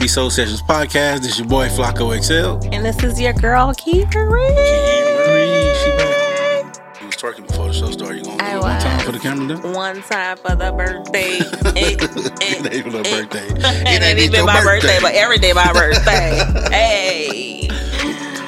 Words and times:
welcome 0.00 0.08
back 0.08 0.08
to 0.08 0.08
R&B 0.08 0.08
Soul 0.08 0.30
Sessions 0.30 0.62
podcast. 0.62 1.22
This 1.22 1.32
is 1.32 1.38
your 1.40 1.48
boy 1.48 1.68
Flako 1.68 2.18
XL. 2.18 2.68
And 2.72 2.84
this 2.84 3.02
is 3.02 3.20
your 3.20 3.32
girl, 3.34 3.72
Kiefer 3.74 4.28
Marie, 4.28 5.74
she 5.74 5.90
back. 5.96 7.00
You 7.00 7.06
was 7.06 7.16
twerking 7.16 7.46
before 7.46 7.68
the 7.68 7.72
show 7.72 7.90
started. 7.90 8.18
You 8.18 8.24
gonna 8.24 8.38
do 8.38 8.56
it 8.56 8.60
one 8.62 8.80
time 8.80 9.00
for 9.00 9.12
the 9.12 9.18
camera 9.18 9.56
though? 9.56 9.72
One 9.72 10.02
time 10.02 10.36
for 10.38 10.56
the 10.56 10.72
birthday. 10.72 11.38
it, 11.78 12.00
it 12.40 12.66
ain't 12.66 12.74
even 12.74 12.92
her 12.92 13.02
birthday. 13.02 13.48
It 13.90 14.02
ain't 14.02 14.18
even 14.18 14.46
my 14.46 14.62
birthday, 14.62 14.98
but 15.00 15.14
every 15.14 15.38
day 15.38 15.52
my 15.52 15.72
birthday. 15.72 16.42
hey. 16.70 17.68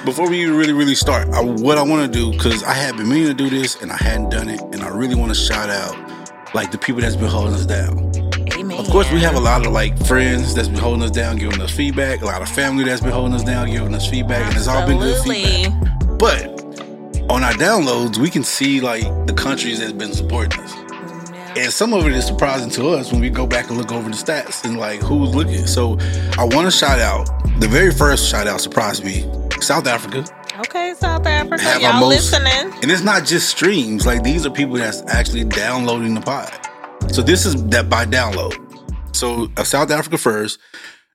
Before 0.05 0.29
we 0.29 0.45
really, 0.47 0.73
really 0.73 0.95
start, 0.95 1.29
I, 1.29 1.41
what 1.43 1.79
I 1.79 1.83
want 1.83 2.13
to 2.13 2.19
do, 2.19 2.33
because 2.33 2.65
I 2.65 2.75
had 2.75 2.97
been 2.97 3.09
meaning 3.09 3.29
to 3.29 3.35
do 3.35 3.49
this 3.51 3.81
and 3.81 3.93
I 3.93 3.97
hadn't 3.97 4.31
done 4.31 4.49
it, 4.49 4.61
and 4.61 4.83
I 4.83 4.89
really 4.89 5.15
want 5.15 5.31
to 5.31 5.35
shout 5.35 5.71
out 5.71 5.97
like 6.55 6.71
the 6.71 6.79
people 6.79 7.03
that's 7.03 7.17
been 7.17 7.29
holding 7.29 7.55
us 7.55 7.67
down. 7.67 8.12
Course, 8.93 9.11
we 9.11 9.21
have 9.21 9.37
a 9.37 9.41
lot 9.41 9.65
of 9.65 9.73
like 9.73 9.97
friends 10.07 10.55
that's 10.55 10.69
been 10.69 10.79
holding 10.79 11.03
us 11.03 11.11
down, 11.11 11.39
giving 11.39 11.63
us 11.63 11.71
feedback. 11.75 12.21
A 12.21 12.27
lot 12.27 12.43
of 12.43 12.49
family 12.51 12.85
that's 12.85 13.01
been 13.01 13.11
holding 13.11 13.33
us 13.33 13.43
down, 13.43 13.71
giving 13.71 13.95
us 13.95 14.07
feedback, 14.07 14.47
and 14.49 14.55
it's 14.55 14.69
all 14.69 14.87
been 14.87 14.99
good 14.99 15.17
Absolutely. 15.17 15.65
feedback. 15.65 16.19
But 16.19 17.23
on 17.31 17.43
our 17.43 17.55
downloads, 17.55 18.19
we 18.19 18.29
can 18.29 18.45
see 18.45 18.83
like 18.83 19.05
the 19.27 19.33
countries 19.33 19.81
that's 19.81 19.93
been 19.95 20.13
supporting 20.13 20.61
us. 20.61 20.75
And 21.57 21.73
some 21.73 21.95
of 21.95 22.07
it 22.07 22.13
is 22.13 22.27
surprising 22.27 22.69
to 22.73 22.89
us 22.91 23.11
when 23.11 23.23
we 23.23 23.31
go 23.31 23.47
back 23.47 23.71
and 23.71 23.79
look 23.79 23.93
over 23.93 24.11
the 24.11 24.15
stats 24.15 24.63
and 24.63 24.79
like 24.79 25.01
who's 25.01 25.35
looking. 25.35 25.67
So 25.67 25.97
I 26.39 26.45
want 26.45 26.67
to 26.67 26.71
shout 26.71 26.99
out 27.01 27.25
the 27.61 27.69
very 27.69 27.93
first 27.93 28.29
shout 28.29 28.47
out 28.47 28.61
surprised 28.61 29.07
me 29.07 29.23
South 29.63 29.87
Africa. 29.87 30.23
Okay, 30.59 30.93
South 30.99 31.25
Africa, 31.27 31.63
Have 31.63 31.81
y'all 31.81 31.99
most- 31.99 32.31
listening? 32.31 32.75
And 32.83 32.91
it's 32.91 33.03
not 33.03 33.25
just 33.25 33.49
streams, 33.49 34.05
like 34.05 34.23
these 34.23 34.45
are 34.45 34.51
people 34.51 34.75
that's 34.77 35.03
actually 35.09 35.45
downloading 35.45 36.13
the 36.13 36.21
pod. 36.21 36.53
So 37.11 37.23
this 37.23 37.47
is 37.47 37.65
that 37.69 37.89
by 37.89 38.05
download. 38.05 38.62
So 39.23 39.49
uh, 39.57 39.63
South 39.63 39.93
Africa 39.93 40.19
first. 40.19 40.59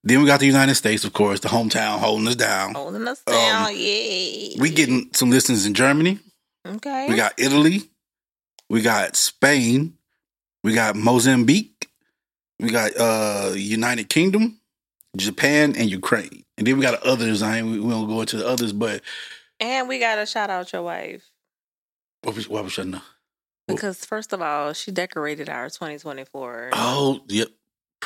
Then 0.02 0.22
we 0.22 0.27
got 0.27 0.39
the 0.39 0.45
United 0.45 0.75
States, 0.75 1.03
of 1.03 1.11
course, 1.11 1.41
the 1.41 1.50
hometown 1.50 2.00
holding 2.00 2.25
us 2.30 2.38
down. 2.38 2.73
Holding 2.73 3.05
us 3.05 3.22
Um, 3.27 3.33
down, 3.33 3.72
yeah. 3.75 4.61
We 4.61 4.69
getting 4.69 5.09
some 5.14 5.30
listens 5.30 5.66
in 5.66 5.73
Germany. 5.73 6.19
okay. 6.66 7.09
We 7.09 7.17
got 7.17 7.33
Italy. 7.38 7.81
We 8.69 8.81
got 8.81 9.17
Spain. 9.17 9.97
We 10.64 10.73
got 10.73 10.95
Mozambique. 10.95 11.89
We 12.61 12.69
got 12.69 12.91
uh 12.97 13.52
United 13.55 14.08
Kingdom, 14.08 14.61
Japan, 15.17 15.75
and 15.75 15.89
Ukraine. 15.92 16.45
And 16.58 16.66
then 16.66 16.77
we 16.77 16.83
got 16.83 17.03
others. 17.03 17.42
I 17.42 17.58
ain't 17.58 17.67
we 17.67 17.89
don't 17.89 18.08
go 18.08 18.21
into 18.21 18.38
the 18.38 18.47
others, 18.47 18.71
but 18.71 19.02
and 19.59 19.89
we 19.89 19.99
gotta 19.99 20.25
shout 20.25 20.49
out 20.49 20.71
your 20.71 20.83
wife 20.83 21.30
what 22.23 22.38
was 22.38 22.47
what 22.47 22.64
was 22.64 22.71
shutting 22.71 22.95
up? 22.95 23.03
because 23.67 24.05
first 24.05 24.31
of 24.31 24.42
all, 24.42 24.71
she 24.71 24.92
decorated 24.92 25.49
our 25.49 25.69
2024. 25.69 26.69
Oh, 26.71 27.19
yep. 27.27 27.49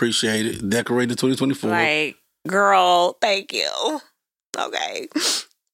Appreciate 0.05 0.47
it. 0.47 0.67
Decorated 0.67 1.19
2024. 1.19 1.69
Like, 1.69 2.17
girl, 2.47 3.15
thank 3.21 3.53
you. 3.53 3.69
Okay. 4.57 5.07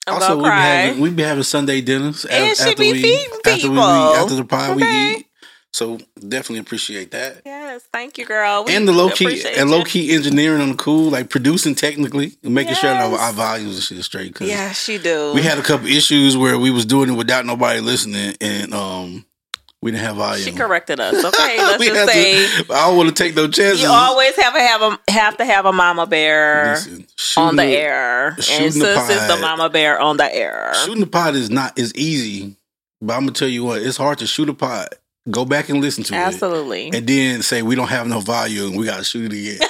I'm 0.05 0.15
also, 0.15 0.35
we 0.35 0.43
be, 0.43 0.49
having, 0.49 0.99
we 1.01 1.09
be 1.11 1.23
having 1.23 1.43
Sunday 1.43 1.79
dinners 1.79 2.25
And 2.25 2.51
af- 2.51 2.57
she 2.57 2.75
be 2.75 2.91
we 2.91 3.01
feeding 3.01 3.39
after 3.45 3.71
we, 3.71 3.77
after 3.79 4.35
the 4.35 4.43
pod 4.43 4.75
we 4.75 4.83
eat. 4.83 5.27
So 5.71 5.97
definitely 6.19 6.57
appreciate 6.59 7.11
that. 7.11 7.41
yes, 7.45 7.87
thank 7.93 8.17
you, 8.17 8.25
girl. 8.25 8.65
We 8.65 8.75
and 8.75 8.85
the 8.85 8.91
low 8.91 9.09
key 9.11 9.45
and 9.55 9.69
low 9.71 9.85
key 9.85 10.13
engineering 10.13 10.59
on 10.61 10.69
the 10.71 10.75
cool, 10.75 11.09
like 11.09 11.29
producing 11.29 11.73
technically, 11.73 12.33
and 12.43 12.53
making 12.53 12.73
sure 12.75 12.89
that 12.89 13.01
our, 13.05 13.11
Yes. 13.11 13.21
our 13.21 13.31
volumes 13.31 13.75
and 13.75 13.83
shit 13.83 13.97
is 13.97 14.05
straight. 14.05 14.35
'cause 14.35 14.49
Yeah, 14.49 14.73
she 14.73 14.97
do. 14.97 15.31
we 15.33 15.41
had 15.41 15.57
a 15.57 15.61
couple 15.63 15.87
issues 15.87 16.35
where 16.35 16.57
we 16.59 16.69
was 16.69 16.83
doing 16.85 17.11
it 17.13 17.15
without 17.15 17.45
nobody 17.45 17.79
listening, 17.79 18.35
and 18.41 18.73
um, 18.73 19.25
we 19.81 19.91
didn't 19.91 20.03
have 20.05 20.15
volume. 20.15 20.43
She 20.43 20.51
corrected 20.51 20.99
us. 20.99 21.13
Okay, 21.23 21.57
let's 21.57 21.79
We 21.79 21.87
just 21.87 21.99
had 21.99 22.05
to- 22.07 22.11
say 22.13 22.45
I 22.73 22.87
don't 22.87 22.97
want 22.97 23.09
to 23.09 23.23
take 23.23 23.35
no 23.35 23.47
chances. 23.47 23.81
you 23.81 23.89
always 23.89 24.35
have 24.37 24.53
to 24.53 24.59
have 24.59 24.81
a 24.81 25.11
have 25.11 25.37
to 25.37 25.45
have 25.45 25.65
a 25.65 25.71
mama 25.73 26.07
bear 26.07 26.73
Listen, 26.73 27.05
on 27.37 27.55
the 27.55 27.63
shooting- 27.63 27.75
air, 27.79 28.27
and 28.29 28.43
sis 28.43 28.75
the 28.75 28.93
is 29.09 29.27
the 29.27 29.37
mama 29.39 29.69
bear 29.69 29.99
on 29.99 30.17
the 30.17 30.33
air. 30.33 30.71
Shooting 30.83 31.01
the 31.01 31.07
pot 31.07 31.35
is 31.35 31.49
not 31.49 31.77
is 31.77 31.93
easy, 31.95 32.55
but 33.01 33.13
I'm 33.13 33.21
gonna 33.21 33.31
tell 33.33 33.47
you 33.47 33.63
what, 33.65 33.81
it's 33.81 33.97
hard 33.97 34.17
to 34.19 34.27
shoot 34.27 34.49
a 34.49 34.53
pot. 34.53 34.95
Go 35.29 35.43
back 35.43 35.67
and 35.67 35.81
listen 35.81 36.05
to 36.05 36.13
it. 36.13 36.17
Absolutely. 36.17 36.89
and 36.93 37.05
then 37.05 37.41
say 37.41 37.61
we 37.61 37.75
don't 37.75 37.89
have 37.89 38.07
no 38.07 38.21
volume, 38.21 38.69
and 38.69 38.77
we 38.79 38.85
gotta 38.85 39.03
shoot 39.03 39.31
it 39.31 39.37
again. 39.37 39.59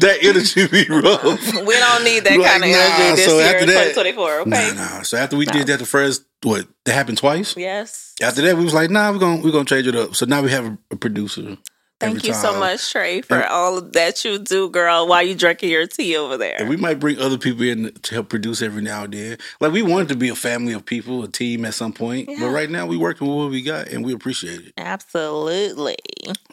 that 0.00 0.18
energy 0.22 0.66
be 0.68 0.84
rough. 0.88 1.66
we 1.66 1.74
don't 1.74 2.04
need 2.04 2.20
that 2.24 2.38
Like, 2.38 2.50
kind 2.50 2.64
of 2.64 2.70
nah, 2.70 2.76
energy 2.76 3.16
this 3.16 3.26
so 3.26 3.38
year 3.38 3.56
in 3.56 3.66
2024. 3.66 4.40
Okay. 4.40 4.50
Nah, 4.50 4.72
nah. 4.74 5.02
So 5.02 5.16
after 5.16 5.36
we 5.36 5.46
No. 5.46 5.52
did 5.52 5.66
that 5.68 5.78
the 5.78 5.86
first, 5.86 6.24
what 6.42 6.66
that 6.84 6.92
happened 6.92 7.18
twice. 7.18 7.56
Yes. 7.56 8.14
After 8.22 8.42
that, 8.42 8.56
we 8.56 8.64
was 8.64 8.74
like, 8.74 8.90
nah, 8.90 9.10
we're 9.12 9.18
gonna 9.18 9.42
we're 9.42 9.52
gonna 9.52 9.64
change 9.64 9.86
it 9.86 9.96
up. 9.96 10.14
So 10.16 10.26
now 10.26 10.42
we 10.42 10.50
have 10.50 10.76
a, 10.90 10.96
producer. 10.96 11.56
Thank 12.00 12.24
you 12.26 12.34
so 12.34 12.58
much, 12.58 12.90
Trey, 12.90 13.20
for 13.22 13.36
And- 13.36 13.44
all 13.44 13.78
of 13.78 13.92
that 13.92 14.24
you 14.24 14.36
do, 14.40 14.68
girl, 14.70 15.06
while 15.06 15.22
you 15.22 15.36
drinking 15.36 15.70
your 15.70 15.86
tea 15.86 16.16
over 16.16 16.36
there. 16.36 16.56
And 16.58 16.68
we 16.68 16.76
might 16.76 16.98
bring 16.98 17.16
other 17.20 17.38
people 17.38 17.62
in 17.62 17.92
to 17.92 18.14
help 18.16 18.28
produce 18.28 18.60
every 18.60 18.82
now 18.82 19.04
and 19.04 19.14
then. 19.14 19.38
Like 19.60 19.70
we 19.70 19.82
wanted 19.82 20.08
to 20.08 20.16
be 20.16 20.28
a 20.28 20.34
family 20.34 20.72
of 20.72 20.84
people, 20.84 21.22
a 21.22 21.28
team 21.28 21.64
at 21.64 21.74
some 21.74 21.92
point. 21.92 22.28
Yeah. 22.28 22.38
But 22.40 22.48
right 22.48 22.68
now 22.68 22.86
we 22.86 22.96
working 22.96 23.28
with 23.28 23.36
what 23.36 23.50
we 23.50 23.62
got 23.62 23.86
and 23.88 24.04
we 24.04 24.12
appreciate 24.12 24.66
it. 24.66 24.72
Absolutely. 24.76 25.96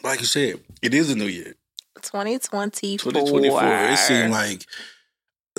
Like 0.04 0.20
you 0.20 0.26
said, 0.26 0.60
it 0.82 0.94
is 0.94 1.10
a 1.10 1.16
new 1.16 1.26
year. 1.26 1.54
2024. 2.02 3.10
2024. 3.12 3.92
It 3.92 3.98
seemed 3.98 4.30
like 4.30 4.64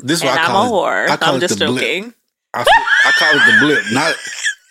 this 0.02 0.19
is 0.19 0.22
and 0.22 0.30
what 0.30 0.40
I 0.40 0.44
I'm 0.44 0.48
call 0.52 0.86
a 0.86 1.03
it. 1.03 1.09
I 1.09 1.18
call 1.18 1.30
I'm 1.31 1.36
it 1.36 1.40
just 1.42 1.59
the 1.59 1.66
blip. 1.66 2.16
I, 2.53 2.62
I 3.06 3.12
call 3.17 3.29
it 3.34 3.45
the 3.45 3.66
blip. 3.66 3.84
Not 3.94 4.16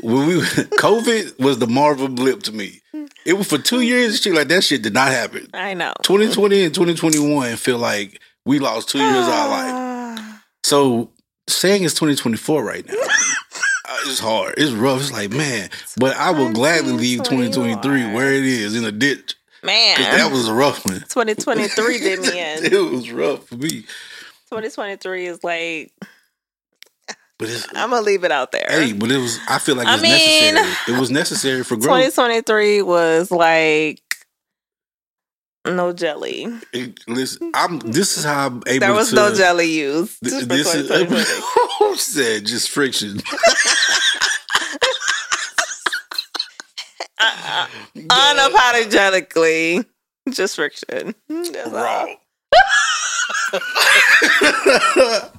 when 0.02 0.26
we 0.28 0.34
COVID 0.78 1.38
was 1.40 1.58
the 1.58 1.66
Marvel 1.66 2.08
blip 2.08 2.42
to 2.44 2.52
me. 2.52 2.80
It 3.24 3.34
was 3.34 3.48
for 3.48 3.58
two 3.58 3.80
years. 3.80 4.20
Shit 4.20 4.34
like 4.34 4.48
that 4.48 4.64
shit 4.64 4.82
did 4.82 4.94
not 4.94 5.08
happen. 5.08 5.48
I 5.54 5.74
know. 5.74 5.92
2020 6.02 6.64
and 6.64 6.74
2021 6.74 7.56
feel 7.56 7.78
like 7.78 8.20
we 8.44 8.58
lost 8.58 8.88
two 8.88 8.98
years 8.98 9.26
of 9.26 9.32
our 9.32 9.48
life. 9.48 10.42
So 10.64 11.10
saying 11.48 11.84
it's 11.84 11.94
2024 11.94 12.64
right 12.64 12.86
now. 12.86 12.94
uh, 12.98 13.96
It's 14.06 14.20
hard. 14.20 14.54
It's 14.56 14.72
rough. 14.72 15.00
It's 15.00 15.12
like, 15.12 15.30
man. 15.30 15.70
But 15.98 16.16
I 16.16 16.30
will 16.30 16.52
gladly 16.52 16.92
leave 16.92 17.22
2023 17.22 18.14
where 18.14 18.32
it 18.32 18.44
is 18.44 18.76
in 18.76 18.84
a 18.84 18.92
ditch. 18.92 19.34
Man, 19.62 19.98
that 20.00 20.30
was 20.32 20.48
a 20.48 20.54
rough 20.54 20.86
one. 20.86 21.00
2023 21.00 21.98
did 21.98 22.20
me 22.20 22.28
in. 22.30 22.72
It 22.72 22.90
was 22.92 23.10
rough 23.10 23.46
for 23.46 23.56
me. 23.56 23.82
2023 24.48 25.26
is 25.26 25.44
like, 25.44 25.92
But 27.40 27.48
it's, 27.48 27.66
I'm 27.74 27.90
going 27.90 28.02
to 28.02 28.06
leave 28.06 28.22
it 28.24 28.30
out 28.30 28.52
there. 28.52 28.66
hey, 28.68 28.92
but 28.92 29.10
it 29.10 29.16
was, 29.18 29.38
I 29.48 29.58
feel 29.58 29.74
like 29.74 29.86
I 29.88 29.94
it's 29.94 30.02
mean- 30.02 30.54
necessary. 30.54 30.94
It 30.96 31.00
was 31.00 31.10
necessary 31.10 31.64
for 31.64 31.74
growth. 31.76 31.86
2023 32.14 32.82
was 32.82 33.30
like, 33.32 34.02
no 35.66 35.92
jelly. 35.92 36.46
It- 36.72 37.00
listen, 37.08 37.50
I'm, 37.54 37.78
this 37.80 38.16
is 38.18 38.24
how 38.24 38.46
I'm 38.48 38.62
able 38.66 38.80
There 38.80 38.92
was 38.94 39.08
to. 39.10 39.14
no 39.16 39.34
jelly 39.34 39.70
used. 39.70 40.20
th- 40.22 40.44
This 40.44 40.74
is, 40.74 40.88
2023. 40.88 41.42
who 41.78 41.96
said 41.96 42.44
just 42.46 42.68
friction? 42.70 43.20
Uh-uh. 47.22 47.66
Unapologetically, 47.96 49.84
just 50.30 50.56
friction. 50.56 51.14
That's. 51.28 52.16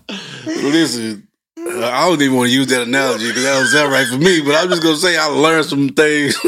Listen, 0.46 1.28
uh, 1.58 1.86
I 1.86 2.08
don't 2.08 2.22
even 2.22 2.38
want 2.38 2.50
to 2.50 2.56
use 2.56 2.68
that 2.68 2.84
analogy 2.88 3.28
because 3.28 3.44
that 3.44 3.60
was 3.60 3.74
that 3.74 3.90
right 3.90 4.08
for 4.08 4.18
me. 4.18 4.42
But 4.42 4.56
I'm 4.56 4.70
just 4.70 4.82
gonna 4.82 4.96
say 4.96 5.18
I 5.18 5.26
learned 5.28 5.66
some 5.66 5.90
things. 5.90 6.38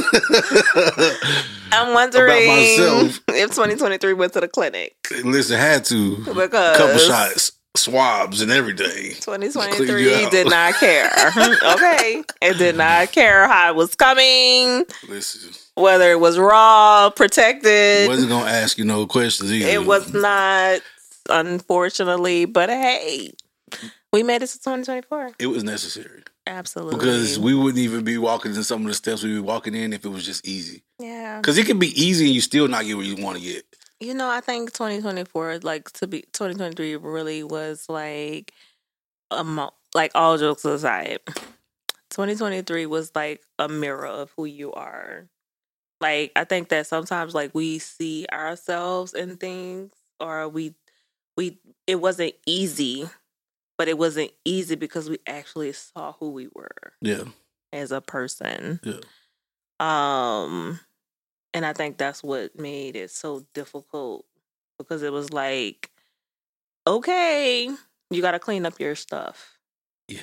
I'm 1.72 1.94
wondering 1.94 2.48
myself. 2.48 3.20
if 3.30 3.50
2023 3.50 4.14
went 4.14 4.34
to 4.34 4.40
the 4.42 4.48
clinic 4.48 4.96
Listen, 5.24 5.58
had 5.58 5.84
to 5.86 6.18
because 6.18 6.78
couple 6.78 6.98
shots, 7.00 7.54
swabs, 7.76 8.42
and 8.42 8.52
everything. 8.52 9.12
2023 9.16 10.26
out. 10.26 10.32
did 10.32 10.50
not 10.50 10.76
care. 10.76 11.10
okay, 11.74 12.24
it 12.42 12.58
did 12.58 12.76
not 12.78 13.12
care 13.12 13.48
how 13.48 13.72
it 13.72 13.76
was 13.76 13.96
coming, 13.96 14.86
Listen, 15.10 15.52
whether 15.76 16.12
it 16.12 16.20
was 16.20 16.38
raw, 16.38 17.10
protected. 17.10 18.08
wasn't 18.08 18.30
gonna 18.30 18.50
ask 18.52 18.78
you 18.78 18.86
no 18.86 19.08
questions 19.08 19.52
either. 19.52 19.68
It 19.68 19.86
was 19.86 20.14
not, 20.14 20.80
unfortunately, 21.30 22.46
but 22.46 22.70
hey, 22.70 23.32
we 24.12 24.24
made 24.24 24.44
it 24.44 24.48
to 24.48 24.60
2024. 24.60 25.34
It 25.40 25.48
was 25.48 25.64
necessary 25.64 26.24
Absolutely, 26.46 26.96
because 26.96 27.40
we 27.40 27.54
wouldn't 27.54 27.80
even 27.80 28.04
be 28.04 28.18
walking 28.18 28.54
in 28.54 28.64
some 28.64 28.82
of 28.82 28.88
the 28.88 28.94
steps 28.94 29.24
we'd 29.24 29.34
be 29.34 29.40
walking 29.40 29.76
in 29.76 29.94
if 29.94 30.06
it 30.06 30.10
was 30.10 30.26
just 30.26 30.46
easy. 30.48 30.84
yeah. 31.00 31.38
Because 31.38 31.58
it 31.58 31.66
can 31.66 31.80
be 31.80 31.90
easy 32.02 32.26
and 32.26 32.36
you 32.36 32.42
still 32.42 32.68
not 32.68 32.86
get 32.86 32.98
where 32.98 33.06
you 33.06 33.24
want 33.24 33.38
to 33.38 33.44
get. 33.44 33.66
You 34.00 34.14
know, 34.14 34.30
I 34.30 34.42
think 34.42 34.74
2024, 34.74 35.60
like 35.60 35.90
to 35.94 36.08
be 36.08 36.22
2023, 36.34 36.98
really 36.98 37.44
was 37.44 37.86
like, 37.88 38.52
um, 39.32 39.70
like 39.96 40.12
all 40.14 40.38
jokes 40.38 40.66
aside, 40.66 41.20
2023 42.10 42.86
was 42.86 43.12
like 43.16 43.42
a 43.58 43.68
mirror 43.68 44.06
of 44.06 44.32
who 44.36 44.46
you 44.46 44.74
are. 44.74 45.28
Like 46.02 46.32
I 46.36 46.44
think 46.44 46.70
that 46.70 46.86
sometimes 46.86 47.34
like 47.34 47.52
we 47.54 47.80
see 47.80 48.26
ourselves 48.32 49.14
in 49.14 49.38
things, 49.38 49.94
or 50.20 50.50
we 50.50 50.76
we 51.38 51.58
it 51.88 51.96
wasn't 51.96 52.34
easy, 52.46 53.10
but 53.78 53.88
it 53.88 53.98
wasn't 53.98 54.32
easy 54.46 54.76
because 54.76 55.10
we 55.10 55.18
actually 55.28 55.72
saw 55.74 56.14
who 56.14 56.30
we 56.32 56.48
were 56.54 56.94
Yeah, 57.02 57.24
as 57.72 57.92
a 57.92 58.02
person. 58.02 58.80
yeah. 58.84 59.00
Um, 59.80 60.80
and 61.54 61.66
I 61.66 61.74
think 61.74 61.98
that's 61.98 62.24
what 62.24 62.58
made 62.58 62.96
it 62.96 63.12
so 63.12 63.46
difficult 63.54 64.26
because 64.78 65.04
it 65.04 65.12
was 65.12 65.34
like, 65.34 65.90
okay, 66.88 67.70
you 68.10 68.22
got 68.22 68.32
to 68.32 68.40
clean 68.40 68.66
up 68.66 68.80
your 68.80 68.96
stuff. 68.96 69.58
Yeah. 70.08 70.22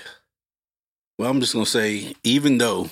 Well, 1.18 1.30
I'm 1.30 1.40
just 1.40 1.52
gonna 1.52 1.66
say, 1.66 2.14
even 2.24 2.56
though 2.58 2.84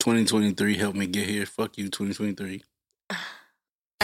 2023 0.00 0.76
helped 0.76 0.96
me 0.96 1.06
get 1.06 1.28
here, 1.28 1.46
fuck 1.46 1.78
you, 1.78 1.84
2023. 1.88 2.62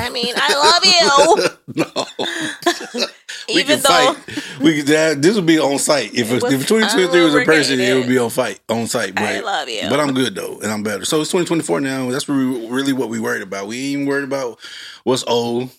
I 0.00 0.10
mean, 0.10 0.34
I 0.36 0.54
love 0.64 0.84
you. 0.84 1.74
no. 1.84 3.06
we 3.48 3.60
Even 3.60 3.80
can 3.80 3.82
though 3.82 4.14
fight. 4.14 4.60
We 4.60 4.76
could, 4.78 4.86
that, 4.86 5.22
this 5.22 5.36
would 5.36 5.46
be 5.46 5.58
on 5.58 5.78
site. 5.78 6.14
If, 6.14 6.30
It 6.30 6.36
it 6.36 6.42
was 6.42 6.52
if 6.52 6.66
2023 6.66 7.24
was 7.24 7.34
a 7.34 7.44
person, 7.44 7.80
it 7.80 7.94
would 7.94 8.08
be 8.08 8.18
on 8.18 8.30
fight 8.30 8.60
on 8.68 8.86
site. 8.86 9.14
But, 9.14 9.24
I 9.24 9.40
love 9.40 9.68
you. 9.68 9.88
but 9.88 10.00
I'm 10.00 10.14
good 10.14 10.34
though, 10.34 10.58
and 10.60 10.70
I'm 10.70 10.82
better. 10.82 11.04
So 11.04 11.20
it's 11.20 11.30
2024 11.30 11.80
now. 11.80 12.10
That's 12.10 12.28
really, 12.28 12.68
really 12.68 12.92
what 12.92 13.08
we 13.08 13.20
worried 13.20 13.42
about. 13.42 13.66
We 13.66 13.76
ain't 13.76 13.86
even 13.86 14.06
worried 14.06 14.24
about 14.24 14.58
what's 15.04 15.24
old. 15.26 15.70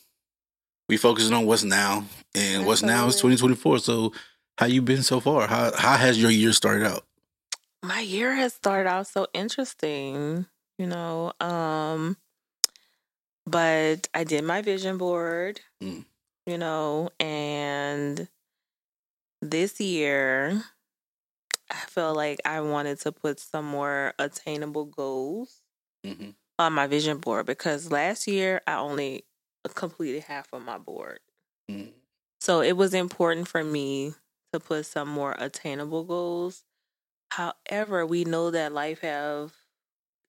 We 0.90 0.98
focusing 0.98 1.34
on 1.34 1.46
what's 1.46 1.64
now, 1.64 2.06
and 2.36 2.66
what's 2.66 2.84
now 2.84 3.08
is 3.08 3.16
2024. 3.16 3.80
So 3.80 4.14
how 4.58 4.66
you 4.66 4.82
been 4.82 5.04
so 5.04 5.20
far? 5.20 5.48
How 5.48 5.72
how 5.76 5.96
has 5.98 6.22
your 6.22 6.32
year 6.32 6.54
started 6.54 6.86
out? 6.86 7.06
my 7.84 8.00
year 8.00 8.36
has 8.36 8.54
started 8.54 8.88
out 8.88 9.08
so 9.08 9.28
interesting, 9.34 10.46
you 10.78 10.88
know. 10.88 11.34
Um 11.40 12.18
but 13.46 14.08
I 14.14 14.24
did 14.24 14.44
my 14.44 14.62
vision 14.62 14.98
board, 14.98 15.62
Mm. 15.82 16.06
you 16.46 16.58
know, 16.58 17.10
and 17.20 18.28
this 19.42 19.80
year 19.80 20.64
I 21.70 21.76
felt 21.88 22.16
like 22.18 22.40
I 22.46 22.62
wanted 22.62 23.00
to 23.02 23.12
put 23.12 23.40
some 23.40 23.66
more 23.66 24.14
attainable 24.20 24.86
goals 24.86 25.62
Mm-hmm. 26.06 26.32
on 26.58 26.74
my 26.74 26.88
vision 26.88 27.20
board 27.20 27.46
because 27.46 27.92
last 27.92 28.28
year 28.28 28.62
I 28.66 28.76
only 28.78 29.26
completed 29.76 30.24
half 30.24 30.52
of 30.52 30.64
my 30.64 30.80
board. 30.80 31.20
Mm. 31.70 31.92
So 32.40 32.62
it 32.62 32.74
was 32.76 32.94
important 32.96 33.48
for 33.48 33.64
me 33.64 34.16
to 34.52 34.60
put 34.60 34.88
some 34.88 35.08
more 35.08 35.36
attainable 35.38 36.04
goals. 36.04 36.64
However, 37.32 38.06
we 38.06 38.26
know 38.26 38.52
that 38.52 38.74
life 38.74 39.02
have 39.02 39.54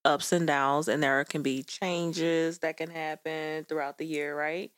ups 0.04 0.32
and 0.32 0.46
downs 0.46 0.88
and 0.88 1.02
there 1.02 1.24
can 1.24 1.42
be 1.42 1.62
changes 1.62 2.58
that 2.60 2.76
can 2.76 2.90
happen 2.90 3.64
throughout 3.64 3.98
the 3.98 4.06
year, 4.06 4.36
right? 4.36 4.72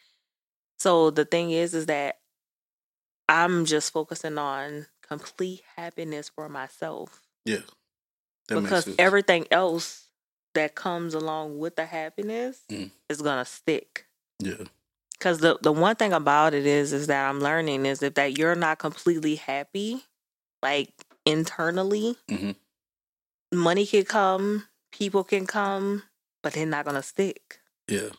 So 0.78 1.10
the 1.10 1.24
thing 1.24 1.50
is 1.50 1.74
is 1.74 1.86
that 1.86 2.18
I'm 3.28 3.64
just 3.64 3.92
focusing 3.92 4.38
on 4.38 4.86
complete 5.02 5.62
happiness 5.76 6.28
for 6.28 6.48
myself 6.48 7.22
Yeah, 7.44 7.60
because 8.48 8.88
everything 8.98 9.46
else 9.50 10.08
that 10.54 10.74
comes 10.74 11.14
along 11.14 11.58
with 11.58 11.76
the 11.76 11.86
happiness 11.86 12.62
Mm. 12.70 12.90
is 13.08 13.22
going 13.22 13.38
to 13.44 13.50
stick. 13.50 14.06
yeah, 14.40 14.64
Cause 15.20 15.38
the 15.38 15.58
the 15.62 15.72
one 15.72 15.96
thing 15.96 16.12
about 16.12 16.52
it 16.54 16.66
is 16.66 16.92
is 16.92 17.06
that 17.06 17.28
I'm 17.28 17.40
learning 17.40 17.86
is 17.86 18.02
if 18.02 18.14
that 18.14 18.36
you're 18.36 18.54
not 18.54 18.78
completely 18.78 19.36
happy, 19.36 20.04
like 20.62 20.92
internally, 21.24 22.16
Mhm. 22.28 22.56
money 23.52 23.86
could 23.86 24.08
come, 24.08 24.68
people 24.94 25.24
can 25.24 25.46
come, 25.46 26.04
but 26.42 26.52
they're 26.52 26.66
not 26.66 26.84
gonna 26.84 27.02
stick. 27.02 27.60
yeah, 27.88 28.10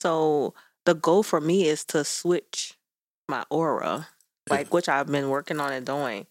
So 0.00 0.54
the 0.84 0.94
goal 0.94 1.22
for 1.22 1.40
me 1.40 1.66
is 1.68 1.84
to 1.86 2.04
switch 2.04 2.74
my 3.28 3.44
aura, 3.50 4.08
Yeah. 4.48 4.54
like 4.56 4.72
which 4.72 4.88
I've 4.88 5.06
been 5.08 5.28
working 5.28 5.60
on 5.60 5.72
and 5.72 5.84
doing, 5.86 6.26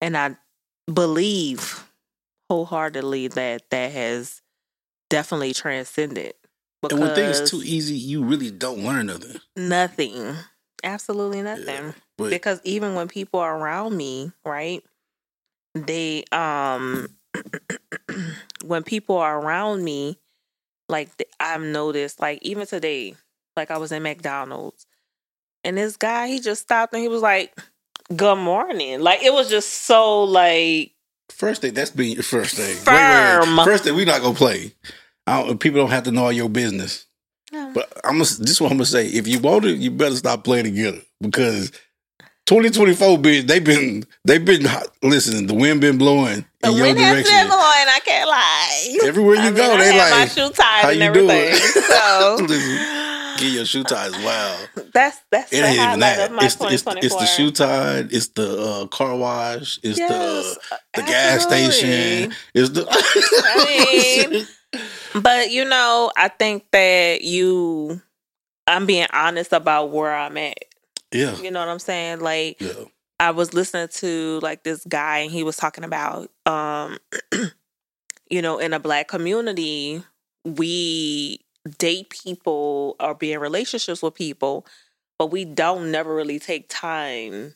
and 0.00 0.16
I 0.16 0.36
believe 0.92 1.84
wholeheartedly 2.48 3.28
that 3.28 3.68
that 3.70 3.92
has 3.92 4.42
definitely 5.10 5.52
transcended. 5.54 6.34
And 6.88 7.00
when 7.00 7.14
things 7.14 7.50
too 7.50 7.62
easy, 7.64 7.96
you 7.96 8.22
really 8.22 8.52
don't 8.52 8.84
learn 8.84 9.06
nothing. 9.06 9.40
nothing, 9.56 10.36
absolutely 10.84 11.42
nothing. 11.42 11.94
But 12.16 12.30
because 12.30 12.60
even 12.62 12.94
when 12.94 13.08
people 13.08 13.40
are 13.40 13.58
around 13.58 13.96
me 13.96 14.30
right 14.44 14.84
they 15.74 16.24
um 16.32 17.08
when 18.64 18.82
people 18.82 19.16
are 19.16 19.40
around 19.40 19.84
me 19.84 20.18
like 20.88 21.10
i've 21.40 21.62
noticed 21.62 22.20
like 22.20 22.38
even 22.42 22.66
today 22.66 23.14
like 23.56 23.70
i 23.70 23.78
was 23.78 23.92
in 23.92 24.02
mcdonald's 24.02 24.86
and 25.64 25.76
this 25.76 25.96
guy 25.96 26.28
he 26.28 26.38
just 26.38 26.62
stopped 26.62 26.92
and 26.92 27.02
he 27.02 27.08
was 27.08 27.22
like 27.22 27.56
good 28.14 28.36
morning 28.36 29.00
like 29.00 29.22
it 29.22 29.32
was 29.32 29.50
just 29.50 29.68
so 29.84 30.22
like 30.22 30.92
first 31.30 31.62
thing, 31.62 31.74
that's 31.74 31.90
being 31.90 32.14
your 32.14 32.22
first 32.22 32.56
thing. 32.56 32.76
Firm. 32.76 33.64
First 33.64 33.84
thing, 33.84 33.94
we 33.94 34.04
not 34.04 34.22
gonna 34.22 34.34
play. 34.34 34.72
I 35.26 35.42
don't, 35.42 35.58
people 35.58 35.80
don't 35.80 35.90
have 35.90 36.04
to 36.04 36.12
know 36.12 36.24
all 36.24 36.32
your 36.32 36.48
business. 36.48 37.06
But 37.52 37.92
I'm 38.04 38.12
gonna, 38.12 38.24
this 38.24 38.50
is 38.50 38.60
what 38.60 38.70
I'm 38.70 38.78
gonna 38.78 38.86
say. 38.86 39.06
If 39.06 39.26
you 39.26 39.38
want 39.38 39.64
it, 39.64 39.78
you 39.78 39.90
better 39.90 40.16
stop 40.16 40.44
playing 40.44 40.64
together 40.64 41.00
because 41.20 41.70
2024, 42.46 43.18
bitch, 43.18 43.46
they've 43.46 43.64
been 43.64 44.04
they've 44.24 44.44
been. 44.44 44.66
Listen, 45.02 45.46
the 45.46 45.54
wind 45.54 45.80
been 45.80 45.98
blowing 45.98 46.44
in 46.70 46.76
your 46.76 46.86
wind 46.86 46.98
has 46.98 47.14
direction. 47.24 47.46
blowing 47.48 47.86
i 47.88 48.00
can't 48.04 48.28
lie 48.28 48.98
Everywhere 49.08 49.34
you 49.36 49.40
I 49.40 49.44
mean, 49.46 49.54
go, 49.56 49.74
I 49.74 49.78
they 49.78 49.92
had 49.92 50.10
my 50.10 50.20
like 50.20 50.30
shoe 50.30 50.50
tied 50.50 50.82
how 50.82 50.88
and 50.90 51.00
you 51.00 51.12
doing? 51.12 51.30
everything 51.30 51.82
so 51.82 52.46
get 53.38 53.52
your 53.52 53.64
shoe 53.66 53.84
ties. 53.84 54.12
Wow, 54.24 54.56
that's 54.94 55.18
that's 55.30 55.52
it 55.52 55.60
the 55.60 55.66
ain't 55.66 55.78
even 55.78 56.00
that. 56.00 56.30
of 56.30 56.36
my 56.36 56.44
It's 56.46 56.54
the, 56.54 56.68
it's, 56.68 56.82
the, 56.82 56.98
it's 57.02 57.14
the 57.14 57.26
shoe 57.26 57.50
tie. 57.50 57.98
It's 58.10 58.28
the 58.28 58.58
uh, 58.58 58.86
car 58.86 59.14
wash. 59.16 59.78
It's 59.82 59.98
Yes, 59.98 60.08
the 60.08 60.78
the 60.94 61.02
gas 61.02 61.42
station. 61.42 62.32
It's 62.54 62.70
the. 62.70 62.86
I 62.88 64.30
mean, 64.32 65.22
But 65.22 65.50
you 65.50 65.64
know, 65.66 66.10
I 66.16 66.28
think 66.28 66.64
that 66.72 67.20
you 67.22 68.00
I'm 68.66 68.86
being 68.86 69.06
honest 69.12 69.52
about 69.52 69.90
where 69.90 70.14
I'm 70.14 70.36
at. 70.38 70.56
yeah, 71.12 71.36
You 71.36 71.50
know 71.50 71.60
what 71.60 71.68
I'm 71.68 71.78
saying? 71.78 72.20
Like 72.20 72.58
yeah, 72.60 72.72
I 73.18 73.30
was 73.30 73.54
listening 73.54 73.88
to 73.88 74.40
like 74.42 74.62
this 74.62 74.84
guy 74.86 75.18
and 75.20 75.30
he 75.30 75.42
was 75.42 75.56
talking 75.56 75.84
about 75.84 76.30
um 76.46 76.98
you 78.30 78.42
know, 78.42 78.58
in 78.58 78.72
a 78.72 78.80
black 78.80 79.08
community, 79.08 80.02
we 80.44 81.40
date 81.78 82.10
people 82.10 82.96
or 83.00 83.14
be 83.14 83.32
in 83.32 83.40
relationships 83.40 84.02
with 84.02 84.14
people, 84.14 84.66
but 85.18 85.28
we 85.30 85.44
don't 85.44 85.90
never 85.90 86.14
really 86.14 86.38
take 86.38 86.68
time 86.68 87.54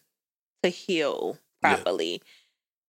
to 0.62 0.71
heal 0.71 1.38
Yeah. 1.62 1.76
properly. 1.76 2.23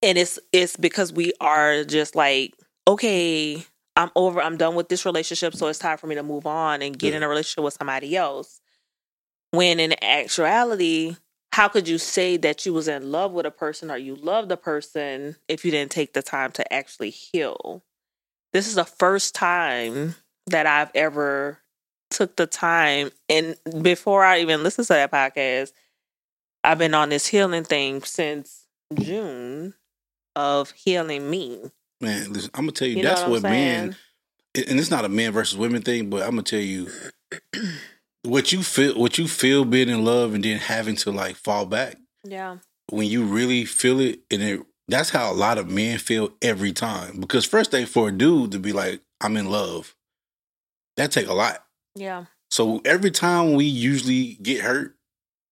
And 0.04 0.18
it's 0.18 0.40
it's 0.54 0.78
because 0.78 1.14
we 1.14 1.34
are 1.42 1.84
just 1.84 2.16
like, 2.16 2.54
okay, 2.88 3.64
I'm 3.96 4.12
over, 4.16 4.42
I'm 4.42 4.58
done 4.58 4.76
with 4.76 4.90
this 4.90 5.06
relationship, 5.06 5.56
so 5.56 5.68
it's 5.68 5.80
time 5.80 5.98
for 5.98 6.08
me 6.08 6.16
to 6.16 6.24
move 6.24 6.48
on 6.48 6.82
and 6.82 6.98
get 6.98 7.12
Yeah. 7.12 7.18
in 7.18 7.24
a 7.24 7.30
relationship 7.30 7.64
with 7.66 7.76
somebody 7.80 8.16
else. 8.18 8.62
When 9.52 9.80
in 9.80 9.94
actuality, 10.04 11.18
how 11.54 11.68
could 11.68 11.88
you 11.88 11.98
say 11.98 12.38
that 12.38 12.66
you 12.66 12.74
was 12.74 12.88
in 12.88 13.12
love 13.12 13.32
with 13.34 13.46
a 13.46 13.52
person 13.52 13.92
or 13.92 13.98
you 13.98 14.16
loved 14.16 14.52
a 14.52 14.58
person 14.58 15.36
if 15.48 15.66
you 15.66 15.72
didn't 15.72 15.92
take 15.92 16.14
the 16.14 16.22
time 16.22 16.52
to 16.54 16.74
actually 16.74 17.10
heal? 17.10 17.84
This 18.54 18.68
is 18.68 18.76
the 18.76 18.86
first 18.86 19.36
time 19.36 20.16
that 20.48 20.66
I've 20.66 20.92
ever 20.96 21.60
took 22.10 22.36
the 22.36 22.48
time 22.48 23.12
and 23.30 23.56
before 23.82 24.24
I 24.24 24.40
even 24.42 24.64
listened 24.64 24.88
to 24.88 24.94
that 24.94 25.12
podcast, 25.12 25.72
I've 26.64 26.78
been 26.78 26.94
on 26.94 27.10
this 27.10 27.28
healing 27.28 27.64
thing 27.64 28.02
since 28.04 28.68
June 29.00 29.74
of 30.36 30.72
healing 30.72 31.30
me. 31.30 31.60
man. 32.00 32.34
Listen, 32.34 32.52
I'm 32.54 32.64
gonna 32.64 32.72
tell 32.74 32.88
you, 32.88 32.98
You 32.98 33.04
that's 33.04 33.22
what, 33.22 33.32
what 33.32 33.44
men. 33.44 33.96
and 34.56 34.80
it's 34.80 34.92
not 34.92 35.06
a 35.06 35.10
man 35.10 35.32
versus 35.32 35.58
women 35.58 35.82
thing, 35.82 36.10
but 36.10 36.24
I'm 36.24 36.32
gonna 36.32 36.44
tell 36.44 36.60
you 36.60 36.90
what 38.24 38.52
you 38.52 38.62
feel 38.64 38.98
what 39.00 39.18
you 39.18 39.28
feel 39.28 39.66
being 39.66 39.90
in 39.90 40.04
love 40.06 40.34
and 40.34 40.44
then 40.44 40.58
having 40.60 40.96
to 40.98 41.12
like 41.12 41.36
fall 41.36 41.66
back 41.66 41.98
Yeah. 42.24 42.58
when 42.90 43.08
you 43.08 43.24
really 43.24 43.66
feel 43.66 44.00
it 44.00 44.20
and 44.30 44.42
it 44.42 44.62
that's 44.88 45.10
how 45.10 45.32
a 45.32 45.34
lot 45.34 45.58
of 45.58 45.70
men 45.70 45.98
feel 46.00 46.34
every 46.42 46.74
time. 46.74 47.20
Because 47.22 47.46
first 47.46 47.72
thing 47.72 47.86
for 47.86 48.10
a 48.10 48.12
dude 48.12 48.52
to 48.52 48.60
be 48.60 48.74
like, 48.74 49.00
I'm 49.22 49.38
in 49.38 49.50
love, 49.50 49.96
that 50.98 51.12
take 51.12 51.28
a 51.28 51.34
lot. 51.34 51.64
Yeah. 51.96 52.26
So 52.50 52.82
every 52.84 53.12
time 53.12 53.54
we 53.54 53.64
usually 53.64 54.34
get 54.42 54.60
hurt, 54.62 54.98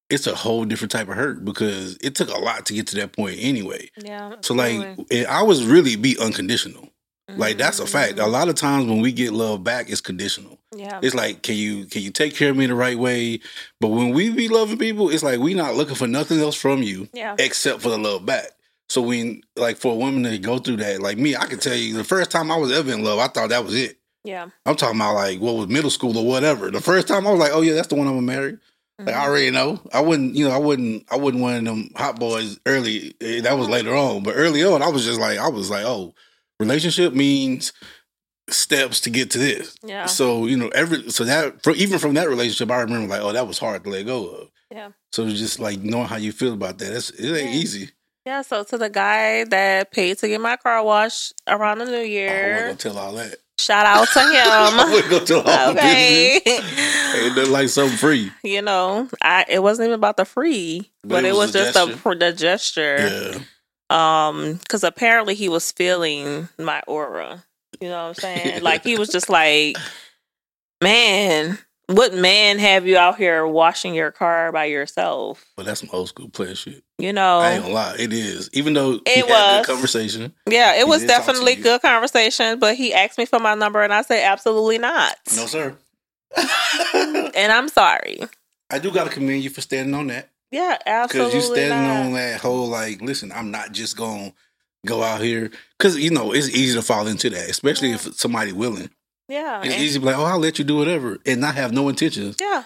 it's 0.09 0.27
a 0.27 0.35
whole 0.35 0.65
different 0.65 0.91
type 0.91 1.07
of 1.07 1.15
hurt 1.15 1.45
because 1.45 1.97
it 2.01 2.15
took 2.15 2.29
a 2.29 2.37
lot 2.39 2.65
to 2.65 2.73
get 2.73 2.87
to 2.87 2.95
that 2.97 3.13
point 3.13 3.37
anyway. 3.39 3.89
Yeah. 4.03 4.35
So 4.41 4.53
like 4.53 4.97
and 5.09 5.27
I 5.27 5.43
was 5.43 5.63
really 5.63 5.95
be 5.95 6.17
unconditional. 6.19 6.89
Like 7.29 7.57
that's 7.57 7.79
a 7.79 7.85
fact. 7.87 8.19
A 8.19 8.23
Mhm. 8.23 8.31
lot 8.31 8.49
of 8.49 8.55
times 8.55 8.87
when 8.87 8.99
we 9.01 9.11
get 9.13 9.31
love 9.31 9.63
back, 9.63 9.89
it's 9.89 10.01
conditional. 10.01 10.58
Yeah. 10.79 10.99
It's 11.03 11.13
like, 11.15 11.41
can 11.43 11.55
you 11.55 11.85
can 11.85 12.01
you 12.01 12.11
take 12.11 12.35
care 12.35 12.49
of 12.51 12.57
me 12.57 12.65
the 12.67 12.75
right 12.75 12.97
way? 12.97 13.41
But 13.81 13.89
when 13.89 14.11
we 14.13 14.29
be 14.29 14.47
loving 14.47 14.77
people, 14.77 15.09
it's 15.09 15.23
like 15.23 15.39
we 15.39 15.53
not 15.53 15.75
looking 15.75 15.95
for 15.95 16.07
nothing 16.07 16.39
else 16.39 16.55
from 16.55 16.81
you 16.83 17.09
Yeah. 17.13 17.35
except 17.37 17.81
for 17.81 17.89
the 17.89 17.97
love 17.97 18.25
back. 18.25 18.51
So 18.89 19.01
when 19.01 19.41
like 19.55 19.77
for 19.77 19.91
a 19.91 19.95
woman 19.95 20.23
to 20.23 20.37
go 20.39 20.57
through 20.57 20.77
that, 20.77 21.01
like 21.01 21.17
me, 21.17 21.35
I 21.35 21.45
can 21.45 21.59
tell 21.59 21.75
you 21.75 21.95
the 21.95 22.03
first 22.03 22.31
time 22.31 22.51
I 22.51 22.57
was 22.57 22.71
ever 22.71 22.91
in 22.91 23.03
love, 23.03 23.19
I 23.19 23.27
thought 23.27 23.49
that 23.49 23.63
was 23.65 23.75
it. 23.75 23.97
Yeah. 24.23 24.47
I'm 24.65 24.75
talking 24.75 24.97
about 24.99 25.15
like 25.15 25.39
what 25.39 25.55
was 25.55 25.67
middle 25.67 25.89
school 25.91 26.17
or 26.17 26.25
whatever. 26.25 26.71
The 26.71 26.81
first 26.81 27.07
time 27.07 27.27
I 27.27 27.31
was 27.31 27.39
like, 27.39 27.51
oh 27.53 27.61
yeah, 27.61 27.73
that's 27.73 27.87
the 27.89 27.95
one 27.95 28.07
I'm 28.07 28.13
gonna 28.15 28.25
marry. 28.25 28.57
Like 28.99 29.15
I 29.15 29.19
Mhm. 29.19 29.27
already 29.27 29.51
know. 29.51 29.79
I 29.93 30.01
wouldn't, 30.01 30.35
you 30.35 30.47
know, 30.47 30.53
I 30.53 30.57
wouldn't, 30.57 31.05
I 31.11 31.15
wouldn't 31.17 31.41
one 31.43 31.55
of 31.55 31.63
them 31.65 31.89
hot 31.95 32.19
boys 32.19 32.59
early. 32.65 33.15
Eh, 33.21 33.41
That 33.41 33.57
was 33.57 33.69
later 33.69 33.95
on, 33.95 34.23
but 34.23 34.33
early 34.35 34.63
on, 34.63 34.81
I 34.81 34.89
was 34.89 35.05
just 35.05 35.19
like, 35.19 35.37
I 35.39 35.47
was 35.49 35.69
like, 35.69 35.85
oh, 35.85 36.13
relationship 36.59 37.13
means 37.13 37.71
steps 38.53 38.99
to 39.01 39.09
get 39.09 39.31
to 39.31 39.37
this. 39.37 39.75
Yeah. 39.83 40.05
So 40.05 40.45
you 40.45 40.57
know, 40.57 40.67
every 40.69 41.09
so 41.11 41.23
that 41.25 41.63
for, 41.63 41.73
even 41.73 41.99
from 41.99 42.13
that 42.15 42.29
relationship, 42.29 42.71
I 42.71 42.81
remember 42.81 43.07
like, 43.07 43.21
oh, 43.21 43.31
that 43.33 43.47
was 43.47 43.59
hard 43.59 43.83
to 43.83 43.89
let 43.89 44.05
go 44.05 44.27
of. 44.27 44.47
Yeah. 44.71 44.89
So 45.11 45.25
it's 45.25 45.39
just 45.39 45.59
like 45.59 45.79
knowing 45.79 46.07
how 46.07 46.17
you 46.17 46.31
feel 46.31 46.53
about 46.53 46.77
that. 46.79 46.93
It's, 46.95 47.09
it 47.11 47.25
ain't 47.35 47.51
Yeah. 47.53 47.59
easy. 47.59 47.89
Yeah, 48.25 48.41
so 48.43 48.63
to 48.65 48.77
the 48.77 48.89
guy 48.89 49.45
that 49.45 49.91
paid 49.91 50.19
to 50.19 50.27
get 50.27 50.39
my 50.41 50.55
car 50.57 50.83
washed 50.83 51.33
around 51.47 51.79
the 51.79 51.85
new 51.85 51.97
I 51.97 52.03
year, 52.03 52.59
gonna 52.67 52.75
tell 52.75 52.97
all 52.99 53.13
that. 53.13 53.35
shout 53.57 53.85
out 53.87 54.07
to 54.09 54.19
him. 54.19 54.91
wasn't 54.91 55.09
gonna 55.09 55.25
tell 55.25 55.41
all 55.41 55.73
the 55.73 55.79
okay. 55.79 56.35
Ain't 56.45 57.35
nothing 57.35 57.51
like 57.51 57.69
something 57.69 57.97
free. 57.97 58.31
you 58.43 58.61
know, 58.61 59.07
I 59.23 59.45
it 59.49 59.63
wasn't 59.63 59.87
even 59.87 59.95
about 59.95 60.17
the 60.17 60.25
free, 60.25 60.91
but, 61.03 61.25
it 61.25 61.33
was, 61.33 61.51
a 61.55 61.59
just 61.59 61.73
gesture. 61.73 62.09
a 62.11 62.15
the 62.15 62.33
gesture. 62.33 63.39
Yeah. 63.39 64.27
Um, 64.27 64.55
because 64.61 64.83
apparently 64.83 65.33
he 65.33 65.49
was 65.49 65.71
feeling 65.71 66.49
my 66.59 66.83
aura. 66.85 67.45
You 67.81 67.89
know 67.89 68.03
what 68.03 68.09
I'm 68.09 68.13
saying? 68.15 68.63
like 68.63 68.83
he 68.83 68.97
was 68.99 69.09
just 69.09 69.29
like, 69.29 69.77
man, 70.81 71.57
what 71.87 72.13
man 72.13 72.59
have 72.59 72.85
you 72.85 72.97
out 72.97 73.17
here 73.17 73.47
washing 73.47 73.93
your 73.95 74.11
car 74.11 74.51
by 74.51 74.65
yourself? 74.65 75.45
Well, 75.57 75.65
that's 75.65 75.79
some 75.79 75.89
old 75.91 76.09
school 76.09 76.29
player 76.29 76.55
shit. 76.55 76.83
You 76.97 77.13
know, 77.13 77.39
I 77.39 77.53
ain't 77.53 77.63
gonna 77.63 77.73
lie, 77.73 77.95
it 77.97 78.13
is. 78.13 78.49
Even 78.53 78.73
though 78.73 78.99
It 79.05 79.27
was. 79.27 79.65
good 79.65 79.73
conversation. 79.73 80.33
yeah, 80.47 80.75
it 80.79 80.87
was 80.87 81.01
did 81.01 81.07
talk 81.09 81.21
to 81.21 81.25
definitely 81.27 81.55
good 81.55 81.81
conversation. 81.81 82.59
But 82.59 82.75
he 82.75 82.93
asked 82.93 83.17
me 83.17 83.25
for 83.25 83.39
my 83.39 83.55
number, 83.55 83.81
and 83.81 83.93
I 83.93 84.01
said 84.03 84.23
absolutely 84.23 84.77
not. 84.77 85.15
No, 85.35 85.45
sir. 85.45 85.75
and 86.93 87.51
I'm 87.51 87.69
sorry. 87.69 88.19
I 88.69 88.79
do 88.79 88.91
gotta 88.91 89.09
commend 89.09 89.43
you 89.43 89.49
for 89.49 89.61
standing 89.61 89.95
on 89.95 90.07
that. 90.07 90.29
Yeah, 90.51 90.77
absolutely. 90.85 91.31
Because 91.31 91.49
you 91.49 91.55
standing 91.55 91.87
not. 91.87 92.05
on 92.05 92.13
that 92.13 92.41
whole 92.41 92.67
like, 92.67 93.01
listen, 93.01 93.31
I'm 93.31 93.51
not 93.51 93.71
just 93.71 93.97
gonna 93.97 94.33
go 94.85 95.03
out 95.03 95.21
here. 95.21 95.51
Cause 95.79 95.97
you 95.97 96.09
know, 96.11 96.33
it's 96.33 96.49
easy 96.49 96.75
to 96.75 96.81
fall 96.81 97.07
into 97.07 97.29
that, 97.29 97.49
especially 97.49 97.91
if 97.91 98.01
somebody 98.15 98.51
willing. 98.51 98.89
yeah, 99.27 99.61
It's 99.63 99.75
easy 99.75 99.95
to 99.95 99.99
be 99.99 100.05
like, 100.07 100.17
oh, 100.17 100.23
I'll 100.25 100.39
let 100.39 100.59
you 100.59 100.65
do 100.65 100.77
whatever 100.77 101.17
and 101.25 101.41
not 101.41 101.55
have 101.55 101.71
no 101.73 101.89
intentions. 101.89 102.35
Yeah. 102.39 102.63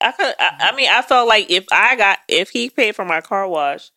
I 0.00 0.12
could 0.12 0.34
I, 0.38 0.70
I 0.72 0.76
mean 0.76 0.90
I 0.90 1.00
felt 1.02 1.26
like 1.26 1.50
if 1.50 1.64
I 1.72 1.96
got 1.96 2.18
if 2.28 2.50
he 2.50 2.68
paid 2.68 2.94
for 2.94 3.04
my 3.04 3.20
car 3.22 3.48
wash, 3.48 3.90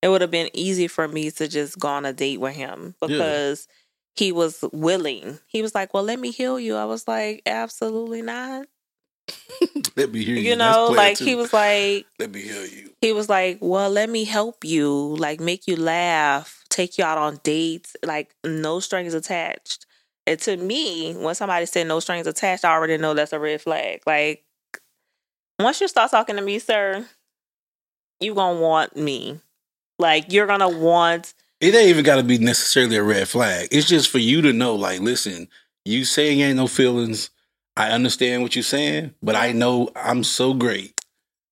it 0.00 0.08
would 0.08 0.22
have 0.22 0.30
been 0.30 0.48
easy 0.54 0.88
for 0.88 1.06
me 1.06 1.30
to 1.32 1.46
just 1.46 1.78
go 1.78 1.88
on 1.88 2.06
a 2.06 2.12
date 2.12 2.40
with 2.40 2.54
him 2.54 2.94
because 3.00 3.68
he 4.16 4.32
was 4.32 4.64
willing. 4.72 5.38
He 5.46 5.60
was 5.62 5.74
like, 5.74 5.92
Well, 5.92 6.02
let 6.04 6.18
me 6.18 6.30
heal 6.30 6.58
you. 6.58 6.76
I 6.76 6.86
was 6.86 7.06
like, 7.06 7.42
Absolutely 7.46 8.22
not. 8.22 8.66
Let 9.96 10.12
me 10.12 10.24
hear 10.24 10.34
you. 10.36 10.50
You 10.50 10.56
know, 10.56 10.88
like 10.94 11.18
too. 11.18 11.24
he 11.24 11.34
was 11.34 11.52
like 11.52 12.06
Let 12.18 12.32
me 12.32 12.40
hear 12.40 12.64
you. 12.64 12.90
he 13.00 13.12
was 13.12 13.28
like, 13.28 13.58
Well, 13.60 13.88
let 13.90 14.10
me 14.10 14.24
help 14.24 14.64
you, 14.64 14.90
like 15.16 15.38
make 15.40 15.66
you 15.68 15.76
laugh, 15.76 16.61
take 16.72 16.98
you 16.98 17.04
out 17.04 17.18
on 17.18 17.40
dates, 17.44 17.96
like 18.04 18.34
no 18.44 18.80
strings 18.80 19.14
attached. 19.14 19.86
And 20.26 20.38
to 20.40 20.56
me, 20.56 21.14
when 21.14 21.34
somebody 21.34 21.66
said 21.66 21.86
no 21.86 22.00
strings 22.00 22.26
attached, 22.26 22.64
I 22.64 22.72
already 22.72 22.96
know 22.96 23.14
that's 23.14 23.32
a 23.32 23.38
red 23.38 23.60
flag. 23.60 24.02
Like 24.06 24.44
once 25.58 25.80
you 25.80 25.88
start 25.88 26.10
talking 26.10 26.36
to 26.36 26.42
me, 26.42 26.58
sir, 26.58 27.06
you 28.20 28.34
gonna 28.34 28.60
want 28.60 28.96
me. 28.96 29.40
Like 29.98 30.32
you're 30.32 30.46
gonna 30.46 30.68
want 30.68 31.34
It 31.60 31.74
ain't 31.74 31.88
even 31.88 32.04
gotta 32.04 32.22
be 32.24 32.38
necessarily 32.38 32.96
a 32.96 33.02
red 33.02 33.28
flag. 33.28 33.68
It's 33.70 33.88
just 33.88 34.10
for 34.10 34.18
you 34.18 34.42
to 34.42 34.52
know, 34.52 34.74
like, 34.74 35.00
listen, 35.00 35.48
you 35.84 36.04
saying 36.04 36.40
ain't 36.40 36.56
no 36.56 36.66
feelings. 36.66 37.30
I 37.76 37.90
understand 37.90 38.42
what 38.42 38.56
you're 38.56 38.62
saying, 38.64 39.14
but 39.22 39.34
I 39.36 39.52
know 39.52 39.90
I'm 39.96 40.24
so 40.24 40.54
great. 40.54 41.00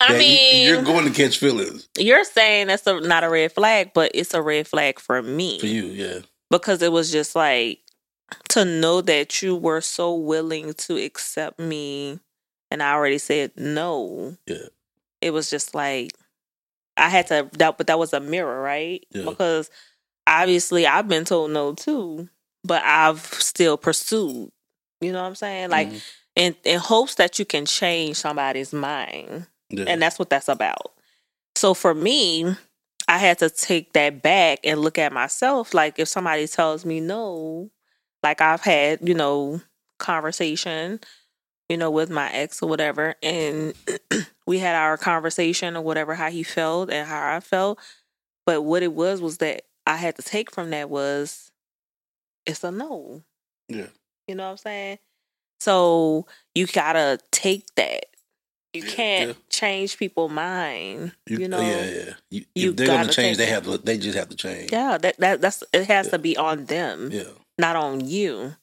I 0.00 0.16
mean 0.18 0.66
you're 0.66 0.82
going 0.82 1.04
to 1.06 1.12
catch 1.12 1.38
feelings 1.38 1.88
you're 1.98 2.24
saying 2.24 2.68
that's 2.68 2.86
a, 2.86 3.00
not 3.00 3.22
a 3.24 3.28
red 3.28 3.52
flag, 3.52 3.92
but 3.94 4.10
it's 4.14 4.32
a 4.34 4.40
red 4.42 4.66
flag 4.66 4.98
for 4.98 5.22
me. 5.22 5.58
for 5.60 5.66
you. 5.66 5.86
Yeah. 5.86 6.20
because 6.50 6.80
it 6.82 6.90
was 6.92 7.10
just 7.12 7.34
like 7.36 7.80
to 8.50 8.64
know 8.64 9.00
that 9.02 9.42
you 9.42 9.56
were 9.56 9.80
so 9.80 10.14
willing 10.14 10.72
to 10.74 10.96
accept 10.96 11.58
me 11.58 12.18
and 12.70 12.82
I 12.82 12.92
already 12.92 13.18
said 13.18 13.52
no. 13.56 14.36
Yeah. 14.46 14.68
It 15.20 15.32
was 15.32 15.50
just 15.50 15.74
like 15.74 16.12
I 16.96 17.08
had 17.08 17.26
to 17.28 17.48
that 17.58 17.76
but 17.78 17.86
that 17.88 17.98
was 17.98 18.12
a 18.12 18.20
mirror, 18.20 18.62
right? 18.62 19.04
Yeah. 19.10 19.24
Because 19.24 19.70
obviously 20.26 20.86
I've 20.86 21.08
been 21.08 21.24
told 21.24 21.50
no 21.50 21.74
too, 21.74 22.28
but 22.64 22.82
I've 22.84 23.20
still 23.24 23.76
pursued. 23.76 24.50
You 25.00 25.12
know 25.12 25.20
what 25.22 25.28
I'm 25.28 25.34
saying? 25.34 25.70
Like 25.70 25.88
Mhm. 25.88 26.02
in 26.36 26.56
in 26.64 26.78
hopes 26.78 27.16
that 27.16 27.38
you 27.38 27.44
can 27.44 27.66
change 27.66 28.16
somebody's 28.16 28.72
mind. 28.72 29.46
Yeah. 29.70 29.84
And 29.88 30.00
that's 30.02 30.18
what 30.18 30.30
that's 30.30 30.48
about. 30.48 30.92
So 31.56 31.74
for 31.74 31.94
me, 31.94 32.54
I 33.08 33.18
had 33.18 33.38
to 33.40 33.50
take 33.50 33.92
that 33.94 34.22
back 34.22 34.60
and 34.64 34.80
look 34.80 34.98
at 34.98 35.12
myself. 35.12 35.74
Like 35.74 35.98
if 35.98 36.08
somebody 36.08 36.46
tells 36.46 36.84
me 36.84 37.00
no, 37.00 37.70
like 38.22 38.40
I've 38.40 38.62
had, 38.62 39.06
you 39.06 39.14
know, 39.14 39.60
conversation, 39.98 41.00
you 41.68 41.76
know, 41.76 41.90
with 41.90 42.10
my 42.10 42.30
ex 42.32 42.62
or 42.62 42.68
whatever, 42.68 43.14
and 43.22 43.74
we 44.46 44.58
had 44.58 44.74
our 44.74 44.96
conversation 44.96 45.76
or 45.76 45.82
whatever, 45.82 46.14
how 46.14 46.30
he 46.30 46.42
felt 46.42 46.90
and 46.90 47.08
how 47.08 47.36
I 47.36 47.40
felt. 47.40 47.78
But 48.46 48.62
what 48.62 48.82
it 48.82 48.92
was 48.92 49.20
was 49.20 49.38
that 49.38 49.62
I 49.86 49.96
had 49.96 50.16
to 50.16 50.22
take 50.22 50.52
from 50.52 50.70
that 50.70 50.90
was 50.90 51.52
it's 52.46 52.64
a 52.64 52.70
no. 52.70 53.22
yeah. 53.68 53.86
You 54.26 54.34
know 54.36 54.44
what 54.44 54.50
I'm 54.50 54.56
saying? 54.58 54.98
So 55.60 56.26
you 56.54 56.66
gotta 56.66 57.18
take 57.32 57.66
that. 57.76 58.06
You 58.72 58.82
can't 58.82 59.30
yeah. 59.30 59.34
change 59.48 59.98
people's 59.98 60.30
mind. 60.30 61.12
You, 61.26 61.48
know, 61.48 61.60
yeah, 61.60 61.84
yeah. 61.90 62.12
You, 62.30 62.44
you 62.54 62.70
if 62.70 62.76
they're 62.76 62.86
gonna 62.86 63.12
change, 63.12 63.36
they 63.36 63.46
have 63.46 63.64
to. 63.64 63.78
They 63.78 63.98
just 63.98 64.16
have 64.16 64.28
to 64.28 64.36
change. 64.36 64.70
Yeah, 64.70 64.96
that, 64.98 65.16
that 65.18 65.40
that's 65.40 65.64
it 65.72 65.86
has 65.88 66.06
Yeah. 66.06 66.10
to 66.12 66.18
be 66.18 66.36
on 66.36 66.66
them, 66.66 67.10
Yeah. 67.10 67.24
not 67.58 67.74
on 67.76 68.06
you. 68.06 68.54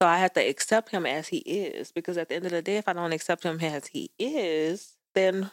So 0.00 0.06
I 0.06 0.18
have 0.18 0.34
to 0.34 0.40
accept 0.40 0.90
him 0.90 1.06
as 1.06 1.28
he 1.28 1.38
is 1.38 1.90
because 1.92 2.18
at 2.18 2.28
the 2.28 2.36
end 2.36 2.44
of 2.44 2.52
the 2.52 2.62
day, 2.62 2.76
if 2.76 2.88
I 2.88 2.92
don't 2.92 3.12
accept 3.12 3.42
him 3.42 3.58
as 3.60 3.86
he 3.88 4.10
is, 4.18 4.96
then 5.14 5.50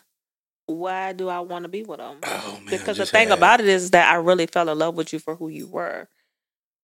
why 0.67 1.13
do 1.13 1.29
I 1.29 1.39
want 1.39 1.63
to 1.63 1.69
be 1.69 1.83
with 1.83 1.99
him? 1.99 2.17
Oh 2.23 2.59
man. 2.61 2.69
Because 2.69 2.97
the 2.97 3.05
thing 3.05 3.29
had- 3.29 3.37
about 3.37 3.59
it 3.61 3.67
is 3.67 3.91
that 3.91 4.11
I 4.11 4.17
really 4.17 4.45
fell 4.45 4.69
in 4.69 4.77
love 4.77 4.95
with 4.95 5.13
you 5.13 5.19
for 5.19 5.35
who 5.35 5.47
you 5.47 5.67
were, 5.67 6.09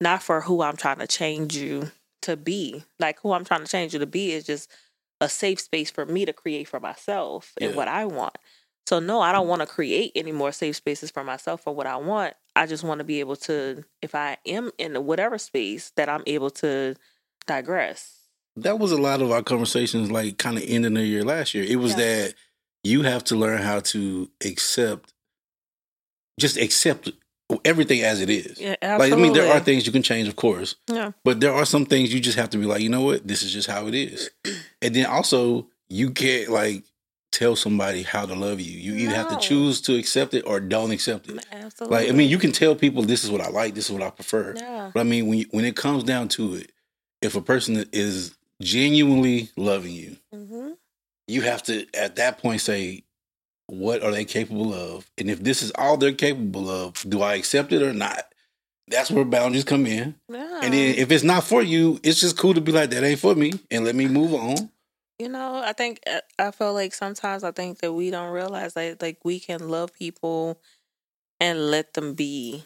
not 0.00 0.22
for 0.22 0.40
who 0.40 0.62
I'm 0.62 0.76
trying 0.76 0.98
to 0.98 1.06
change 1.06 1.56
you 1.56 1.90
to 2.22 2.36
be. 2.36 2.84
Like 2.98 3.20
who 3.20 3.32
I'm 3.32 3.44
trying 3.44 3.64
to 3.64 3.70
change 3.70 3.92
you 3.92 3.98
to 4.00 4.06
be 4.06 4.32
is 4.32 4.44
just 4.44 4.70
a 5.22 5.30
safe 5.30 5.60
space 5.60 5.90
for 5.90 6.06
me 6.06 6.26
to 6.26 6.34
create 6.34 6.68
for 6.68 6.80
myself 6.80 7.54
and 7.62 7.72
Yeah. 7.72 7.76
what 7.76 7.88
I 7.88 8.04
want. 8.06 8.36
So 8.86 9.00
no, 9.00 9.20
I 9.22 9.32
don't 9.32 9.46
mm. 9.46 9.50
want 9.50 9.62
to 9.62 9.66
create 9.66 10.12
any 10.16 10.32
more 10.32 10.52
safe 10.52 10.76
spaces 10.76 11.10
for 11.10 11.24
myself 11.24 11.62
for 11.62 11.74
what 11.74 11.86
I 11.88 11.96
want. 11.96 12.34
I 12.56 12.66
just 12.66 12.84
want 12.84 12.98
to 13.00 13.04
be 13.04 13.20
able 13.20 13.36
to, 13.36 13.84
if 14.02 14.14
I 14.14 14.38
am 14.46 14.72
in 14.78 15.06
whatever 15.06 15.38
space, 15.38 15.92
that 15.96 16.10
I'm 16.10 16.24
able 16.26 16.50
to 16.62 16.96
digress. 17.46 18.18
that 18.56 18.78
was 18.78 18.92
a 18.92 18.98
lot 19.00 19.22
of 19.22 19.30
our 19.32 19.42
conversations, 19.42 20.10
like 20.10 20.38
kind 20.38 20.58
of 20.58 20.64
ending 20.66 20.94
the 20.94 21.04
year 21.06 21.24
last 21.24 21.54
year. 21.54 21.64
It 21.64 21.76
was 21.76 21.92
Yeah. 21.92 21.98
that 21.98 22.34
you 22.84 23.02
have 23.02 23.24
to 23.24 23.36
learn 23.36 23.62
how 23.62 23.80
to 23.80 24.30
accept, 24.44 25.14
just 26.40 26.56
accept 26.56 27.10
everything 27.64 28.02
as 28.02 28.20
it 28.20 28.30
is. 28.30 28.60
Yeah, 28.60 28.76
Like 28.98 29.12
I 29.12 29.16
mean, 29.16 29.32
there 29.32 29.52
are 29.52 29.60
things 29.60 29.86
you 29.86 29.92
can 29.92 30.02
change, 30.02 30.28
of 30.28 30.36
course, 30.36 30.76
Yeah. 30.88 31.12
but 31.24 31.40
there 31.40 31.52
are 31.52 31.64
some 31.66 31.86
things 31.86 32.12
you 32.12 32.20
just 32.20 32.38
have 32.38 32.50
to 32.50 32.58
be 32.58 32.64
like, 32.66 32.80
you 32.82 32.88
know 32.88 33.02
what, 33.02 33.26
this 33.26 33.42
is 33.42 33.52
just 33.52 33.68
how 33.68 33.86
it 33.86 33.94
is. 33.94 34.30
And 34.80 34.94
then 34.94 35.06
also, 35.06 35.68
you 35.88 36.10
can't 36.10 36.48
like 36.50 36.84
tell 37.30 37.56
somebody 37.56 38.02
how 38.02 38.26
to 38.26 38.34
love 38.34 38.60
you. 38.60 38.78
You 38.78 38.94
either 38.94 39.14
have 39.16 39.28
to 39.28 39.36
choose 39.38 39.80
to 39.82 39.96
accept 39.96 40.34
it 40.34 40.42
or 40.46 40.60
don't 40.60 40.90
accept 40.90 41.28
it. 41.28 41.44
Absolutely. 41.50 41.96
Like 41.98 42.08
I 42.08 42.12
mean, 42.12 42.28
you 42.28 42.38
can 42.38 42.52
tell 42.52 42.74
people 42.74 43.02
this 43.02 43.24
is 43.24 43.30
what 43.30 43.40
I 43.40 43.48
like, 43.48 43.74
this 43.74 43.86
is 43.86 43.92
what 43.92 44.02
I 44.02 44.10
prefer. 44.10 44.54
yeah. 44.56 44.90
But 44.92 45.00
I 45.00 45.04
mean, 45.04 45.26
when 45.28 45.38
you, 45.38 45.46
when 45.50 45.64
it 45.64 45.74
comes 45.76 46.04
down 46.04 46.28
to 46.28 46.54
it, 46.54 46.72
if 47.22 47.34
a 47.36 47.40
person 47.40 47.84
is 47.92 48.34
genuinely 48.60 49.50
loving 49.56 49.92
you, 49.92 50.16
hmm 50.32 50.70
you 51.28 51.40
have 51.42 51.62
to 51.62 51.86
at 51.94 52.16
that 52.16 52.38
point 52.38 52.60
say, 52.60 53.04
what 53.66 54.02
are 54.02 54.10
they 54.10 54.24
capable 54.24 54.74
of? 54.74 55.10
And 55.18 55.30
if 55.30 55.42
this 55.42 55.62
is 55.62 55.72
all 55.76 55.96
they're 55.96 56.12
capable 56.12 56.68
of, 56.70 56.94
do 57.08 57.22
I 57.22 57.34
accept 57.34 57.72
it 57.72 57.82
or 57.82 57.92
not? 57.92 58.24
That's 58.88 59.10
where 59.10 59.24
boundaries 59.24 59.64
come 59.64 59.86
in. 59.86 60.16
Yeah. 60.28 60.60
And 60.62 60.74
then 60.74 60.94
if 60.96 61.10
it's 61.10 61.24
not 61.24 61.44
for 61.44 61.62
you, 61.62 61.98
it's 62.02 62.20
just 62.20 62.36
cool 62.36 62.54
to 62.54 62.60
be 62.60 62.72
like, 62.72 62.90
that 62.90 63.04
ain't 63.04 63.20
for 63.20 63.34
me, 63.34 63.52
and 63.70 63.84
let 63.84 63.94
me 63.94 64.06
move 64.06 64.34
on. 64.34 64.70
You 65.18 65.28
know, 65.28 65.62
I 65.64 65.72
think 65.72 66.00
uh, 66.10 66.20
I 66.38 66.50
feel 66.50 66.74
like 66.74 66.92
sometimes 66.92 67.44
I 67.44 67.52
think 67.52 67.78
that 67.78 67.92
we 67.92 68.10
don't 68.10 68.32
realize 68.32 68.74
that 68.74 69.00
like 69.00 69.18
we 69.24 69.38
can 69.38 69.68
love 69.68 69.92
people 69.92 70.60
and 71.38 71.70
let 71.70 71.94
them 71.94 72.14
be 72.14 72.64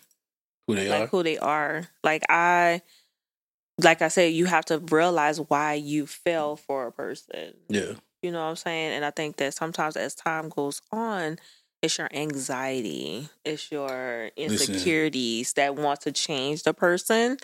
Who 0.67 0.75
they 0.75 0.89
like 0.89 1.03
are. 1.03 1.07
who 1.09 1.23
they 1.23 1.39
are. 1.39 1.89
Like 2.03 2.25
I 2.31 2.81
like 3.79 4.01
I 4.01 4.09
said, 4.09 4.33
you 4.33 4.47
have 4.47 4.65
to 4.67 4.79
realize 4.79 5.39
why 5.39 5.75
you 5.75 6.07
fell 6.07 6.57
for 6.57 6.87
a 6.87 6.93
person. 6.93 7.55
Yeah. 7.69 7.93
You 8.27 8.33
know 8.33 8.43
what 8.43 8.51
I'm 8.51 8.57
saying? 8.57 8.93
And 8.93 9.05
I 9.05 9.13
think 9.13 9.37
that 9.37 9.55
sometimes 9.55 9.97
as 9.97 10.17
time 10.17 10.49
goes 10.49 10.83
on, 10.91 11.39
it's 11.81 11.97
your 11.97 12.09
anxiety, 12.13 13.29
it's 13.45 13.71
your 13.71 14.31
Listen. 14.37 14.75
insecurities 14.75 15.53
that 15.53 15.77
want 15.77 16.01
to 16.01 16.11
change 16.11 16.65
the 16.65 16.75
person 16.75 17.37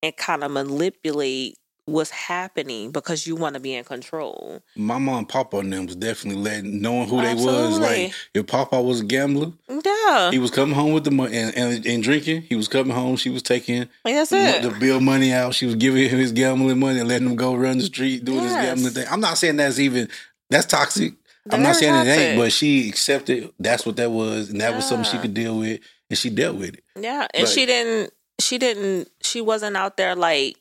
and 0.00 0.16
kind 0.16 0.44
of 0.44 0.52
manipulate 0.52 1.58
what's 1.86 2.10
happening 2.10 2.92
because 2.92 3.26
you 3.26 3.34
want 3.34 3.54
to 3.54 3.60
be 3.60 3.74
in 3.74 3.82
control. 3.82 4.60
My 4.76 4.98
mom 4.98 5.18
and 5.20 5.28
Papa 5.28 5.56
and 5.56 5.72
them 5.72 5.86
was 5.86 5.96
definitely 5.96 6.40
letting 6.42 6.82
knowing 6.82 7.08
who 7.08 7.20
they 7.22 7.34
was. 7.34 7.78
Like 7.80 8.12
if 8.34 8.46
Papa 8.46 8.80
was 8.80 9.00
a 9.00 9.04
gambler, 9.04 9.52
Yeah. 9.68 10.30
He 10.30 10.38
was 10.38 10.50
coming 10.50 10.74
home 10.74 10.92
with 10.92 11.04
the 11.04 11.10
money 11.10 11.36
and, 11.36 11.56
and, 11.56 11.86
and 11.86 12.02
drinking. 12.02 12.42
He 12.42 12.56
was 12.56 12.68
coming 12.68 12.94
home. 12.94 13.16
She 13.16 13.30
was 13.30 13.42
taking 13.42 13.88
that's 14.04 14.30
the, 14.30 14.36
it. 14.36 14.62
the 14.62 14.70
bill 14.78 15.00
money 15.00 15.32
out. 15.32 15.54
She 15.54 15.64
was 15.66 15.76
giving 15.76 16.08
him 16.08 16.18
his 16.18 16.32
gambling 16.32 16.78
money 16.78 17.00
and 17.00 17.08
letting 17.08 17.26
him 17.28 17.36
go 17.36 17.54
run 17.54 17.78
the 17.78 17.84
street 17.84 18.24
doing 18.24 18.42
his 18.42 18.52
Yes. 18.52 18.64
gambling 18.66 18.92
thing. 18.92 19.06
I'm 19.10 19.20
not 19.20 19.38
saying 19.38 19.56
that's 19.56 19.78
even 19.78 20.08
that's 20.50 20.66
toxic. 20.66 21.14
I'm 21.50 21.62
not 21.62 21.76
saying 21.76 21.94
it 22.06 22.10
ain't, 22.10 22.38
but 22.38 22.52
she 22.52 22.88
accepted 22.88 23.50
that's 23.58 23.86
what 23.86 23.96
that 23.96 24.10
was, 24.10 24.50
and 24.50 24.60
that 24.60 24.74
was 24.74 24.86
something 24.86 25.10
she 25.10 25.18
could 25.18 25.34
deal 25.34 25.58
with, 25.58 25.80
and 26.10 26.18
she 26.18 26.30
dealt 26.30 26.56
with 26.56 26.74
it. 26.74 26.84
Yeah, 26.98 27.26
and 27.32 27.44
Like- 27.44 27.52
she 27.52 27.66
didn't. 27.66 28.12
She 28.40 28.58
didn't. 28.58 29.08
She 29.22 29.40
wasn't 29.40 29.76
out 29.76 29.96
there 29.96 30.14
like, 30.14 30.56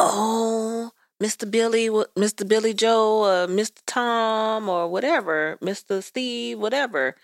oh, 0.00 0.92
Mr. 1.22 1.50
Billy, 1.50 1.88
Mr. 1.88 2.46
Billy 2.46 2.72
Joe, 2.74 3.24
or 3.24 3.46
Mr. 3.46 3.80
Tom, 3.86 4.68
or 4.68 4.88
whatever, 4.88 5.58
Mr. 5.62 6.02
Steve, 6.02 6.58
whatever. 6.58 7.16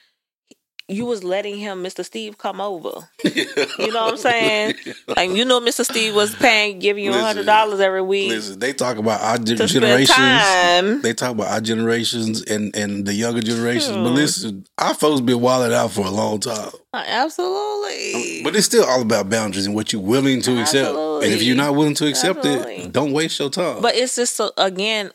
You 0.93 1.07
was 1.07 1.25
letting 1.25 1.57
him, 1.59 1.83
Mr. 1.83 2.05
Steve, 2.05 2.39
come 2.39 2.61
over. 2.61 3.09
You 3.25 3.91
know 3.93 4.05
what 4.05 4.13
I'm 4.13 4.17
saying? 4.19 4.75
Like 5.09 5.31
you 5.31 5.45
know, 5.45 5.61
Mr. 5.61 5.85
Steve 5.85 6.15
was 6.15 6.35
paying, 6.35 6.79
giving 6.79 7.03
you 7.05 7.13
hundred 7.13 7.47
dollars 7.47 7.81
every 7.81 8.03
week 8.03 8.29
Listen, 8.31 8.59
they 8.59 8.73
talk 8.73 8.97
about 8.99 9.21
our 9.21 9.39
ge- 9.39 9.57
to 9.57 9.69
spend 9.69 9.71
generations. 9.71 11.03
They 11.03 11.15
talk 11.15 11.31
about 11.33 11.49
our 11.49 11.61
generations 11.61 12.43
and, 12.43 12.75
and 12.77 13.07
the 13.07 13.15
younger 13.15 13.41
generations. 13.41 13.97
But 13.97 14.09
Hmm. 14.11 14.15
listen, 14.15 14.67
our 14.79 14.95
folks 14.95 15.21
been 15.21 15.41
wilding 15.41 15.75
out 15.75 15.91
for 15.93 16.07
a 16.07 16.11
long 16.11 16.41
time. 16.41 16.71
Uh, 16.95 17.03
Absolutely. 17.07 18.43
But 18.43 18.55
it's 18.57 18.67
still 18.67 18.85
all 18.85 19.03
about 19.03 19.29
boundaries 19.31 19.67
and 19.67 19.75
what 19.75 19.93
you're 19.93 20.03
willing 20.03 20.43
to 20.43 20.61
accept. 20.61 20.91
And 20.91 21.25
if 21.25 21.43
you're 21.43 21.57
not 21.57 21.75
willing 21.75 21.95
to 21.95 22.07
accept 22.07 22.39
Absolutely. 22.41 22.75
it, 22.85 22.93
don't 22.93 23.13
waste 23.13 23.39
your 23.39 23.51
time. 23.51 23.81
But 23.83 23.95
it's 23.95 24.17
just 24.17 24.37
so 24.37 24.51
again, 24.57 25.11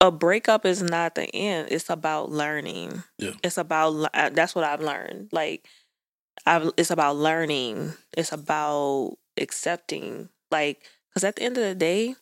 a 0.00 0.10
breakup 0.10 0.66
is 0.66 0.82
not 0.82 1.14
the 1.14 1.24
end. 1.34 1.68
It's 1.70 1.90
about 1.90 2.30
learning. 2.30 3.02
Yeah. 3.18 3.32
It's 3.42 3.58
about 3.58 4.10
that's 4.12 4.54
what 4.54 4.64
I've 4.64 4.80
learned. 4.82 5.30
Like, 5.32 5.66
I've 6.46 6.70
it's 6.76 6.90
about 6.90 7.16
learning. 7.16 7.94
It's 8.16 8.32
about 8.32 9.16
accepting. 9.38 10.28
Like, 10.50 10.84
because 11.10 11.24
at 11.24 11.36
the 11.36 11.42
end 11.42 11.58
of 11.58 11.64
the 11.64 11.74
day, 11.74 12.14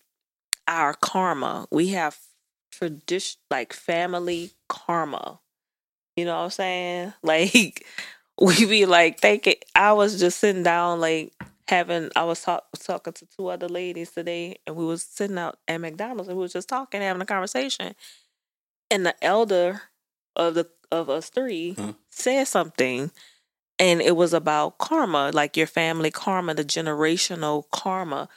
our 0.69 0.95
karma. 0.95 1.67
We 1.71 1.89
have 1.89 2.19
tradition, 2.73 3.41
like 3.51 3.73
family 3.73 4.53
karma. 4.69 5.41
You 6.17 6.25
know 6.27 6.37
what 6.37 6.45
I'm 6.45 6.51
saying? 6.51 7.13
Like, 7.23 7.87
we 8.41 8.67
be 8.67 8.87
like 8.87 9.21
thank 9.21 9.45
thinking. 9.45 9.63
I 9.75 9.93
was 9.93 10.19
just 10.19 10.41
sitting 10.41 10.63
down, 10.65 11.01
like 11.01 11.33
having 11.69 12.11
I 12.17 12.25
was 12.25 12.43
talk, 12.43 12.65
talking 12.81 13.13
to 13.15 13.27
two 13.27 13.49
other 13.49 13.69
ladies 13.69 14.13
today, 14.13 14.57
and 14.67 14.77
we 14.77 14.85
was 14.85 15.03
sitting 15.03 15.39
out 15.39 15.59
at 15.69 15.81
McDonald's, 15.81 16.29
and 16.29 16.37
we 16.37 16.43
was 16.43 16.53
just 16.53 16.69
talking, 16.69 17.01
having 17.03 17.23
a 17.23 17.27
conversation. 17.27 17.95
And 18.91 19.05
the 19.07 19.15
elder 19.25 19.83
of 20.37 20.55
the 20.55 20.69
of 20.91 21.11
us 21.11 21.31
3 21.31 21.75
Huh. 21.79 21.93
said 22.11 22.45
something, 22.47 23.11
and 23.79 24.03
it 24.03 24.17
was 24.17 24.35
about 24.35 24.79
karma, 24.79 25.31
like 25.35 25.57
your 25.57 25.67
family 25.69 26.11
karma, 26.11 26.55
the 26.55 26.65
generational 26.65 27.65
karma, 27.73 28.29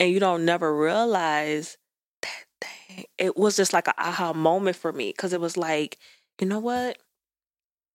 and 0.00 0.10
you 0.12 0.20
don't 0.20 0.44
never 0.44 0.76
realize 0.76 1.78
that 2.22 2.46
thing. 2.60 3.06
It 3.18 3.36
was 3.36 3.56
just 3.56 3.72
like 3.72 3.88
an 3.88 3.94
aha 3.98 4.32
moment 4.34 4.76
for 4.76 4.92
me 4.92 5.10
because 5.10 5.32
it 5.32 5.40
was 5.40 5.56
like, 5.56 5.98
you 6.40 6.46
know 6.48 6.60
what? 6.60 6.98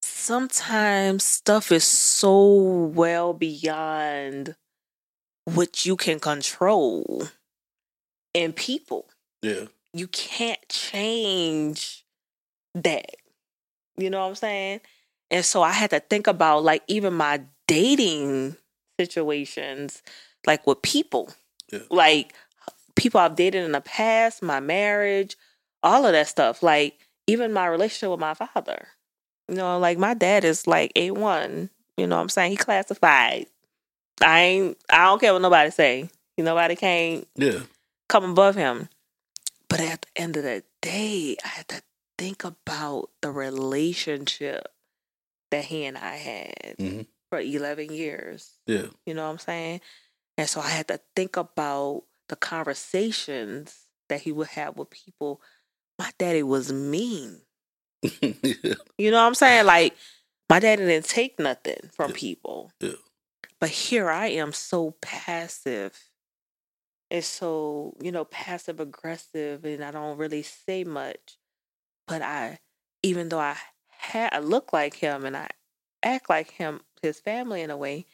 Sometimes 0.03 1.24
stuff 1.25 1.71
is 1.71 1.83
so 1.83 2.45
well 2.93 3.33
beyond 3.33 4.55
what 5.53 5.85
you 5.85 5.96
can 5.96 6.20
control 6.20 7.27
in 8.33 8.53
people. 8.53 9.05
yeah. 9.42 9.66
You 9.94 10.07
can't 10.07 10.70
change 10.70 12.05
that. 12.74 13.18
You 13.98 14.09
know 14.09 14.22
what 14.22 14.29
I'm 14.29 14.35
saying? 14.35 14.79
And 15.29 15.44
so 15.44 15.61
I 15.61 15.72
had 15.72 15.90
to 15.90 16.00
think 16.00 16.27
about 16.27 16.64
like 16.64 16.83
even 16.87 17.14
my 17.14 17.42
dating 17.68 18.55
situations, 18.98 20.01
like 20.48 20.66
with 20.66 20.81
people. 20.81 21.33
Yeah. 21.72 21.79
Like 21.90 22.33
people 22.96 23.20
I've 23.20 23.35
dated 23.35 23.66
in 23.66 23.74
the 23.74 23.81
past, 23.81 24.42
my 24.42 24.61
marriage, 24.61 25.35
all 25.83 26.05
of 26.05 26.14
that 26.14 26.27
stuff. 26.27 26.64
Like 26.64 26.98
even 27.27 27.51
my 27.51 27.68
relationship 27.68 28.11
with 28.11 28.20
my 28.20 28.33
father. 28.33 28.87
You 29.50 29.55
know, 29.55 29.77
like 29.77 29.98
my 29.98 30.14
dad 30.14 30.46
is 30.46 30.68
like 30.68 30.94
A1. 30.94 31.70
You 31.98 32.07
know 32.07 32.16
what 32.16 32.22
I'm 32.22 32.29
saying? 32.29 32.51
He 32.51 32.57
classified. 32.57 33.48
I 34.24 34.40
ain't 34.42 34.77
I 34.90 35.05
don't 35.05 35.20
care 35.20 35.34
what 35.34 35.42
nobody 35.42 35.72
say. 35.72 36.10
You 36.38 36.44
nobody 36.44 36.75
can't 36.75 37.27
Yeah. 37.36 37.62
come 38.10 38.31
above 38.31 38.55
him. 38.55 38.90
But 39.70 39.79
at 39.81 40.01
the 40.03 40.22
end 40.22 40.38
of 40.38 40.44
the 40.44 40.64
day, 40.81 41.38
I 41.44 41.48
had 41.48 41.68
to 41.70 41.81
think 42.18 42.44
about 42.44 43.10
the 43.22 43.31
relationship 43.31 44.68
that 45.50 45.66
he 45.66 45.86
and 45.86 45.98
I 45.98 46.16
had 46.18 46.75
Mhm. 46.77 47.07
for 47.29 47.40
11 47.40 47.92
years. 47.92 48.51
Yeah. 48.68 48.88
You 49.05 49.14
know 49.14 49.24
what 49.25 49.31
I'm 49.31 49.40
saying? 49.40 49.81
And 50.38 50.50
so 50.50 50.62
I 50.62 50.70
had 50.70 50.88
to 50.90 51.00
think 51.16 51.38
about 51.38 52.03
the 52.29 52.36
conversations 52.36 53.86
that 54.10 54.22
he 54.22 54.31
would 54.31 54.48
have 54.50 54.77
with 54.77 54.90
people. 54.90 55.42
My 56.00 56.12
daddy 56.18 56.44
was 56.44 56.72
mean. 56.72 57.42
yeah. 58.03 58.75
You 58.98 59.12
know 59.12 59.18
what 59.22 59.27
I'm 59.27 59.36
saying? 59.36 59.66
Like, 59.66 59.96
my 60.50 60.60
daddy 60.60 60.86
didn't 60.86 61.05
take 61.07 61.40
nothing 61.40 61.90
from 61.94 62.12
Yeah. 62.12 62.18
people. 62.18 62.72
Yeah. 62.79 62.94
But 63.61 63.69
here 63.69 64.09
I 64.09 64.27
am 64.27 64.51
so 64.51 64.95
passive. 65.01 65.97
It's 67.11 67.27
so, 67.27 67.95
you 68.01 68.11
know, 68.11 68.25
passive 68.25 68.79
aggressive 68.79 69.63
and 69.63 69.83
I 69.83 69.91
don't 69.91 70.17
really 70.17 70.41
say 70.41 70.83
much. 70.83 71.37
But 72.07 72.24
I 72.24 72.59
even 73.03 73.29
though 73.29 73.39
I 73.39 73.55
had 73.89 74.33
I 74.33 74.39
look 74.39 74.74
like 74.74 74.95
him 74.95 75.25
and 75.25 75.37
I 75.37 75.50
act 76.01 76.27
like 76.29 76.51
him, 76.51 76.81
his 77.03 77.19
family 77.19 77.61
in 77.61 77.69
a 77.69 77.77
way, 77.77 78.07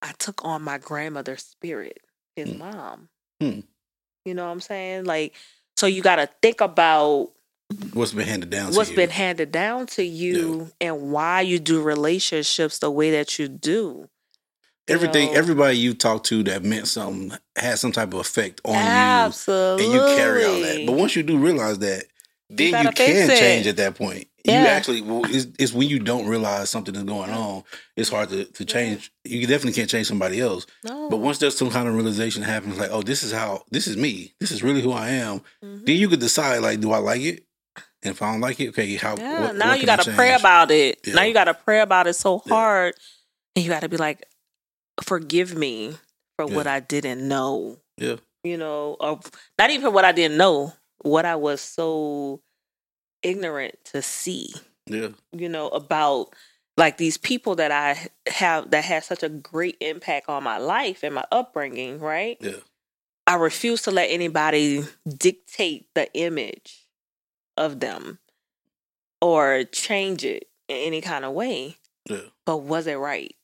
I 0.00 0.12
took 0.18 0.44
on 0.44 0.62
my 0.62 0.78
grandmother's 0.78 1.42
spirit, 1.44 2.00
his 2.34 2.52
Hmm. 2.52 2.58
mom. 2.58 3.08
Hmm. 3.40 3.60
You 4.24 4.34
know 4.34 4.46
what 4.46 4.52
I'm 4.52 4.60
saying? 4.60 5.04
Like 5.04 5.34
so 5.76 5.86
you 5.86 6.00
gotta 6.00 6.30
think 6.40 6.62
about 6.62 7.32
What's 7.92 8.12
been 8.12 8.26
handed 8.28 8.48
down 8.48 8.70
to 8.70 8.76
what's 8.76 8.92
been 8.92 9.10
handed 9.10 9.52
down 9.52 9.86
to 9.88 10.02
you 10.04 10.70
and 10.80 11.10
why 11.10 11.40
you 11.42 11.58
do 11.58 11.82
relationships 11.82 12.78
the 12.78 12.90
way 12.90 13.10
that 13.10 13.38
you 13.38 13.48
do. 13.48 14.08
You 14.88 14.94
Everything, 14.94 15.32
know? 15.32 15.38
everybody 15.38 15.76
you 15.78 15.94
talk 15.94 16.22
to 16.24 16.42
that 16.44 16.62
meant 16.62 16.86
something 16.88 17.36
had 17.56 17.78
some 17.78 17.92
type 17.92 18.12
of 18.14 18.20
effect 18.20 18.60
on 18.64 18.74
you. 18.74 18.78
Absolutely. 18.80 19.84
you, 19.86 19.92
and 19.92 20.10
you 20.10 20.16
carry 20.16 20.44
all 20.44 20.60
that. 20.60 20.84
But 20.86 20.92
once 20.92 21.16
you 21.16 21.22
do 21.22 21.38
realize 21.38 21.78
that, 21.80 22.04
then 22.48 22.66
you, 22.66 22.72
gotta 22.72 22.92
can 22.92 23.28
change 23.28 23.66
at 23.66 23.76
that 23.78 23.96
point. 23.96 24.28
You 24.44 24.52
actually, 24.52 25.00
well, 25.02 25.22
it's, 25.24 25.48
it's 25.58 25.72
when 25.72 25.88
you 25.88 25.98
don't 25.98 26.28
realize 26.28 26.70
something 26.70 26.94
is 26.94 27.02
going 27.02 27.30
on. 27.30 27.64
It's 27.96 28.10
hard 28.10 28.28
to, 28.28 28.44
to 28.44 28.64
change. 28.64 29.10
You 29.24 29.40
definitely 29.48 29.72
can't 29.72 29.90
change 29.90 30.06
somebody 30.06 30.40
else. 30.40 30.66
no. 30.84 31.10
But 31.10 31.16
once 31.16 31.38
there's 31.38 31.58
some 31.58 31.68
kind 31.70 31.88
of 31.88 31.94
realization 31.96 32.44
happens, 32.44 32.78
like, 32.78 32.90
oh, 32.92 33.02
this 33.02 33.24
is 33.24 33.32
how, 33.32 33.64
this 33.72 33.88
is 33.88 33.96
me. 33.96 34.34
This 34.38 34.52
is 34.52 34.62
really 34.62 34.82
who 34.82 34.92
I 34.92 35.08
am. 35.10 35.40
Mhm. 35.64 35.84
Then 35.86 35.96
you 35.96 36.08
could 36.08 36.20
decide, 36.20 36.58
like, 36.58 36.78
do 36.78 36.92
I 36.92 36.98
like 36.98 37.22
it? 37.22 37.44
And 38.04 38.12
if 38.12 38.22
I 38.22 38.30
don't 38.30 38.40
like 38.40 38.60
it, 38.60 38.68
okay, 38.68 38.94
how? 38.94 39.16
Yeah, 39.16 39.40
what, 39.46 39.56
now 39.56 39.70
what 39.70 39.80
you 39.80 39.86
got 39.86 40.02
to 40.02 40.12
pray 40.12 40.32
about 40.34 40.70
it. 40.70 41.00
Now 41.08 41.22
you 41.22 41.34
got 41.34 41.44
to 41.44 41.54
pray 41.54 41.80
about 41.80 42.06
it 42.06 42.14
so 42.14 42.40
Yeah. 42.46 42.54
hard, 42.54 42.94
and 43.56 43.64
you 43.64 43.70
got 43.72 43.80
to 43.80 43.88
be 43.88 43.96
like, 43.96 44.24
"Forgive 45.02 45.54
me 45.54 45.94
for 46.36 46.46
what 46.46 46.66
I 46.66 46.80
didn't 46.80 47.26
know." 47.26 47.78
Yeah. 47.96 48.16
You 48.44 48.56
know, 48.56 48.96
or 49.00 49.20
not 49.58 49.70
even 49.70 49.92
what 49.92 50.04
I 50.04 50.12
didn't 50.12 50.36
know, 50.36 50.72
what 50.98 51.24
I 51.24 51.34
was 51.36 51.60
so 51.60 52.40
ignorant 53.22 53.74
to 53.86 54.02
see. 54.02 54.54
Yeah, 54.86 55.08
You 55.32 55.48
know 55.48 55.68
about 55.68 56.28
like 56.76 56.96
these 56.96 57.16
people 57.18 57.56
that 57.56 57.72
I 57.72 58.08
have 58.30 58.70
that 58.70 58.84
had 58.84 59.02
such 59.02 59.22
a 59.24 59.28
great 59.28 59.76
impact 59.80 60.28
on 60.28 60.44
my 60.44 60.58
life 60.58 61.02
and 61.02 61.14
my 61.14 61.24
upbringing. 61.32 61.98
Right. 61.98 62.36
yeah, 62.40 62.60
I 63.26 63.34
refuse 63.34 63.82
to 63.82 63.90
let 63.90 64.10
anybody 64.10 64.84
dictate 65.08 65.88
the 65.94 66.12
image 66.14 66.86
of 67.56 67.80
them 67.80 68.18
or 69.20 69.64
change 69.64 70.24
it 70.24 70.48
in 70.68 70.76
any 70.76 71.00
kind 71.00 71.24
of 71.24 71.32
way. 71.32 71.76
yeah. 72.08 72.20
But 72.44 72.58
was 72.58 72.86
it 72.86 72.94
right? 72.94 73.34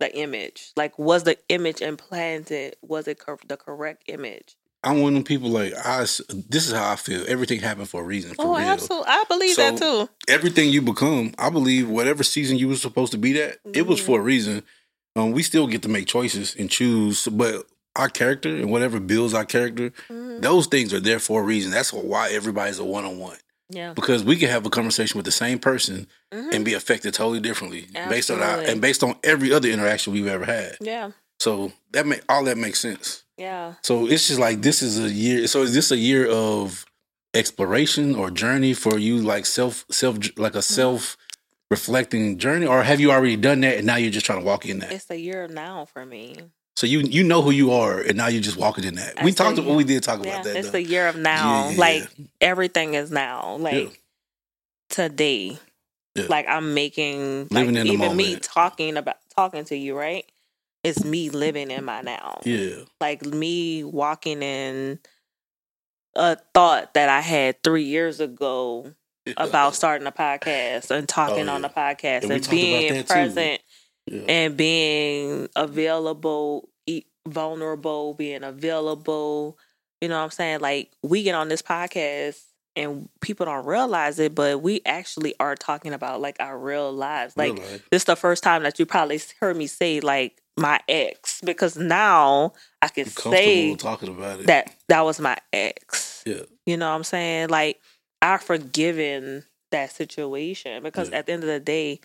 The 0.00 0.16
image, 0.16 0.72
like, 0.76 0.98
was 0.98 1.22
the 1.22 1.36
image 1.48 1.80
implanted? 1.80 2.76
Was 2.82 3.06
it 3.06 3.18
cor- 3.18 3.38
the 3.46 3.56
correct 3.56 4.02
image? 4.08 4.56
I'm 4.82 5.00
one 5.00 5.12
of 5.12 5.14
them 5.14 5.24
people 5.24 5.48
like 5.50 5.72
I. 5.82 6.00
This 6.00 6.66
is 6.66 6.72
how 6.72 6.92
I 6.92 6.96
feel. 6.96 7.24
Everything 7.26 7.60
happened 7.60 7.88
for 7.88 8.02
a 8.02 8.04
reason. 8.04 8.34
For 8.34 8.44
oh, 8.44 8.56
real. 8.58 8.68
absolutely. 8.68 9.06
I 9.08 9.24
believe 9.28 9.56
that 9.56 9.78
too. 9.78 10.08
Everything 10.28 10.68
you 10.68 10.82
become, 10.82 11.32
I 11.38 11.48
believe, 11.48 11.88
whatever 11.88 12.22
season 12.22 12.58
you 12.58 12.68
were 12.68 12.76
supposed 12.76 13.12
to 13.12 13.18
be 13.18 13.32
that, 13.34 13.58
it 13.72 13.86
was 13.86 14.00
for 14.00 14.20
a 14.20 14.22
reason. 14.22 14.62
Um, 15.16 15.30
we 15.32 15.42
still 15.42 15.66
get 15.68 15.82
to 15.82 15.88
make 15.88 16.06
choices 16.06 16.54
and 16.56 16.68
choose, 16.68 17.26
but 17.28 17.64
our 17.96 18.08
character 18.08 18.48
and 18.54 18.70
whatever 18.70 18.98
builds 19.00 19.32
our 19.32 19.44
character, 19.44 19.90
Mhm. 20.10 20.42
those 20.42 20.66
things 20.66 20.92
are 20.92 21.00
there 21.00 21.20
for 21.20 21.40
a 21.40 21.44
reason. 21.44 21.70
That's 21.70 21.92
why 21.92 22.30
everybody's 22.32 22.80
a 22.80 22.84
one 22.84 23.04
on 23.04 23.18
one 23.18 23.36
Yeah. 23.74 23.92
because 23.94 24.22
we 24.24 24.36
can 24.36 24.48
have 24.48 24.64
a 24.66 24.70
conversation 24.70 25.18
with 25.18 25.24
the 25.26 25.32
same 25.44 25.58
person 25.58 26.06
Mhm. 26.32 26.52
and 26.54 26.64
be 26.64 26.74
affected 26.74 27.12
totally 27.14 27.40
differently 27.40 27.86
based 28.08 28.30
on 28.30 28.40
our 28.40 28.60
and 28.60 28.80
based 28.80 29.02
on 29.02 29.16
every 29.24 29.52
other 29.52 29.68
interaction 29.68 30.12
we've 30.12 30.26
ever 30.26 30.44
had. 30.44 30.76
yeah. 30.80 31.10
So 31.40 31.72
that 31.92 32.06
make 32.06 32.22
all 32.28 32.44
that 32.44 32.56
makes 32.56 32.78
sense. 32.80 33.24
Yeah. 33.36 33.74
So 33.82 34.06
it's 34.06 34.28
just 34.28 34.38
like 34.40 34.62
this 34.62 34.80
is 34.82 34.98
a 34.98 35.10
year. 35.10 35.46
So 35.48 35.62
is 35.62 35.74
this 35.74 35.90
a 35.90 35.96
year 35.96 36.26
of 36.30 36.86
exploration 37.34 38.14
or 38.14 38.30
journey 38.30 38.72
for 38.74 38.96
you, 38.98 39.18
like 39.18 39.44
self, 39.44 39.84
self, 39.90 40.16
like 40.38 40.54
a 40.54 40.62
self 40.62 41.16
reflecting 41.70 42.38
journey, 42.38 42.66
or 42.66 42.82
have 42.84 43.00
you 43.00 43.10
already 43.10 43.36
done 43.36 43.60
that 43.62 43.78
and 43.78 43.86
now 43.86 43.96
you're 43.96 44.10
just 44.12 44.24
trying 44.26 44.38
to 44.40 44.44
walk 44.44 44.64
in 44.66 44.78
that? 44.78 44.92
It's 44.92 45.10
a 45.10 45.18
year 45.18 45.48
now 45.48 45.86
for 45.92 46.06
me. 46.06 46.36
So 46.76 46.86
you 46.86 47.00
you 47.00 47.22
know 47.22 47.40
who 47.40 47.50
you 47.52 47.72
are, 47.72 48.00
and 48.00 48.16
now 48.16 48.26
you're 48.26 48.42
just 48.42 48.56
walking 48.56 48.84
in 48.84 48.96
that. 48.96 49.20
I 49.20 49.24
we 49.24 49.32
talked. 49.32 49.58
yeah. 49.58 49.74
We 49.74 49.84
did 49.84 50.02
talk 50.02 50.24
Yeah, 50.24 50.32
about 50.32 50.44
that. 50.44 50.56
it's 50.56 50.66
though. 50.68 50.72
the 50.72 50.82
year 50.82 51.06
of 51.08 51.16
now. 51.16 51.68
Yeah. 51.70 51.78
Like 51.78 52.08
everything 52.40 52.94
is 52.94 53.10
now. 53.10 53.56
Like 53.56 53.74
Yeah. 53.74 53.88
today. 54.88 55.58
Yeah. 56.14 56.26
Like 56.28 56.46
I'm 56.48 56.74
making 56.74 57.48
Living 57.50 57.74
like 57.74 57.86
in 57.86 57.92
even 57.92 58.16
me 58.16 58.36
talking 58.36 58.96
about 58.96 59.16
talking 59.36 59.64
to 59.66 59.76
you, 59.76 59.96
right? 59.96 60.24
It's 60.82 61.04
me 61.04 61.30
living 61.30 61.70
in 61.70 61.84
my 61.84 62.02
now. 62.02 62.40
yeah, 62.44 62.82
Like 63.00 63.24
me 63.24 63.82
walking 63.84 64.42
in 64.42 64.98
a 66.14 66.36
thought 66.52 66.94
that 66.94 67.08
I 67.08 67.20
had 67.20 67.62
three 67.62 67.84
years 67.84 68.20
ago 68.20 68.92
about 69.36 69.74
starting 69.74 70.06
a 70.06 70.12
podcast 70.12 70.90
and 70.90 71.08
talking 71.08 71.48
Oh, 71.48 71.54
on 71.54 71.62
the 71.62 71.68
podcast 71.68 72.22
Yeah, 72.22 72.28
we 72.28 72.34
and 72.34 72.50
being 72.50 73.04
present 73.04 73.60
yeah. 74.06 74.22
and 74.28 74.56
being 74.56 75.48
available, 75.56 76.68
vulnerable, 77.26 78.14
being 78.14 78.42
available. 78.44 79.58
You 80.00 80.08
know 80.08 80.18
what 80.18 80.24
I'm 80.24 80.30
saying? 80.30 80.60
Like 80.60 80.90
we 81.02 81.22
get 81.22 81.34
on 81.34 81.48
this 81.48 81.62
podcast 81.62 82.42
and 82.76 83.08
people 83.20 83.46
don't 83.46 83.64
realize 83.64 84.18
it, 84.18 84.34
but 84.34 84.60
we 84.60 84.80
actually 84.84 85.34
are 85.40 85.54
talking 85.54 85.92
about 85.92 86.20
like 86.20 86.36
our 86.40 86.58
real 86.58 86.92
lives. 86.92 87.36
Like 87.36 87.54
Real 87.54 87.62
life. 87.62 87.88
this 87.90 88.02
is 88.02 88.06
the 88.06 88.16
first 88.16 88.42
time 88.42 88.62
that 88.64 88.78
you 88.78 88.84
probably 88.86 89.20
heard 89.40 89.56
me 89.56 89.66
say 89.66 90.00
like 90.00 90.40
my 90.56 90.78
ex 90.88 91.40
because 91.44 91.76
now 91.76 92.52
I 92.82 92.88
can 92.88 93.06
say 93.06 93.74
talking 93.76 94.08
about 94.10 94.40
it. 94.40 94.46
that 94.46 94.74
that 94.88 95.00
was 95.04 95.18
my 95.20 95.36
ex. 95.52 96.22
yeah, 96.26 96.42
You 96.66 96.76
know 96.76 96.88
what 96.90 96.96
I'm 96.96 97.04
saying? 97.04 97.48
Like 97.48 97.80
I've 98.20 98.42
forgiven 98.42 99.44
that 99.70 99.90
situation 99.92 100.82
because 100.82 101.10
Yeah. 101.10 101.18
at 101.18 101.26
the 101.26 101.32
end 101.32 101.42
of 101.42 101.48
the 101.48 101.60
day, 101.60 102.00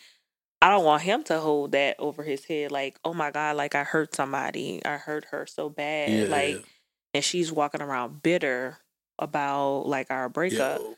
I 0.61 0.69
don't 0.69 0.83
want 0.83 1.03
him 1.03 1.23
to 1.23 1.39
hold 1.39 1.71
that 1.71 1.95
over 1.99 2.23
his 2.23 2.45
head. 2.45 2.71
Like, 2.71 2.99
oh 3.05 3.13
my 3.13 3.31
God, 3.31 3.55
like 3.55 3.75
I 3.75 3.83
hurt 3.83 4.13
somebody. 4.13 4.83
I 4.85 4.97
hurt 4.97 5.25
her 5.31 5.45
so 5.45 5.69
bad. 5.69 6.11
yeah, 6.11 6.25
Like 6.25 6.65
and 7.13 7.23
she's 7.23 7.51
walking 7.51 7.81
around 7.81 8.21
bitter 8.21 8.77
about 9.17 9.87
like 9.87 10.07
our 10.11 10.29
breakup. 10.29 10.81
Oh, 10.81 10.95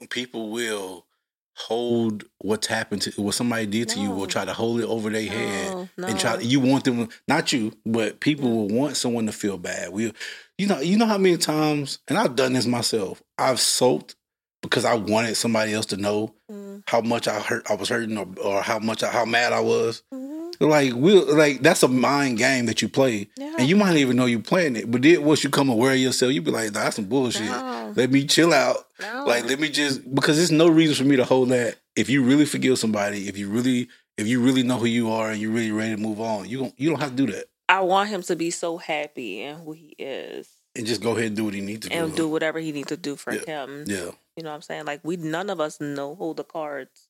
Yo, 0.00 0.06
people 0.08 0.50
will 0.50 1.06
hold 1.54 2.24
what's 2.38 2.66
happened 2.66 3.02
to 3.02 3.10
what 3.22 3.34
somebody 3.34 3.66
did 3.66 3.90
to 3.90 4.00
you. 4.00 4.10
Will 4.10 4.26
try 4.26 4.44
to 4.44 4.54
hold 4.54 4.80
it 4.80 4.86
over 4.86 5.10
their 5.10 5.30
head. 5.30 5.74
No, 5.74 5.88
no. 5.98 6.06
and 6.08 6.18
try 6.18 6.38
you 6.38 6.60
want 6.60 6.84
them 6.84 7.08
not 7.28 7.52
you 7.52 7.72
but 7.84 8.20
people 8.20 8.50
will 8.50 8.68
want 8.68 8.96
someone 8.96 9.26
to 9.26 9.32
feel 9.32 9.58
bad 9.58 9.90
we 9.92 10.12
you 10.56 10.66
know 10.66 10.80
you 10.80 10.96
know 10.96 11.04
how 11.06 11.18
many 11.18 11.36
times 11.36 11.98
and 12.08 12.16
i've 12.18 12.34
done 12.34 12.54
this 12.54 12.66
myself 12.66 13.22
i've 13.36 13.60
sulked 13.60 14.14
because 14.62 14.84
i 14.84 14.94
wanted 14.94 15.36
somebody 15.36 15.72
else 15.74 15.86
to 15.86 15.96
know 15.96 16.34
Mhm, 16.50 16.82
how 16.86 17.00
much 17.00 17.28
i 17.28 17.38
hurt 17.40 17.70
i 17.70 17.74
was 17.74 17.88
hurting 17.88 18.16
or, 18.16 18.26
or 18.42 18.62
how 18.62 18.78
much 18.78 19.02
I, 19.02 19.10
how 19.10 19.24
mad 19.24 19.52
i 19.52 19.60
was 19.60 20.02
mhm. 20.12 20.52
like 20.60 20.94
we 20.94 21.14
like 21.20 21.60
that's 21.62 21.82
a 21.82 21.88
mind 21.88 22.38
game 22.38 22.66
that 22.66 22.80
you 22.82 22.88
play 22.88 23.28
Yeah. 23.36 23.56
and 23.58 23.68
you 23.68 23.76
might 23.76 23.88
not 23.88 23.96
even 23.96 24.16
know 24.16 24.26
you're 24.26 24.40
playing 24.40 24.76
it 24.76 24.90
but 24.90 25.02
then 25.02 25.24
once 25.24 25.42
you 25.44 25.50
come 25.50 25.68
aware 25.68 25.92
of 25.92 25.98
yourself 25.98 26.32
you 26.32 26.40
be 26.42 26.50
like 26.50 26.72
nah, 26.72 26.84
that's 26.84 26.96
some 26.96 27.06
bullshit 27.06 27.42
No, 27.46 27.92
let 27.96 28.10
me 28.10 28.24
chill 28.24 28.52
out 28.52 28.86
no. 29.00 29.24
like 29.26 29.44
let 29.46 29.58
me 29.60 29.68
just 29.68 30.14
because 30.14 30.36
there's 30.36 30.52
no 30.52 30.68
reason 30.68 30.94
for 30.96 31.04
me 31.04 31.16
to 31.16 31.24
hold 31.24 31.48
that. 31.50 31.76
If 31.94 32.08
you 32.08 32.22
really 32.22 32.46
forgive 32.46 32.78
somebody, 32.78 33.28
if 33.28 33.36
you 33.36 33.50
really 33.50 33.88
if 34.16 34.26
you 34.26 34.40
really 34.40 34.62
know 34.62 34.78
who 34.78 34.86
you 34.86 35.10
are 35.10 35.30
and 35.30 35.38
you're 35.40 35.50
really 35.50 35.72
ready 35.72 35.94
to 35.94 36.00
move 36.00 36.20
on, 36.20 36.48
you 36.48 36.58
don't 36.58 36.74
you 36.78 36.88
don't 36.88 37.00
have 37.00 37.10
to 37.10 37.16
do 37.26 37.32
that. 37.32 37.44
I 37.68 37.80
want 37.80 38.08
him 38.08 38.22
to 38.22 38.36
be 38.36 38.50
so 38.50 38.78
happy 38.78 39.42
in 39.42 39.56
who 39.56 39.72
he 39.72 39.94
is 39.98 40.48
And 40.74 40.86
just 40.86 41.02
go 41.02 41.10
ahead 41.12 41.26
and 41.26 41.36
do 41.36 41.44
what 41.44 41.52
he 41.54 41.60
needs 41.60 41.80
to 41.86 41.88
do. 41.90 41.94
and 41.94 42.10
do. 42.12 42.16
do 42.22 42.28
whatever 42.28 42.60
he 42.60 42.72
needs 42.72 42.88
to 42.88 42.96
do 42.96 43.16
for 43.16 43.34
Yeah. 43.34 43.44
him. 43.44 43.84
Yeah. 43.86 44.10
You 44.36 44.42
know 44.44 44.50
what 44.50 44.56
I'm 44.56 44.62
saying? 44.62 44.84
Like 44.86 45.00
we 45.02 45.16
none 45.16 45.50
of 45.50 45.60
us 45.60 45.80
know 45.80 46.14
hold 46.14 46.38
the 46.38 46.44
cards 46.44 47.08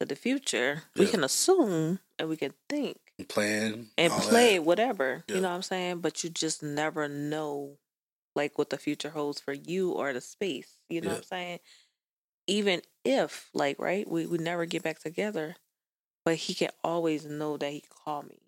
to 0.00 0.06
the 0.06 0.16
future. 0.16 0.82
We 0.96 1.06
can 1.06 1.24
assume 1.24 1.98
and 2.18 2.28
we 2.28 2.36
can 2.36 2.52
think 2.68 2.98
And 3.18 3.28
plan 3.28 3.86
and 3.96 4.12
play 4.12 4.56
that. 4.58 4.64
whatever. 4.64 5.24
Yeah. 5.28 5.36
You 5.36 5.40
know 5.42 5.48
what 5.48 5.54
I'm 5.56 5.62
saying? 5.62 6.00
But 6.00 6.22
you 6.24 6.30
just 6.30 6.62
never 6.62 7.08
know 7.08 7.78
like 8.34 8.58
what 8.58 8.70
the 8.70 8.78
future 8.78 9.10
holds 9.10 9.40
for 9.40 9.52
you 9.52 9.92
or 9.92 10.12
the 10.12 10.20
space. 10.20 10.78
You 10.88 11.00
know 11.00 11.08
Yeah. 11.08 11.12
what 11.14 11.18
I'm 11.18 11.24
saying? 11.24 11.58
Even 12.48 12.82
if, 13.04 13.48
like, 13.54 13.78
right, 13.78 14.08
we, 14.08 14.26
we 14.26 14.36
never 14.38 14.66
get 14.66 14.82
back 14.82 14.98
together, 14.98 15.54
but 16.24 16.34
he 16.34 16.54
can 16.54 16.70
always 16.82 17.24
know 17.24 17.56
that 17.56 17.70
he 17.70 17.82
called 18.04 18.28
me. 18.28 18.38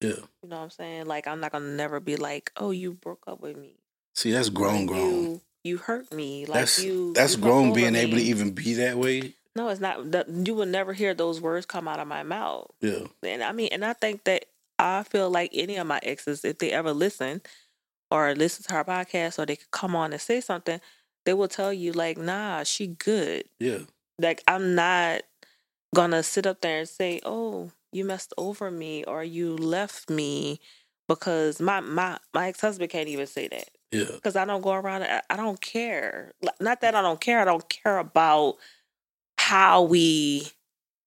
Yeah. 0.00 0.10
You 0.42 0.48
know 0.48 0.56
what 0.56 0.62
I'm 0.64 0.70
saying? 0.70 1.06
Like 1.06 1.26
I'm 1.28 1.38
not 1.40 1.52
gonna 1.52 1.66
never 1.76 2.00
be 2.00 2.16
like, 2.16 2.50
Oh, 2.56 2.70
you 2.72 2.92
broke 2.92 3.24
up 3.28 3.40
with 3.40 3.56
me. 3.56 3.76
See, 4.14 4.32
that's 4.32 4.48
grown, 4.48 4.86
grown. 4.86 5.00
You, 5.24 5.40
you 5.64 5.78
hurt 5.78 6.12
me. 6.12 6.46
Like 6.46 6.60
that's 6.60 6.82
you 6.82 7.12
that's 7.14 7.36
you 7.36 7.42
grown 7.42 7.72
being 7.72 7.94
able 7.94 8.16
to 8.16 8.22
even 8.22 8.52
be 8.52 8.74
that 8.74 8.96
way. 8.96 9.34
No, 9.54 9.68
it's 9.68 9.80
not. 9.80 10.10
That, 10.12 10.28
you 10.28 10.54
will 10.54 10.66
never 10.66 10.92
hear 10.92 11.14
those 11.14 11.40
words 11.40 11.66
come 11.66 11.86
out 11.86 12.00
of 12.00 12.08
my 12.08 12.22
mouth. 12.22 12.70
Yeah. 12.80 13.06
And 13.22 13.42
I 13.42 13.52
mean, 13.52 13.68
and 13.72 13.84
I 13.84 13.92
think 13.92 14.24
that 14.24 14.46
I 14.78 15.02
feel 15.02 15.30
like 15.30 15.50
any 15.52 15.76
of 15.76 15.86
my 15.86 16.00
exes, 16.02 16.44
if 16.44 16.58
they 16.58 16.70
ever 16.70 16.92
listen 16.92 17.42
or 18.10 18.34
listen 18.34 18.64
to 18.64 18.74
our 18.74 18.84
podcast 18.84 19.38
or 19.38 19.46
they 19.46 19.56
could 19.56 19.70
come 19.70 19.94
on 19.94 20.12
and 20.12 20.20
say 20.20 20.40
something, 20.40 20.80
they 21.24 21.34
will 21.34 21.48
tell 21.48 21.72
you, 21.72 21.92
like, 21.92 22.16
nah, 22.16 22.62
she 22.62 22.86
good. 22.86 23.44
Yeah. 23.60 23.80
Like, 24.18 24.42
I'm 24.48 24.74
not 24.74 25.22
gonna 25.94 26.22
sit 26.22 26.46
up 26.46 26.62
there 26.62 26.80
and 26.80 26.88
say, 26.88 27.20
oh, 27.24 27.70
you 27.92 28.04
messed 28.04 28.32
over 28.38 28.70
me 28.70 29.04
or 29.04 29.22
you 29.22 29.54
left 29.54 30.08
me 30.08 30.60
because 31.08 31.60
my 31.60 31.80
my 31.80 32.18
my 32.32 32.48
ex 32.48 32.60
husband 32.60 32.90
can't 32.90 33.08
even 33.08 33.26
say 33.26 33.48
that 33.48 33.68
Yeah. 33.92 34.06
because 34.14 34.36
I 34.36 34.44
don't 34.44 34.62
go 34.62 34.72
around. 34.72 35.04
I, 35.04 35.36
don't 35.36 35.60
care. 35.60 36.32
Not 36.60 36.80
that 36.80 36.94
I 36.94 37.02
don't 37.02 37.20
care. 37.20 37.40
I 37.40 37.44
don't 37.44 37.68
care 37.68 37.98
about 37.98 38.56
how 39.38 39.82
we 39.82 40.40
mm, 40.42 40.52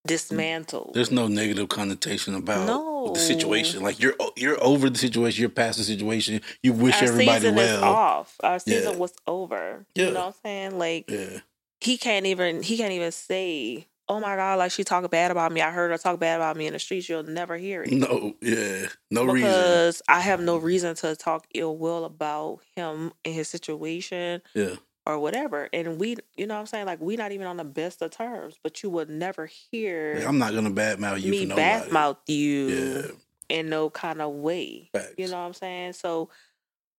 dismantle. 0.06 0.92
There's 0.94 1.12
no 1.12 1.28
negative 1.28 1.68
connotation 1.70 2.36
about 2.36 2.68
No. 2.68 3.12
the 3.14 3.20
situation. 3.20 3.82
Like 3.82 4.00
you're 4.00 4.14
you're 4.36 4.64
over 4.64 4.90
the 4.90 5.00
situation, 5.00 5.42
you're 5.42 5.50
past 5.50 5.78
the 5.80 5.84
situation. 5.84 6.42
You 6.62 6.74
wish 6.74 7.02
Our 7.02 7.08
everybody 7.10 7.40
season 7.40 7.58
is 7.58 7.82
well. 7.82 7.84
off. 7.84 8.36
Our 8.44 8.60
season 8.60 8.94
Yeah. 8.94 8.98
was 8.98 9.14
over. 9.26 9.86
Yeah. 9.96 10.06
You 10.08 10.12
know 10.12 10.20
what 10.22 10.28
I'm 10.28 10.34
saying? 10.44 10.78
Like 10.78 11.10
Yeah. 11.10 11.40
he 11.82 11.98
can't 11.98 12.26
even 12.28 12.62
he 12.62 12.78
can't 12.78 12.94
even 12.94 13.12
say, 13.12 13.88
"Oh 14.08 14.20
my 14.20 14.36
god, 14.36 14.60
like 14.60 14.72
she 14.72 14.84
talked 14.84 15.10
bad 15.12 15.32
about 15.32 15.52
me. 15.52 15.62
I 15.62 15.72
heard 15.72 15.92
her 15.92 15.98
talk 15.98 16.20
bad 16.20 16.38
about 16.38 16.58
me 16.58 16.68
in 16.68 16.74
the 16.74 16.80
streets." 16.80 17.08
You'll 17.10 17.24
never 17.24 17.58
hear 17.58 17.84
it. 17.84 17.92
No, 17.92 18.36
yeah. 18.42 18.88
No 19.12 19.24
reason. 19.26 19.50
because 19.50 20.02
I 20.08 20.20
have 20.22 20.40
no 20.42 20.58
reason 20.58 20.96
to 20.98 21.16
talk 21.16 21.48
ill 21.54 21.78
will 21.78 22.06
about 22.06 22.60
him 22.76 23.14
and 23.24 23.34
his 23.34 23.48
situation 23.48 24.42
Yeah. 24.54 24.76
or 25.06 25.20
whatever. 25.20 25.70
And 25.74 26.00
we, 26.00 26.18
you 26.38 26.48
know 26.48 26.56
what 26.56 26.62
I'm 26.62 26.66
saying? 26.68 26.86
Like, 26.86 27.02
we 27.02 27.16
not 27.16 27.32
even 27.32 27.48
on 27.48 27.58
the 27.58 27.64
best 27.64 28.02
of 28.02 28.12
terms, 28.12 28.56
but 28.64 28.84
you 28.84 28.90
would 28.90 29.10
never 29.10 29.46
hear 29.72 30.16
Like, 30.18 30.28
I'm 30.28 30.38
not 30.38 30.54
gonna 30.54 30.72
badmouth 30.72 31.22
you 31.22 31.32
me 31.32 31.48
badmouth 31.48 32.18
you 32.28 32.68
Yeah. 32.68 33.12
in 33.50 33.70
no 33.70 33.90
kind 33.90 34.22
of 34.22 34.34
way. 34.34 34.90
Facts. 34.94 35.14
You 35.18 35.28
know 35.28 35.38
what 35.40 35.46
I'm 35.48 35.54
saying? 35.54 35.94
So 35.94 36.30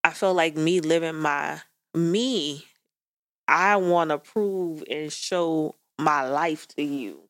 I 0.05 0.11
feel 0.11 0.35
like 0.35 0.57
me 0.57 0.81
living 0.81 1.17
my 1.17 1.61
me, 1.95 2.65
I 3.49 3.77
want 3.77 4.11
to 4.11 4.19
prove 4.19 4.85
and 4.91 5.13
show 5.13 5.75
my 5.99 6.29
life 6.29 6.69
to 6.69 6.83
you 6.83 7.21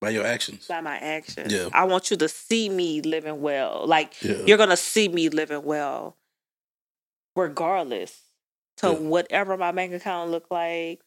By 0.00 0.10
your 0.10 0.24
actions. 0.26 0.66
by 0.68 0.80
my 0.80 0.96
actions. 0.96 1.52
Yeah. 1.52 1.68
I 1.72 1.84
want 1.84 2.10
you 2.10 2.16
to 2.18 2.28
see 2.28 2.68
me 2.68 3.00
living 3.02 3.40
well. 3.42 3.84
Like 3.86 4.14
Yeah. 4.22 4.36
you're 4.46 4.58
gonna 4.58 4.76
see 4.76 5.08
me 5.08 5.28
living 5.28 5.64
well, 5.64 6.16
regardless 7.36 8.22
to 8.78 8.88
Yeah. 8.92 8.98
whatever 8.98 9.56
my 9.56 9.72
bank 9.72 9.92
account 9.92 10.30
look 10.30 10.50
like, 10.50 11.00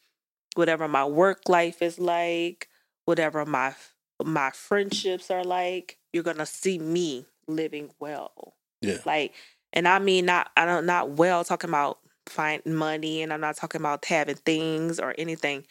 whatever 0.56 0.88
my 0.88 1.06
work 1.06 1.48
life 1.48 1.82
is 1.82 2.00
like, 2.00 2.68
whatever 3.06 3.46
my 3.46 3.76
my 4.24 4.52
friendships 4.52 5.32
are 5.32 5.44
like. 5.44 5.98
You're 6.14 6.24
gonna 6.24 6.46
see 6.46 6.78
me 6.78 7.26
living 7.48 7.92
well. 8.00 8.56
Yeah. 8.82 9.00
Like, 9.06 9.34
and 9.74 9.88
I 9.88 10.00
mean 10.00 10.26
not 10.26 10.52
I 10.58 10.66
don't 10.66 10.86
not 10.86 11.12
well 11.12 11.44
talking 11.44 11.70
about 11.70 12.00
find 12.28 12.64
money, 12.66 13.22
and 13.24 13.34
I'm 13.34 13.42
not 13.42 13.56
talking 13.58 13.82
about 13.82 14.06
having 14.06 14.36
things 14.36 15.00
or 15.00 15.16
anything. 15.18 15.66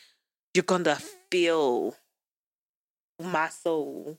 You're 0.54 0.64
gonna 0.64 0.98
feel 1.30 1.94
my 3.20 3.48
soul 3.48 4.18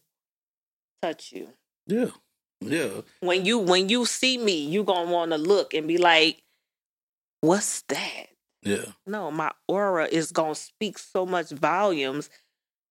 touch 1.01 1.31
you 1.33 1.49
Yeah. 1.87 2.11
Yeah. 2.61 3.01
when 3.21 3.43
you 3.45 3.57
when 3.57 3.89
you 3.89 4.05
see 4.05 4.37
me, 4.37 4.65
you 4.67 4.83
gonna 4.83 5.11
want 5.11 5.31
to 5.31 5.37
look 5.37 5.73
and 5.73 5.87
be 5.87 5.97
like, 5.97 6.43
"What's 7.41 7.81
that?" 7.83 8.27
Yeah. 8.61 8.93
No, 9.07 9.31
my 9.31 9.51
aura 9.67 10.05
is 10.05 10.31
gonna 10.31 10.53
speak 10.55 10.99
so 10.99 11.25
much 11.25 11.49
volumes 11.49 12.29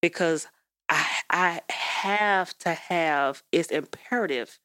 because 0.03 0.49
I 0.89 1.21
I 1.31 1.61
have 1.71 2.59
to 2.59 2.75
have. 2.75 3.45
It's 3.53 3.71
imperative. 3.71 4.59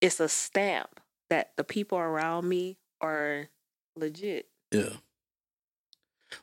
It's 0.00 0.18
a 0.18 0.28
stamp 0.28 1.00
that 1.30 1.52
the 1.56 1.64
people 1.64 1.98
around 1.98 2.48
me 2.48 2.78
are 3.00 3.48
legit. 3.96 4.48
Yeah. 4.72 4.96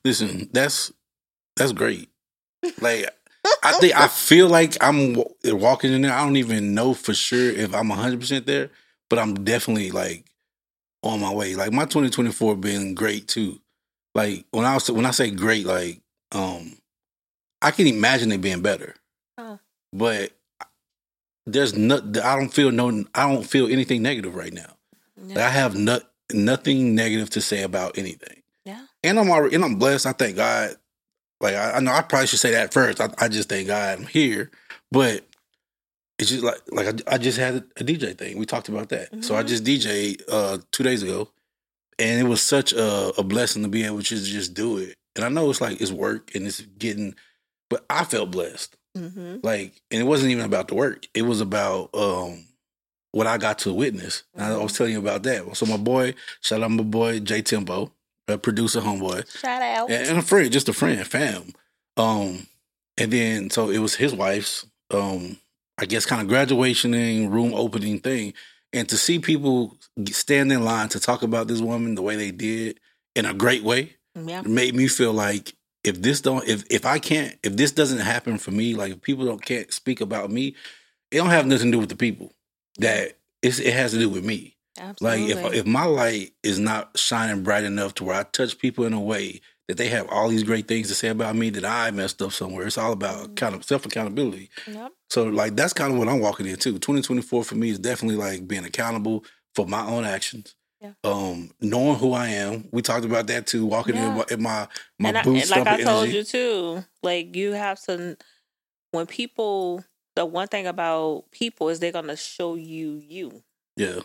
Listen, 0.05 0.49
that's 0.53 0.93
that's 1.59 1.71
great. 1.73 2.09
Like 2.81 3.09
I 3.63 3.73
think 3.73 3.95
I 3.95 4.07
feel 4.07 4.47
like 4.47 4.75
I'm 4.81 5.13
wa- 5.13 5.25
walking 5.45 5.93
in 5.93 6.01
there. 6.01 6.13
I 6.13 6.23
don't 6.23 6.37
even 6.37 6.73
know 6.73 6.93
for 6.93 7.13
sure 7.13 7.51
if 7.51 7.73
I'm 7.73 7.89
100 7.89 8.19
percent 8.19 8.45
there, 8.45 8.69
but 9.09 9.19
I'm 9.19 9.43
definitely 9.43 9.91
like 9.91 10.25
on 11.03 11.19
my 11.21 11.33
way. 11.33 11.55
Like 11.55 11.71
my 11.71 11.83
2024 11.85 12.55
been 12.57 12.95
great 12.95 13.27
too. 13.27 13.59
Like 14.15 14.45
when 14.51 14.65
I 14.65 14.73
was 14.73 14.89
when 14.91 15.05
I 15.05 15.11
say 15.11 15.29
great, 15.31 15.65
like 15.65 16.01
um, 16.31 16.77
I 17.61 17.71
can 17.71 17.87
imagine 17.87 18.31
it 18.31 18.41
being 18.41 18.61
better. 18.61 18.95
Oh. 19.37 19.59
But 19.93 20.31
there's 21.45 21.75
not. 21.75 22.17
I 22.17 22.35
don't 22.37 22.53
feel 22.53 22.71
no. 22.71 23.05
I 23.15 23.31
don't 23.31 23.43
feel 23.43 23.67
anything 23.67 24.01
negative 24.01 24.35
right 24.35 24.53
now. 24.53 24.75
Like, 25.17 25.37
I 25.37 25.49
have 25.49 25.77
not 25.77 26.03
nothing 26.31 26.95
negative 26.95 27.29
to 27.31 27.41
say 27.41 27.63
about 27.63 27.97
anything. 27.97 28.41
yeah. 28.65 28.85
And 29.03 29.19
I'm 29.19 29.29
already 29.29 29.55
and 29.55 29.63
I'm 29.65 29.75
blessed. 29.75 30.05
I 30.05 30.11
thank 30.13 30.35
God. 30.35 30.75
Like 31.41 31.55
I, 31.55 31.73
I 31.73 31.79
know 31.79 31.91
I 31.91 32.01
probably 32.01 32.27
should 32.27 32.39
say 32.39 32.51
that 32.51 32.73
first. 32.73 32.99
I, 33.01 33.09
I 33.17 33.27
just 33.27 33.49
thank 33.49 33.67
God 33.67 33.97
I'm 33.99 34.05
here. 34.05 34.51
But 34.91 35.25
it's 36.17 36.29
just 36.29 36.43
like 36.43 36.59
like 36.71 36.87
I, 37.07 37.15
I 37.15 37.17
just 37.17 37.37
had 37.37 37.55
a, 37.55 37.61
DJ 37.83 38.17
thing. 38.17 38.37
We 38.37 38.45
talked 38.45 38.69
about 38.69 38.89
that. 38.89 39.23
So 39.23 39.35
I 39.35 39.43
Mhm. 39.43 39.47
just 39.47 39.63
DJ 39.63 40.21
uh 40.29 40.57
two 40.71 40.83
days 40.83 41.01
ago, 41.03 41.29
and 41.97 42.19
it 42.19 42.29
was 42.29 42.41
such 42.41 42.73
a, 42.73 43.11
a 43.17 43.23
blessing 43.23 43.63
to 43.63 43.69
be 43.69 43.83
able 43.85 43.97
to 43.99 44.03
just, 44.03 44.25
just 44.25 44.53
do 44.53 44.77
it. 44.77 44.95
And 45.15 45.23
I 45.25 45.29
know 45.29 45.49
it's 45.49 45.61
like 45.61 45.79
it's 45.81 45.91
work 45.91 46.33
and 46.35 46.45
it's 46.45 46.61
getting, 46.61 47.15
but 47.69 47.85
I 47.89 48.03
felt 48.03 48.31
blessed. 48.31 48.75
Mm-hmm. 48.97 49.37
Like, 49.43 49.81
and 49.91 50.01
it 50.01 50.05
wasn't 50.05 50.31
even 50.31 50.45
about 50.45 50.67
the 50.67 50.75
work. 50.75 51.07
It 51.13 51.21
was 51.21 51.39
about 51.41 51.89
um 51.93 52.45
what 53.11 53.27
I 53.27 53.37
got 53.37 53.59
to 53.59 53.73
witness. 53.73 54.23
And 54.35 54.43
I 54.45 54.57
was 54.57 54.73
telling 54.77 54.93
you 54.93 54.99
about 54.99 55.23
that. 55.23 55.55
So 55.55 55.65
my 55.65 55.77
boy, 55.77 56.15
shout 56.41 56.61
out 56.61 56.69
my 56.71 56.83
boy 56.83 57.19
Jay 57.19 57.41
Tempo, 57.41 57.91
a 58.29 58.37
producer 58.37 58.81
homeboy, 58.81 59.39
Shout 59.39 59.61
out. 59.61 59.89
and, 59.91 60.07
and 60.07 60.17
a 60.19 60.21
friend, 60.21 60.51
just 60.51 60.69
a 60.69 60.73
friend, 60.73 61.05
fam. 61.05 61.53
Um, 61.97 62.47
and 62.97 63.11
then 63.11 63.49
so 63.49 63.69
it 63.69 63.79
was 63.79 63.95
his 63.95 64.13
wife's 64.13 64.65
um, 64.91 65.37
I 65.77 65.85
guess 65.85 66.05
kind 66.05 66.21
of 66.21 66.27
graduationing, 66.27 67.29
room 67.31 67.53
opening 67.53 67.99
thing. 67.99 68.33
And 68.73 68.87
to 68.89 68.97
see 68.97 69.19
people 69.19 69.77
stand 70.09 70.51
in 70.51 70.63
line 70.63 70.89
to 70.89 70.99
talk 70.99 71.23
about 71.23 71.47
this 71.47 71.61
woman 71.61 71.95
the 71.95 72.01
way 72.01 72.15
they 72.15 72.31
did 72.31 72.79
in 73.15 73.25
a 73.25 73.33
great 73.33 73.63
way, 73.63 73.95
Yeah. 74.15 74.41
made 74.41 74.75
me 74.75 74.87
feel 74.87 75.13
like 75.13 75.53
if 75.83 76.01
this 76.01 76.21
don't 76.21 76.47
if 76.47 76.65
if 76.69 76.85
I 76.85 76.99
can't 76.99 77.35
if 77.43 77.55
this 77.55 77.71
doesn't 77.71 77.99
happen 77.99 78.37
for 78.37 78.51
me, 78.51 78.75
like 78.75 78.91
if 78.93 79.01
people 79.01 79.25
don't 79.25 79.43
can't 79.43 79.71
speak 79.73 80.01
about 80.01 80.29
me, 80.29 80.55
it 81.11 81.17
don't 81.17 81.29
have 81.29 81.47
nothing 81.47 81.71
to 81.71 81.75
do 81.77 81.79
with 81.79 81.89
the 81.89 81.95
people. 81.95 82.33
That 82.77 83.17
it's, 83.41 83.59
it 83.59 83.73
has 83.73 83.91
to 83.91 83.99
do 83.99 84.09
with 84.09 84.23
me. 84.25 84.55
Like 85.01 85.21
if 85.21 85.53
if 85.53 85.65
my 85.65 85.85
light 85.85 86.33
is 86.43 86.59
not 86.59 86.97
shining 86.97 87.43
bright 87.43 87.63
enough 87.63 87.95
to 87.95 88.03
where 88.03 88.19
I 88.19 88.23
touch 88.23 88.57
people 88.57 88.85
in 88.85 88.93
a 88.93 88.99
way 88.99 89.41
that 89.67 89.77
they 89.77 89.87
have 89.89 90.07
all 90.09 90.29
these 90.29 90.43
great 90.43 90.67
things 90.67 90.87
to 90.87 90.95
say 90.95 91.09
about 91.09 91.35
me 91.35 91.51
that 91.51 91.63
I 91.63 91.91
messed 91.91 92.21
up 92.23 92.31
somewhere. 92.31 92.65
It's 92.65 92.77
all 92.77 92.91
about 92.91 93.35
kind 93.35 93.53
of 93.53 93.63
self 93.63 93.85
accountability. 93.85 94.49
Yep. 94.67 94.93
So 95.11 95.25
like 95.25 95.55
that's 95.55 95.73
kind 95.73 95.93
of 95.93 95.99
what 95.99 96.09
I'm 96.09 96.19
walking 96.19 96.47
into. 96.47 96.73
2024 96.73 97.43
for 97.43 97.55
me 97.55 97.69
is 97.69 97.77
definitely 97.79 98.17
like 98.17 98.47
being 98.47 98.65
accountable 98.65 99.23
for 99.53 99.67
my 99.67 99.85
own 99.85 100.05
actions. 100.05 100.55
Yeah. 100.81 100.93
Um, 101.03 101.51
knowing 101.59 101.97
who 101.97 102.13
I 102.13 102.29
am. 102.29 102.67
We 102.71 102.81
talked 102.81 103.05
about 103.05 103.27
that 103.27 103.45
too. 103.45 103.65
Walking 103.65 103.95
in, 103.95 104.15
my, 104.15 104.25
in 104.31 104.41
my 104.41 104.67
my 104.97 105.09
and, 105.09 105.17
I, 105.17 105.21
and 105.21 105.49
like 105.49 105.67
I 105.67 105.83
told 105.83 106.03
energy. 106.03 106.17
you 106.17 106.23
too, 106.23 106.85
like 107.03 107.35
you 107.35 107.51
have 107.51 107.81
to 107.83 108.17
when 108.91 109.05
people 109.05 109.83
the 110.15 110.25
one 110.25 110.47
thing 110.47 110.67
about 110.67 111.25
people 111.31 111.69
is 111.69 111.79
they're 111.79 111.91
gonna 111.91 112.15
show 112.15 112.55
you 112.55 113.01
you. 113.05 113.43
Yeah, 113.75 113.99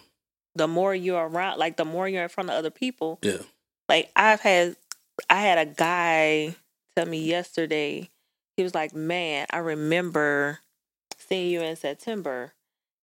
The 0.57 0.69
more 0.69 0.95
you're 0.95 1.27
around, 1.27 1.59
like 1.59 1.77
the 1.77 1.85
more 1.85 2.09
you're 2.09 2.23
in 2.23 2.29
front 2.29 2.51
of 2.51 2.57
other 2.57 2.71
people. 2.71 3.19
yeah, 3.23 3.39
Like 3.89 4.11
I've 4.15 4.41
had, 4.41 4.77
I 5.29 5.41
had 5.41 5.59
a 5.59 5.67
guy 5.67 6.55
tell 6.97 7.07
me 7.07 7.25
yesterday. 7.25 8.11
He 8.57 8.63
was 8.63 8.75
like, 8.75 8.95
"Man, 8.95 9.47
I 9.51 9.59
remember 9.59 10.61
seeing 11.19 11.51
you 11.51 11.61
in 11.61 11.75
September, 11.77 12.53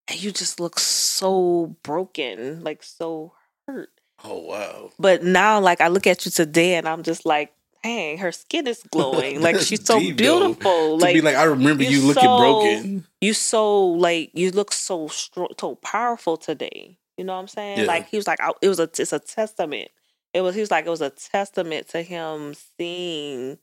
and 0.08 0.22
you 0.24 0.32
just 0.32 0.60
look 0.62 0.80
so 0.80 1.76
broken, 1.84 2.64
like 2.64 2.84
so 2.84 3.34
hurt." 3.68 3.90
Oh 4.24 4.38
wow. 4.40 4.92
But 4.98 5.24
now, 5.24 5.60
like 5.60 5.82
I 5.82 5.90
look 5.90 6.08
at 6.08 6.24
you 6.26 6.32
today, 6.32 6.76
and 6.76 6.88
I'm 6.88 7.04
just 7.04 7.26
like, 7.26 7.52
"Dang, 7.84 8.20
her 8.20 8.32
skin 8.32 8.66
is 8.68 8.82
glowing. 8.92 9.42
like 9.42 9.60
she's 9.60 9.84
so 9.92 10.00
deep, 10.00 10.16
beautiful. 10.16 10.98
Like, 11.00 11.16
be 11.16 11.22
like, 11.22 11.36
I 11.36 11.44
remember 11.44 11.84
you 11.84 12.00
looking 12.02 12.24
so- 12.24 12.38
broken. 12.38 13.06
you 13.20 13.34
so 13.34 13.88
like 13.88 14.32
you 14.34 14.52
look 14.52 14.72
so 14.72 15.10
strong, 15.10 15.50
so 15.60 15.76
powerful 15.76 16.38
today. 16.38 16.98
You 17.18 17.24
know 17.24 17.34
what 17.34 17.40
I'm 17.40 17.48
saying? 17.48 17.80
Yeah. 17.80 17.86
Like 17.86 18.10
he 18.10 18.18
was 18.18 18.28
like, 18.28 18.40
I, 18.42 18.52
it 18.62 18.70
was 18.70 18.80
a, 18.80 18.84
it's 18.84 19.14
a 19.14 19.20
testament. 19.20 19.90
It 20.34 20.42
was 20.42 20.56
he 20.56 20.62
was 20.62 20.72
like, 20.72 20.86
it 20.86 20.90
was 20.90 21.02
a 21.02 21.10
testament 21.10 21.90
to 21.90 22.02
him 22.02 22.54
seeing. 22.78 23.58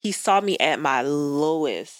He 0.00 0.12
saw 0.12 0.40
me 0.40 0.58
at 0.58 0.80
my 0.80 1.00
lowest, 1.00 1.96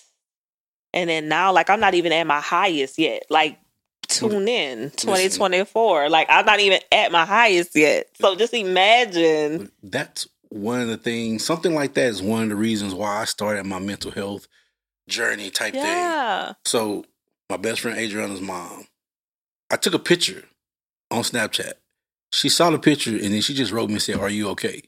and 0.92 1.08
then 1.08 1.28
now, 1.28 1.52
like 1.52 1.70
I'm 1.70 1.80
not 1.80 1.94
even 1.94 2.12
at 2.12 2.26
my 2.26 2.40
highest 2.40 2.98
yet. 2.98 3.24
Like 3.30 3.58
tune 4.08 4.46
in 4.46 4.90
2024. 4.90 6.08
Like 6.10 6.26
I'm 6.30 6.44
not 6.44 6.60
even 6.60 6.80
at 6.92 7.12
my 7.12 7.24
highest 7.24 7.74
yet. 7.74 8.08
So 8.20 8.36
just 8.36 8.52
imagine. 8.54 9.70
That's 9.82 10.28
one 10.50 10.80
of 10.80 10.88
the 10.88 10.96
things. 10.96 11.44
Something 11.44 11.74
like 11.74 11.94
that 11.94 12.06
is 12.06 12.22
one 12.22 12.44
of 12.44 12.48
the 12.50 12.56
reasons 12.56 12.94
why 12.94 13.22
I 13.22 13.24
started 13.24 13.64
my 13.64 13.78
mental 13.78 14.10
health 14.10 14.46
journey 15.08 15.50
type 15.50 15.72
thing. 15.72 15.82
Yeah. 15.82 16.52
So 16.64 17.04
my 17.50 17.56
best 17.56 17.80
friend 17.80 17.98
Adriana's 17.98 18.40
mom, 18.40 18.86
I 19.70 19.76
took 19.76 19.94
a 19.94 19.98
picture 19.98 20.44
on 21.10 21.22
Snapchat. 21.22 21.72
She 22.32 22.48
saw 22.48 22.70
the 22.70 22.78
picture 22.78 23.10
and 23.10 23.32
then 23.32 23.40
she 23.40 23.54
just 23.54 23.72
wrote 23.72 23.88
me 23.88 23.94
and 23.94 24.02
said, 24.02 24.16
"Are 24.16 24.28
you 24.30 24.48
okay?" 24.50 24.82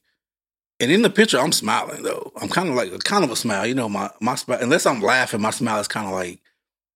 And 0.81 0.90
in 0.90 1.02
the 1.02 1.11
picture, 1.11 1.38
I'm 1.38 1.52
smiling 1.52 2.02
though. 2.02 2.33
I'm 2.40 2.48
kind 2.48 2.68
of 2.68 2.74
like 2.74 2.92
a 2.92 2.98
kind 2.98 3.24
of 3.24 3.31
a 3.31 3.37
smile. 3.37 3.66
You 3.66 3.74
know, 3.74 3.88
my 3.88 4.11
my 4.20 4.35
smile. 4.35 4.59
Unless 4.61 4.87
I'm 4.87 5.00
laughing, 5.00 5.40
my 5.40 5.50
smile 5.50 5.81
is 5.81 5.88
kind 5.88 6.07
of 6.07 6.12
like 6.12 6.40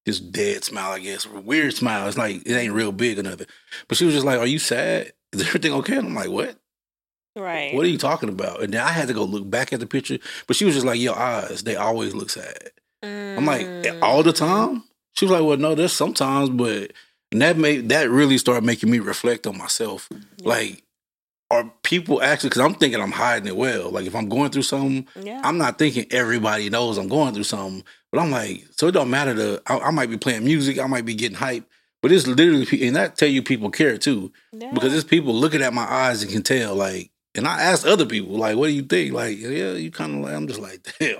this 0.06 0.20
dead 0.20 0.64
smile. 0.64 0.92
I 0.92 0.98
guess 0.98 1.26
weird 1.26 1.74
smile. 1.74 2.08
It's 2.08 2.18
like 2.18 2.42
it 2.46 2.54
ain't 2.54 2.72
real 2.74 2.92
big 2.92 3.18
or 3.18 3.22
nothing. 3.22 3.46
But 3.88 3.96
she 3.96 4.04
was 4.04 4.14
just 4.14 4.26
like, 4.26 4.38
"Are 4.38 4.46
you 4.46 4.58
sad? 4.58 5.12
Is 5.32 5.42
everything 5.42 5.72
okay?" 5.74 5.96
And 5.96 6.08
I'm 6.08 6.14
like, 6.14 6.30
"What? 6.30 6.56
Right. 7.36 7.72
What 7.74 7.84
are 7.84 7.88
you 7.88 7.98
talking 7.98 8.28
about?" 8.28 8.62
And 8.62 8.74
then 8.74 8.82
I 8.82 8.88
had 8.90 9.06
to 9.08 9.14
go 9.14 9.22
look 9.24 9.48
back 9.48 9.72
at 9.72 9.78
the 9.80 9.86
picture. 9.86 10.18
But 10.48 10.56
she 10.56 10.64
was 10.64 10.74
just 10.74 10.86
like, 10.86 10.98
"Your 10.98 11.16
eyes, 11.16 11.62
they 11.62 11.76
always 11.76 12.14
look 12.14 12.30
sad." 12.30 12.70
I'm 13.02 13.46
like, 13.46 13.66
Mm. 13.66 14.02
all 14.02 14.22
the 14.22 14.32
time? 14.32 14.84
She 15.14 15.24
was 15.24 15.32
like, 15.32 15.42
well, 15.42 15.56
no, 15.56 15.74
there's 15.74 15.94
sometimes, 15.94 16.50
but 16.50 16.92
and 17.32 17.42
that 17.42 17.56
made 17.56 17.88
that 17.90 18.10
really 18.10 18.38
started 18.38 18.64
making 18.64 18.90
me 18.90 18.98
reflect 18.98 19.46
on 19.46 19.56
myself. 19.58 20.08
Like, 20.42 20.82
are 21.50 21.72
people 21.82 22.22
actually? 22.22 22.50
Because 22.50 22.62
I'm 22.62 22.74
thinking 22.74 23.00
I'm 23.00 23.10
hiding 23.12 23.48
it 23.48 23.56
well. 23.56 23.90
Like, 23.90 24.06
if 24.06 24.14
I'm 24.14 24.28
going 24.28 24.50
through 24.50 24.62
something, 24.62 25.06
Yeah. 25.20 25.40
I'm 25.44 25.58
not 25.58 25.78
thinking 25.78 26.06
everybody 26.10 26.70
knows 26.70 26.96
I'm 26.98 27.08
going 27.08 27.34
through 27.34 27.44
something. 27.44 27.82
But 28.12 28.20
I'm 28.20 28.30
like, 28.30 28.64
so 28.76 28.88
it 28.88 28.92
don't 28.92 29.10
matter. 29.10 29.34
To 29.34 29.62
I, 29.66 29.78
I 29.78 29.90
might 29.90 30.10
be 30.10 30.16
playing 30.16 30.44
music, 30.44 30.78
I 30.78 30.86
might 30.86 31.04
be 31.04 31.14
getting 31.14 31.36
hype, 31.36 31.64
but 32.02 32.10
it's 32.12 32.26
literally, 32.26 32.86
and 32.86 32.96
that 32.96 33.16
tell 33.16 33.28
you 33.28 33.42
people 33.42 33.70
care 33.70 33.98
too, 33.98 34.32
yeah. 34.52 34.72
because 34.72 34.94
it's 34.94 35.04
people 35.04 35.32
looking 35.34 35.62
at 35.62 35.72
my 35.74 35.84
eyes 35.84 36.22
and 36.22 36.30
can 36.32 36.42
tell. 36.42 36.74
Like, 36.74 37.10
and 37.36 37.46
I 37.46 37.62
asked 37.62 37.86
other 37.86 38.06
people, 38.06 38.36
like, 38.36 38.56
what 38.56 38.66
do 38.66 38.72
you 38.72 38.82
think? 38.82 39.12
Like, 39.12 39.38
yeah, 39.38 39.72
you 39.72 39.92
kind 39.92 40.16
of 40.16 40.24
like. 40.24 40.34
I'm 40.34 40.48
just 40.48 40.60
like, 40.60 40.84
damn. 40.98 41.18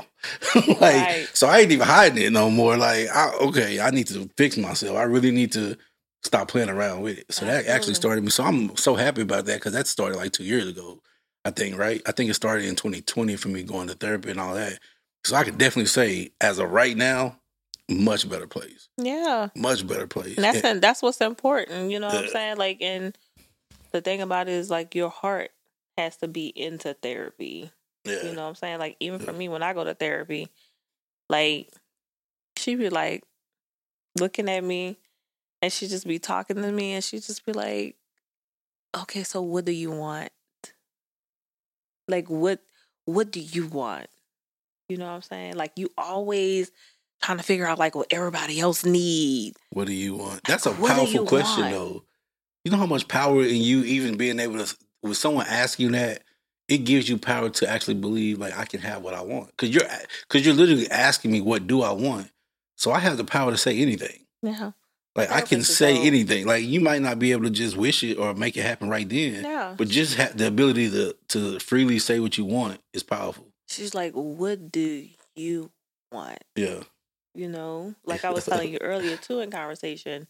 like, 0.54 0.80
Right. 0.80 1.28
so 1.32 1.46
I 1.48 1.60
ain't 1.60 1.70
even 1.72 1.86
hiding 1.86 2.24
it 2.24 2.32
no 2.32 2.50
more. 2.50 2.76
Like, 2.76 3.08
I, 3.14 3.32
okay, 3.42 3.78
I 3.80 3.90
need 3.90 4.08
to 4.08 4.28
fix 4.36 4.56
myself. 4.56 4.96
I 4.96 5.02
really 5.04 5.30
need 5.30 5.52
to 5.52 5.76
stop 6.22 6.48
playing 6.48 6.68
around 6.68 7.00
with 7.02 7.18
it. 7.18 7.33
So 7.33 7.44
that 7.46 7.66
actually 7.66 7.94
started 7.94 8.22
me. 8.24 8.30
So 8.30 8.44
I'm 8.44 8.76
so 8.76 8.94
happy 8.94 9.22
about 9.22 9.46
that 9.46 9.56
because 9.56 9.72
that 9.72 9.87
started 9.87 10.16
like 10.16 10.33
two 10.33 10.44
years 10.44 10.68
ago. 10.68 11.00
I 11.44 11.50
think, 11.50 11.78
right? 11.78 12.02
I 12.06 12.12
think 12.12 12.28
it 12.30 12.35
started 12.35 12.66
in 12.66 12.76
2020 12.76 13.37
for 13.37 13.48
me 13.48 13.62
going 13.62 13.88
to 13.88 13.94
therapy 13.94 14.30
and 14.30 14.38
all 14.38 14.54
that. 14.54 14.78
So 15.24 15.35
I 15.37 15.44
could 15.44 15.56
definitely 15.56 15.87
say, 15.87 16.33
as 16.40 16.59
of 16.59 16.70
right 16.70 16.94
now, 16.96 17.38
much 17.88 18.28
better 18.28 18.46
place. 18.46 18.88
yeah. 18.98 19.48
Much 19.56 19.87
better 19.87 20.06
place. 20.06 20.37
And 20.37 20.44
that's 20.44 20.61
And- 20.62 20.83
that's 20.83 21.00
what's 21.02 21.20
important. 21.22 21.90
You 21.90 21.98
know 21.98 22.09
what 22.09 22.16
I'm 22.24 22.28
saying? 22.28 22.56
Like, 22.59 22.83
and 22.83 23.16
the 23.92 24.00
thing 24.02 24.20
about 24.20 24.48
it 24.48 24.52
is, 24.52 24.70
like, 24.70 24.94
your 24.94 25.09
heart 25.11 25.50
has 25.96 26.16
to 26.18 26.28
be 26.28 26.48
into 26.48 26.92
therapy. 26.94 27.70
yeah. 28.04 28.22
You 28.24 28.33
know 28.35 28.42
what 28.42 28.48
I'm 28.50 28.54
saying? 28.54 28.78
Like, 28.78 28.96
even 29.00 29.18
for 29.18 29.33
me, 29.33 29.48
when 29.48 29.62
I 29.62 29.72
go 29.72 29.83
to 29.85 29.94
therapy, 29.94 30.48
like, 31.30 31.70
she 32.56 32.74
be 32.74 32.90
like 32.90 33.24
looking 34.18 34.48
at 34.50 34.62
me, 34.62 34.98
and 35.62 35.72
she 35.72 35.88
just 35.88 36.06
be 36.06 36.18
talking 36.18 36.56
to 36.56 36.72
me, 36.72 36.92
and 36.94 37.04
she 37.04 37.18
just 37.18 37.44
be 37.46 37.52
like, 37.52 37.96
"Okay, 38.96 39.22
so 39.22 39.42
what 39.42 39.64
do 39.64 39.72
you 39.72 39.90
want? 39.90 40.30
Like, 42.08 42.28
what 42.28 42.60
what 43.04 43.30
do 43.30 43.40
you 43.40 43.66
want? 43.66 44.08
You 44.88 44.96
know 44.96 45.06
what 45.06 45.12
I'm 45.12 45.22
saying? 45.22 45.54
Like, 45.54 45.72
you 45.76 45.90
always." 45.96 46.70
Trying 47.22 47.36
to 47.36 47.44
figure 47.44 47.66
out 47.66 47.78
like 47.78 47.94
what 47.94 48.06
everybody 48.10 48.58
else 48.58 48.82
need. 48.82 49.52
What 49.74 49.86
do 49.86 49.92
you 49.92 50.14
want? 50.14 50.42
That's 50.44 50.64
a 50.64 50.72
what 50.72 50.90
powerful 50.90 51.26
question, 51.26 51.64
want? 51.64 51.72
though. 51.74 52.04
You 52.64 52.70
know 52.70 52.78
how 52.78 52.86
much 52.86 53.08
power 53.08 53.42
in 53.42 53.56
you 53.56 53.84
even 53.84 54.16
being 54.16 54.40
able 54.40 54.64
to, 54.64 54.76
when 55.02 55.12
someone 55.12 55.44
you 55.76 55.90
that, 55.90 56.22
it 56.66 56.78
gives 56.78 57.10
you 57.10 57.18
power 57.18 57.50
to 57.50 57.68
actually 57.68 57.94
believe 57.94 58.38
like 58.38 58.56
I 58.56 58.64
can 58.64 58.80
have 58.80 59.02
what 59.02 59.12
I 59.12 59.20
want. 59.20 59.54
Cause 59.58 59.68
you're, 59.68 59.84
cause 60.28 60.46
you're 60.46 60.54
literally 60.54 60.90
asking 60.90 61.30
me 61.30 61.42
what 61.42 61.66
do 61.66 61.82
I 61.82 61.92
want. 61.92 62.30
So 62.76 62.90
I 62.90 63.00
have 63.00 63.18
the 63.18 63.24
power 63.24 63.50
to 63.50 63.58
say 63.58 63.78
anything. 63.78 64.24
Yeah. 64.42 64.70
Like 65.16 65.30
I 65.30 65.40
can 65.40 65.62
say 65.62 65.98
anything. 65.98 66.46
Like 66.46 66.64
you 66.64 66.80
might 66.80 67.02
not 67.02 67.18
be 67.18 67.32
able 67.32 67.44
to 67.44 67.50
just 67.50 67.76
wish 67.76 68.02
it 68.04 68.16
or 68.16 68.32
make 68.34 68.56
it 68.56 68.62
happen 68.62 68.88
right 68.88 69.08
then, 69.08 69.44
Yeah. 69.44 69.74
but 69.76 69.88
just 69.88 70.14
have 70.14 70.36
the 70.36 70.46
ability 70.46 70.90
to 70.90 71.16
to 71.28 71.58
freely 71.58 71.98
say 71.98 72.20
what 72.20 72.38
you 72.38 72.44
want 72.44 72.80
is 72.92 73.02
powerful. 73.02 73.48
She's 73.68 73.94
like, 73.94 74.12
what 74.12 74.70
do 74.70 75.08
you 75.34 75.70
want? 76.12 76.38
Yeah, 76.56 76.80
You 77.34 77.48
know, 77.48 77.94
like 78.04 78.24
I 78.24 78.30
was 78.30 78.46
telling 78.46 78.72
you 78.72 78.78
earlier 78.80 79.16
too 79.16 79.40
in 79.40 79.50
conversation, 79.50 80.28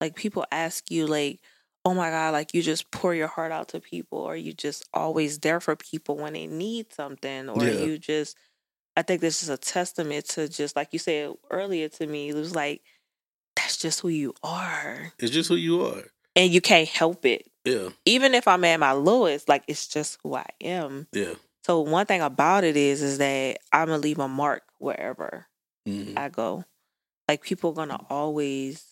like 0.00 0.16
people 0.16 0.44
ask 0.50 0.90
you, 0.90 1.06
like, 1.06 1.40
oh 1.84 1.94
my 1.94 2.10
God, 2.10 2.32
like 2.32 2.52
you 2.52 2.62
just 2.62 2.90
pour 2.90 3.14
your 3.14 3.28
heart 3.28 3.52
out 3.52 3.68
to 3.68 3.80
people, 3.80 4.18
or 4.18 4.36
you 4.36 4.52
just 4.52 4.88
always 4.92 5.38
there 5.38 5.60
for 5.60 5.76
people 5.76 6.16
when 6.16 6.32
they 6.32 6.46
need 6.48 6.92
something, 6.92 7.48
or 7.48 7.62
Yeah. 7.64 7.84
you 7.84 7.98
just 7.98 8.36
I 8.96 9.02
think 9.02 9.20
this 9.20 9.42
is 9.42 9.50
a 9.50 9.56
testament 9.58 10.24
to 10.30 10.48
just 10.48 10.74
like 10.74 10.92
you 10.92 10.98
said 10.98 11.32
earlier 11.50 11.88
to 11.90 12.06
me. 12.06 12.30
It 12.30 12.34
was 12.34 12.54
like 12.54 12.82
that's 13.56 13.76
just 13.76 14.00
who 14.00 14.08
you 14.08 14.34
are, 14.42 15.12
It's 15.18 15.32
just 15.32 15.48
who 15.48 15.56
you 15.56 15.84
are. 15.84 16.04
and 16.36 16.52
you 16.52 16.60
can't 16.60 16.88
help 16.88 17.24
it. 17.26 17.50
Yeah, 17.64 17.88
Even 18.04 18.34
if 18.34 18.46
I'm 18.46 18.64
at 18.64 18.78
my 18.78 18.92
lowest, 18.92 19.48
like 19.48 19.64
it's 19.66 19.88
just 19.88 20.18
who 20.22 20.34
I 20.36 20.46
am. 20.60 21.08
yeah. 21.12 21.34
So 21.64 21.80
one 21.80 22.06
thing 22.06 22.20
about 22.22 22.62
it 22.62 22.76
is, 22.76 23.02
is 23.02 23.18
that 23.18 23.58
I'm 23.72 23.88
gonna 23.88 23.98
leave 23.98 24.20
a 24.20 24.28
mark 24.28 24.62
wherever 24.78 25.46
Mhm. 25.88 26.16
I 26.16 26.28
go. 26.28 26.64
Like 27.28 27.42
people 27.42 27.70
are 27.70 27.74
gonna 27.74 27.98
always 28.08 28.84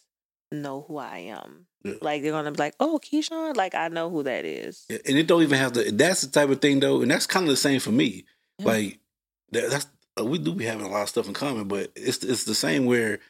know 0.51 0.85
who 0.89 0.97
I 0.99 1.19
am. 1.19 1.67
Yeah. 1.85 1.95
Like 2.01 2.23
they're 2.23 2.33
gonna 2.33 2.51
be 2.51 2.59
like, 2.59 2.75
"Oh, 2.81 2.99
Keyshawn," 3.01 3.57
like 3.57 3.75
I 3.77 3.87
know 3.89 4.11
who 4.11 4.25
that 4.25 4.45
is. 4.45 4.87
Yeah, 4.89 4.99
And 5.07 5.17
it 5.19 5.27
don't 5.29 5.43
even 5.43 5.59
have 5.59 5.73
to. 5.75 5.93
That's 5.93 6.23
the 6.23 6.29
type 6.33 6.49
of 6.51 6.61
thing 6.61 6.81
though, 6.81 7.01
and 7.03 7.11
that's 7.11 7.27
kind 7.29 7.45
of 7.45 7.51
the 7.51 7.57
same 7.57 7.79
for 7.79 7.93
me. 7.93 8.25
Yeah. 8.59 8.67
Like 8.67 8.99
that, 9.53 9.71
that's 9.71 9.87
uh, 10.19 10.25
we 10.25 10.39
do 10.39 10.53
be 10.55 10.65
having 10.65 10.87
a 10.87 10.89
lot 10.89 11.03
of 11.03 11.09
stuff 11.11 11.29
in 11.29 11.35
common, 11.35 11.69
but 11.69 11.93
it's 11.95 12.25
it's 12.25 12.43
the 12.45 12.55
same 12.57 12.87
where 12.87 13.21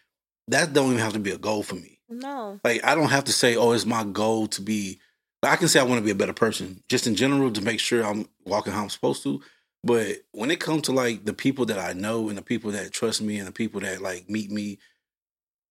that 0.48 0.72
don't 0.72 0.88
even 0.90 0.98
have 0.98 1.12
to 1.14 1.18
be 1.18 1.30
a 1.30 1.38
goal 1.38 1.62
for 1.62 1.74
me. 1.76 1.98
No, 2.08 2.60
Like 2.64 2.84
I 2.84 2.94
don't 2.94 3.10
have 3.10 3.24
to 3.24 3.32
say, 3.32 3.56
oh, 3.56 3.72
it's 3.72 3.86
my 3.86 4.04
goal 4.04 4.46
to 4.48 4.60
be. 4.62 5.00
I 5.42 5.56
can 5.56 5.68
say 5.68 5.80
I 5.80 5.84
want 5.84 5.98
to 5.98 6.04
be 6.04 6.10
a 6.10 6.14
better 6.14 6.32
person, 6.32 6.82
just 6.88 7.06
in 7.06 7.14
general, 7.14 7.50
to 7.50 7.60
make 7.60 7.80
sure 7.80 8.04
I'm 8.04 8.26
walking 8.46 8.72
how 8.72 8.82
I'm 8.82 8.90
supposed 8.90 9.22
to. 9.24 9.42
But 9.82 10.18
when 10.32 10.50
it 10.50 10.60
comes 10.60 10.82
to 10.82 10.92
like 10.92 11.24
the 11.26 11.34
people 11.34 11.66
that 11.66 11.78
I 11.78 11.92
know 11.92 12.28
and 12.28 12.38
the 12.38 12.42
people 12.42 12.70
that 12.72 12.92
trust 12.92 13.20
me 13.20 13.36
and 13.38 13.46
the 13.46 13.52
people 13.52 13.80
that 13.80 14.00
like 14.00 14.30
meet 14.30 14.50
me, 14.50 14.78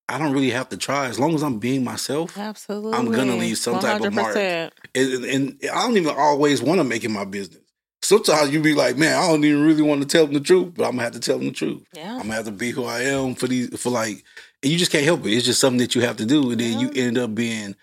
I 0.10 0.20
don't 0.20 0.34
really 0.34 0.52
have 0.52 0.70
to 0.70 0.78
try. 0.78 1.08
As 1.08 1.20
long 1.20 1.34
as 1.34 1.42
I'm 1.44 1.60
being 1.60 1.84
myself, 1.84 2.38
absolutely. 2.38 2.94
I'm 2.94 3.12
gonna 3.12 3.36
leave 3.36 3.58
some 3.58 3.80
type 3.80 4.02
of 4.02 4.14
mark. 4.14 4.36
100%. 4.36 4.72
and, 4.96 5.26
and 5.26 5.60
I 5.72 5.88
don't 5.88 5.98
even 5.98 6.14
always 6.16 6.62
want 6.62 6.80
to 6.80 6.84
make 6.84 7.04
it 7.04 7.10
my 7.10 7.26
business. 7.26 7.62
Sometimes 8.04 8.54
you 8.54 8.62
be 8.62 8.74
like, 8.76 8.98
man, 8.98 9.18
I 9.18 9.28
don't 9.28 9.44
even 9.46 9.64
really 9.66 9.82
want 9.82 10.02
to 10.02 10.08
tell 10.08 10.26
them 10.26 10.34
the 10.34 10.42
truth, 10.42 10.74
but 10.76 10.84
I'm 10.84 10.92
gonna 10.92 11.04
have 11.04 11.14
to 11.14 11.20
tell 11.20 11.38
them 11.38 11.48
the 11.48 11.54
truth. 11.54 11.84
Yeah. 11.96 12.14
I'm 12.16 12.24
gonna 12.24 12.34
have 12.34 12.46
to 12.46 12.52
be 12.52 12.72
who 12.72 12.84
I 12.84 13.04
am 13.04 13.34
for 13.34 13.48
these 13.48 13.80
for 13.80 13.90
like, 13.92 14.24
and 14.64 14.72
you 14.72 14.78
just 14.78 14.92
can't 14.92 15.04
help 15.06 15.26
it. 15.26 15.34
It's 15.34 15.46
just 15.46 15.60
something 15.60 15.80
that 15.80 15.94
you 15.96 16.02
have 16.02 16.18
to 16.18 16.26
do, 16.26 16.52
and 16.52 16.60
then 16.60 16.80
you 16.80 16.92
end 16.96 17.18
up 17.18 17.36
being, 17.36 17.70
you 17.70 17.76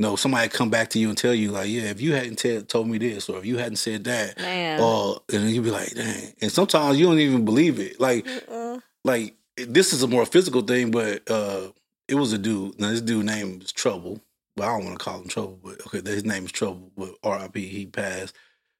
know, 0.00 0.16
somebody 0.16 0.48
come 0.48 0.70
back 0.70 0.90
to 0.90 0.98
you 0.98 1.08
and 1.08 1.16
tell 1.18 1.34
you 1.34 1.50
like, 1.52 1.68
yeah, 1.68 1.82
if 1.82 2.00
you 2.00 2.14
hadn't 2.14 2.36
tell, 2.36 2.62
told 2.62 2.88
me 2.88 2.98
this, 2.98 3.28
or 3.28 3.38
if 3.38 3.46
you 3.46 3.58
hadn't 3.58 3.76
said 3.76 4.04
that, 4.04 4.38
Man. 4.38 4.80
or 4.80 5.20
and 5.32 5.50
you'd 5.50 5.64
be 5.64 5.70
like, 5.70 5.94
dang. 5.94 6.32
And 6.40 6.50
sometimes 6.50 6.98
you 6.98 7.06
don't 7.06 7.18
even 7.20 7.44
believe 7.44 7.78
it. 7.78 8.00
Like, 8.00 8.24
Mm-mm. 8.26 8.82
like 9.04 9.34
this 9.56 9.92
is 9.92 10.02
a 10.02 10.08
more 10.08 10.26
physical 10.26 10.62
thing, 10.62 10.90
but 10.90 11.30
uh 11.30 11.68
it 12.08 12.16
was 12.16 12.32
a 12.32 12.38
dude. 12.38 12.78
Now 12.80 12.90
this 12.90 13.00
dude 13.00 13.24
name 13.24 13.60
is 13.62 13.72
Trouble, 13.72 14.20
but 14.56 14.64
I 14.64 14.76
don't 14.76 14.84
want 14.84 14.98
to 14.98 15.04
call 15.04 15.20
him 15.20 15.28
Trouble. 15.28 15.58
But 15.62 15.80
okay, 15.86 16.02
his 16.10 16.24
name 16.24 16.44
is 16.44 16.52
Trouble. 16.52 16.90
But 16.96 17.14
R.I.P. 17.22 17.66
He 17.66 17.86
passed. 17.86 18.34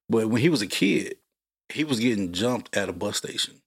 But 0.08 0.28
when 0.28 0.42
he 0.42 0.48
was 0.50 0.60
a 0.62 0.66
kid, 0.66 1.16
he 1.70 1.84
was 1.84 2.00
getting 2.00 2.32
jumped 2.32 2.76
at 2.76 2.90
a 2.90 2.92
bus 2.92 3.16
station, 3.16 3.62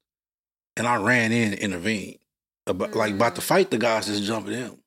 and 0.76 0.86
I 0.86 0.98
ran 0.98 1.32
in 1.32 1.54
and 1.54 1.60
intervened, 1.62 2.20
about 2.68 2.96
like 2.96 3.14
about 3.14 3.36
to 3.36 3.42
Mm. 3.42 3.46
fight 3.46 3.72
the 3.72 3.78
guys 3.78 4.08
that's 4.08 4.20
jumping 4.22 4.54
him, 4.54 4.78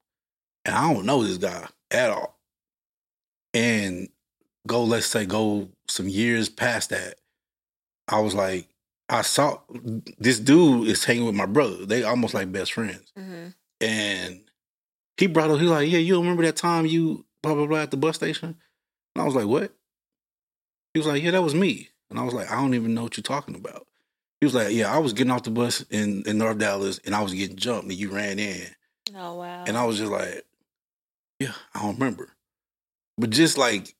and 0.64 0.74
I 0.74 0.92
don't 0.92 1.06
know 1.06 1.22
this 1.24 1.38
guy 1.38 1.66
at 1.90 2.10
all. 2.10 2.38
And 3.54 4.08
go, 4.66 4.84
let's 4.84 5.06
say, 5.06 5.26
go 5.26 5.68
some 5.88 6.08
years 6.08 6.48
past 6.48 6.90
that, 6.90 7.16
I 8.08 8.20
was 8.20 8.34
like, 8.34 8.68
I 9.08 9.22
saw 9.22 9.58
this 10.18 10.38
dude 10.38 10.86
is 10.88 11.04
hanging 11.04 11.26
with 11.26 11.34
my 11.34 11.46
brother. 11.46 11.84
They 11.86 12.04
almost 12.04 12.34
like 12.34 12.52
best 12.52 12.72
friends. 12.72 13.12
Mhm. 13.18 13.54
And 13.80 14.40
he 15.16 15.26
brought 15.26 15.50
up, 15.50 15.56
he 15.58 15.64
was 15.64 15.72
like, 15.72 15.90
yeah, 15.90 15.98
you 15.98 16.18
remember 16.20 16.44
that 16.44 16.56
time 16.56 16.86
you 16.86 17.24
blah 17.42 17.54
blah 17.54 17.66
blah 17.66 17.80
at 17.80 17.90
the 17.90 17.96
bus 17.96 18.16
station? 18.16 18.56
And 19.14 19.22
I 19.22 19.24
was 19.24 19.34
like, 19.34 19.46
what? 19.46 19.74
He 20.94 21.00
was 21.00 21.06
like, 21.06 21.22
yeah, 21.22 21.32
that 21.32 21.42
was 21.42 21.54
me. 21.54 21.90
And 22.10 22.18
I 22.18 22.22
was 22.24 22.34
like, 22.34 22.50
I 22.50 22.56
don't 22.60 22.74
even 22.74 22.94
know 22.94 23.04
what 23.04 23.16
you're 23.16 23.22
talking 23.22 23.54
about. 23.54 23.86
He 24.40 24.46
was 24.46 24.54
like, 24.54 24.72
yeah, 24.72 24.92
I 24.92 24.98
was 24.98 25.12
getting 25.12 25.30
off 25.30 25.42
the 25.42 25.50
bus 25.50 25.82
in, 25.90 26.22
in 26.26 26.38
North 26.38 26.58
Dallas 26.58 26.98
and 27.04 27.14
I 27.14 27.22
was 27.22 27.34
getting 27.34 27.56
jumped 27.56 27.84
and 27.84 27.92
you 27.92 28.10
ran 28.10 28.38
in. 28.38 28.66
Oh 29.14 29.34
wow. 29.34 29.64
And 29.66 29.76
I 29.76 29.84
was 29.84 29.98
just 29.98 30.10
like, 30.10 30.44
yeah, 31.38 31.52
I 31.74 31.82
don't 31.82 31.94
remember. 31.98 32.30
But 33.18 33.30
just 33.30 33.58
like 33.58 33.94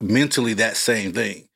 mentally, 0.00 0.54
that 0.54 0.76
same 0.76 1.12
thing. 1.12 1.48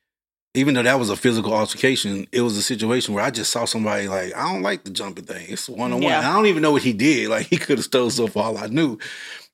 Even 0.57 0.73
though 0.73 0.81
that 0.83 0.97
was 0.97 1.09
a 1.11 1.15
physical 1.15 1.53
altercation, 1.53 2.25
it 2.31 2.41
was 2.41 2.57
a 2.57 2.63
situation 2.63 3.13
where 3.13 3.23
I 3.23 3.29
just 3.29 3.51
saw 3.51 3.65
somebody 3.65 4.07
like, 4.07 4.35
I 4.35 4.51
don't 4.51 4.63
like 4.63 4.83
the 4.83 4.89
jumping 4.89 5.25
thing. 5.25 5.45
It's 5.49 5.69
one 5.69 5.93
on 5.93 6.01
one. 6.01 6.13
I 6.13 6.33
don't 6.33 6.47
even 6.47 6.63
know 6.63 6.71
what 6.71 6.81
he 6.81 6.93
did. 6.93 7.29
Like 7.37 7.45
he 7.45 7.57
could 7.57 7.77
have 7.77 7.85
stole 7.85 8.09
stuff 8.09 8.31
for 8.31 8.43
all 8.43 8.57
I 8.57 8.67
knew. 8.67 8.97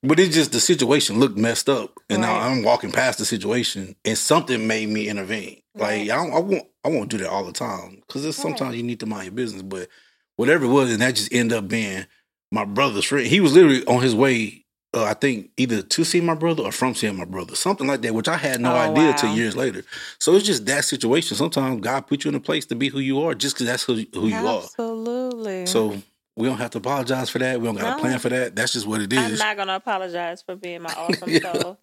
But 0.02 0.18
it's 0.18 0.34
just 0.34 0.52
the 0.52 0.60
situation 0.60 1.20
looked 1.20 1.36
messed 1.36 1.68
up. 1.68 1.92
And 2.08 2.22
now 2.22 2.38
I'm 2.38 2.62
walking 2.62 2.90
past 2.92 3.18
the 3.18 3.24
situation 3.26 3.96
and 4.04 4.16
something 4.16 4.66
made 4.66 4.88
me 4.88 5.08
intervene. 5.08 5.60
Like 5.74 6.02
I, 6.02 6.06
don't, 6.06 6.32
I 6.32 6.38
won't 6.38 6.66
I 6.84 6.88
won't 6.88 7.10
do 7.10 7.18
that 7.18 7.28
all 7.28 7.44
the 7.44 7.52
time. 7.52 8.02
Because 8.06 8.24
Right. 8.24 8.34
sometimes 8.34 8.76
you 8.76 8.82
need 8.82 9.00
to 9.00 9.06
mind 9.06 9.24
your 9.24 9.32
business. 9.34 9.62
But 9.62 9.88
whatever 10.36 10.64
it 10.64 10.68
was, 10.68 10.90
and 10.90 11.02
that 11.02 11.16
just 11.16 11.32
ended 11.32 11.58
up 11.58 11.68
being 11.68 12.06
my 12.52 12.64
brother's 12.64 13.04
friend. 13.04 13.26
He 13.26 13.40
was 13.40 13.52
literally 13.54 13.84
on 13.86 14.02
his 14.02 14.14
way, 14.14 14.63
uh, 14.94 15.04
I 15.04 15.14
think, 15.14 15.50
either 15.56 15.82
to 15.82 16.04
see 16.04 16.20
my 16.20 16.34
brother 16.34 16.62
or 16.62 16.72
from 16.72 16.94
seeing 16.94 17.16
my 17.16 17.24
brother, 17.24 17.54
something 17.56 17.86
like 17.86 18.02
that, 18.02 18.14
which 18.14 18.28
I 18.28 18.36
had 18.36 18.60
no 18.60 18.72
Oh, 18.72 18.76
idea 18.78 19.10
wow. 19.10 19.12
till 19.16 19.36
years 19.36 19.56
later. 19.56 19.82
So 20.18 20.34
it's 20.34 20.46
just 20.46 20.66
that 20.66 20.84
situation. 20.84 21.36
Sometimes 21.36 21.80
God 21.80 22.06
put 22.06 22.24
you 22.24 22.28
in 22.30 22.34
a 22.34 22.40
place 22.40 22.64
to 22.66 22.74
be 22.74 22.88
who 22.88 23.00
you 23.00 23.20
are, 23.22 23.34
just 23.34 23.56
because 23.56 23.66
that's 23.66 23.82
who, 23.84 23.94
who 24.14 24.28
you 24.28 24.46
are. 24.46 24.62
Absolutely. 24.64 25.66
So 25.66 25.96
we 26.36 26.48
don't 26.48 26.58
have 26.58 26.70
to 26.70 26.78
apologize 26.78 27.30
for 27.30 27.38
that. 27.40 27.60
We 27.60 27.66
don't 27.66 27.76
got 27.76 27.84
to 27.84 27.90
No. 27.90 27.98
plan 27.98 28.18
for 28.18 28.28
that. 28.28 28.56
That's 28.56 28.72
just 28.72 28.86
what 28.86 29.00
it 29.00 29.12
is. 29.12 29.32
I'm 29.32 29.38
not 29.48 29.56
gonna 29.56 29.76
apologize 29.76 30.42
for 30.42 30.56
being 30.56 30.82
my 30.82 30.92
awesome 30.96 31.30
Yeah. 31.30 31.40
self 31.40 31.78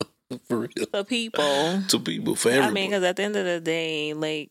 for 0.48 0.60
real. 0.60 0.70
to 0.94 1.04
people. 1.04 1.84
To 1.88 2.00
people, 2.00 2.36
for 2.36 2.52
I 2.52 2.70
mean, 2.72 2.90
because 2.90 3.04
at 3.04 3.16
the 3.18 3.24
end 3.24 3.36
of 3.36 3.46
the 3.46 3.60
day, 3.62 4.14
like 4.14 4.50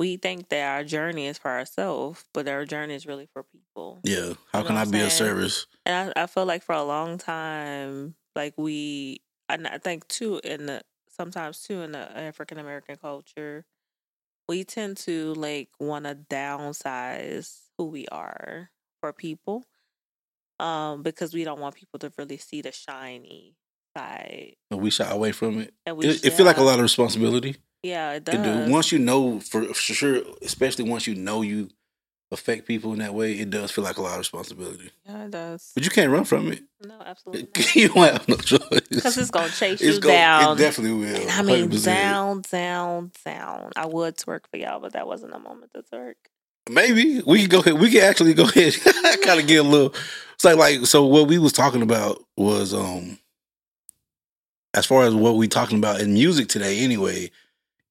we 0.00 0.16
think 0.16 0.48
that 0.48 0.76
our 0.76 0.82
journey 0.82 1.26
is 1.26 1.36
for 1.36 1.50
ourselves, 1.50 2.24
but 2.32 2.48
our 2.48 2.64
journey 2.64 2.94
is 2.94 3.04
really 3.06 3.28
for 3.34 3.42
people. 3.42 4.00
yeah. 4.02 4.32
How 4.50 4.60
You 4.60 4.64
can 4.64 4.74
know 4.74 4.80
I 4.80 4.84
I'm 4.84 4.90
be 4.90 5.02
of 5.02 5.12
saying? 5.12 5.28
service? 5.28 5.66
And 5.84 6.12
I, 6.16 6.22
I 6.22 6.26
feel 6.26 6.46
like 6.46 6.62
for 6.62 6.74
a 6.74 6.82
long 6.82 7.18
time, 7.18 8.14
like 8.34 8.54
we, 8.56 9.20
and 9.50 9.66
I 9.68 9.76
think 9.76 10.08
too, 10.08 10.40
in 10.42 10.64
the 10.66 10.80
sometimes 11.10 11.60
too 11.60 11.82
in 11.82 11.92
the 11.92 11.98
African 12.18 12.56
American 12.58 12.96
culture, 12.96 13.66
we 14.48 14.64
tend 14.64 14.96
to 14.98 15.34
like 15.34 15.68
want 15.78 16.06
to 16.06 16.14
downsize 16.14 17.58
who 17.76 17.84
we 17.84 18.08
are 18.08 18.70
for 19.02 19.12
people, 19.12 19.64
um, 20.58 21.02
because 21.02 21.34
we 21.34 21.44
don't 21.44 21.60
want 21.60 21.74
people 21.74 21.98
to 21.98 22.10
really 22.16 22.38
see 22.38 22.62
the 22.62 22.72
shiny 22.72 23.54
side. 23.94 24.56
And 24.70 24.80
We 24.80 24.88
shy 24.88 25.10
away 25.10 25.32
from 25.32 25.58
it. 25.58 25.74
And 25.84 25.98
we, 25.98 26.06
It, 26.06 26.24
it 26.24 26.32
feel 26.32 26.46
like 26.46 26.56
a 26.56 26.62
lot 26.62 26.78
of 26.78 26.82
responsibility. 26.82 27.56
Yeah, 27.82 28.12
it 28.12 28.16
It 28.16 28.24
does. 28.42 28.66
do. 28.66 28.72
Once 28.72 28.92
you 28.92 28.98
know 28.98 29.40
for, 29.40 29.72
sure, 29.74 30.22
especially 30.42 30.88
once 30.88 31.06
you 31.06 31.14
know 31.14 31.42
you 31.42 31.70
affect 32.32 32.66
people 32.68 32.92
in 32.92 33.00
that 33.00 33.12
way, 33.14 33.32
it 33.32 33.50
does 33.50 33.70
feel 33.72 33.82
like 33.82 33.96
a 33.96 34.02
lot 34.02 34.12
of 34.12 34.18
responsibility. 34.18 34.90
yeah, 35.06 35.24
it 35.24 35.30
does. 35.32 35.72
But 35.74 35.84
you 35.84 35.90
can't 35.90 36.12
run 36.12 36.24
from 36.24 36.52
it. 36.52 36.62
No, 36.86 36.94
absolutely. 37.04 37.48
you 37.74 37.88
don't 37.88 38.04
have 38.12 38.28
no 38.28 38.36
choice. 38.36 38.60
Because 38.88 39.18
it's 39.18 39.30
gonna 39.30 39.48
chase 39.50 39.80
It's 39.80 39.96
you 39.96 40.00
gonna- 40.00 40.14
down. 40.14 40.56
It 40.56 40.60
definitely 40.60 40.98
will. 41.06 41.16
And 41.22 41.30
I 41.30 41.42
mean, 41.42 41.70
100%. 41.70 41.84
down, 41.84 42.42
down, 42.50 43.12
down. 43.24 43.70
I 43.76 43.86
would 43.86 44.16
twerk 44.16 44.40
for 44.50 44.58
y'all, 44.58 44.78
but 44.80 44.92
that 44.92 45.06
wasn't 45.06 45.34
a 45.34 45.38
moment 45.38 45.72
to 45.74 45.82
twerk. 45.82 46.14
Maybe 46.68 47.20
we 47.26 47.40
can 47.40 47.48
go 47.48 47.60
ahead. 47.60 47.80
We 47.80 47.90
can 47.90 48.02
actually 48.04 48.34
go 48.34 48.44
ahead. 48.48 48.74
kind 49.24 49.40
of 49.40 49.46
get 49.48 49.56
a 49.64 49.68
little. 49.68 49.94
It's 50.34 50.44
like 50.44 50.56
like 50.56 50.86
so. 50.86 51.04
What 51.06 51.26
we 51.26 51.38
was 51.38 51.52
talking 51.52 51.82
about 51.82 52.22
was 52.36 52.72
um, 52.72 53.18
as 54.74 54.86
far 54.86 55.02
as 55.04 55.14
what 55.14 55.36
we 55.36 55.48
talking 55.48 55.78
about 55.78 56.00
in 56.00 56.12
music 56.14 56.48
today. 56.48 56.78
Anyway, 56.80 57.30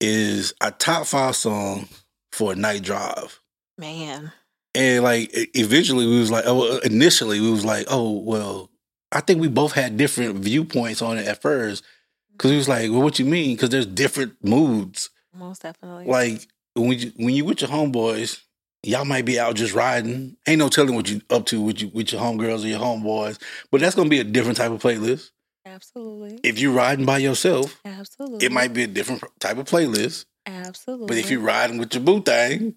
is 0.00 0.54
a 0.60 0.70
top 0.70 1.06
five 1.06 1.36
song 1.36 1.88
for 2.32 2.52
a 2.52 2.56
night 2.56 2.82
drive. 2.82 3.40
Man, 3.78 4.32
And 4.74 5.02
like 5.02 5.30
eventually 5.32 6.06
we 6.06 6.18
was 6.18 6.30
like, 6.30 6.44
oh, 6.46 6.76
uh, 6.76 6.80
initially 6.84 7.40
we 7.40 7.50
was 7.50 7.64
like, 7.64 7.86
oh 7.90 8.18
well, 8.18 8.70
I 9.12 9.20
think 9.20 9.40
we 9.40 9.48
both 9.48 9.72
had 9.72 9.96
different 9.96 10.36
viewpoints 10.36 11.02
on 11.02 11.18
it 11.18 11.26
at 11.26 11.42
first 11.42 11.84
because 12.32 12.50
we 12.50 12.56
was 12.56 12.68
like, 12.68 12.90
well, 12.90 13.02
what 13.02 13.18
you 13.18 13.24
mean? 13.24 13.56
Because 13.56 13.70
there's 13.70 13.86
different 13.86 14.34
moods. 14.42 15.10
most 15.34 15.62
definitely. 15.62 16.06
Like 16.06 16.46
when 16.74 16.98
you 16.98 17.12
when 17.16 17.34
you 17.34 17.44
with 17.44 17.62
your 17.62 17.70
homeboys, 17.70 18.40
y'all 18.82 19.04
might 19.04 19.24
be 19.24 19.40
out 19.40 19.56
just 19.56 19.74
riding. 19.74 20.36
Ain't 20.46 20.58
no 20.58 20.68
telling 20.68 20.94
what 20.94 21.10
you 21.10 21.20
up 21.30 21.46
to 21.46 21.60
with 21.60 21.80
you 21.82 21.88
with 21.88 22.12
your 22.12 22.20
homegirls 22.20 22.64
or 22.64 22.68
your 22.68 22.80
homeboys. 22.80 23.38
But 23.70 23.80
that's 23.80 23.94
gonna 23.94 24.08
be 24.08 24.20
a 24.20 24.24
different 24.24 24.58
type 24.58 24.70
of 24.70 24.82
playlist. 24.82 25.30
Absolutely, 25.66 26.40
If 26.42 26.58
you're 26.58 26.72
riding 26.72 27.06
by 27.06 27.18
yourself, 27.18 27.80
absolutely, 27.84 28.46
it 28.46 28.52
might 28.52 28.72
be 28.72 28.82
a 28.82 28.86
different 28.86 29.22
type 29.38 29.58
of 29.58 29.66
playlist. 29.66 30.24
absolutely. 30.46 31.06
But 31.06 31.16
if 31.18 31.30
you're 31.30 31.40
riding 31.40 31.78
with 31.78 31.94
your 31.94 32.02
boo 32.02 32.22
thing, 32.22 32.74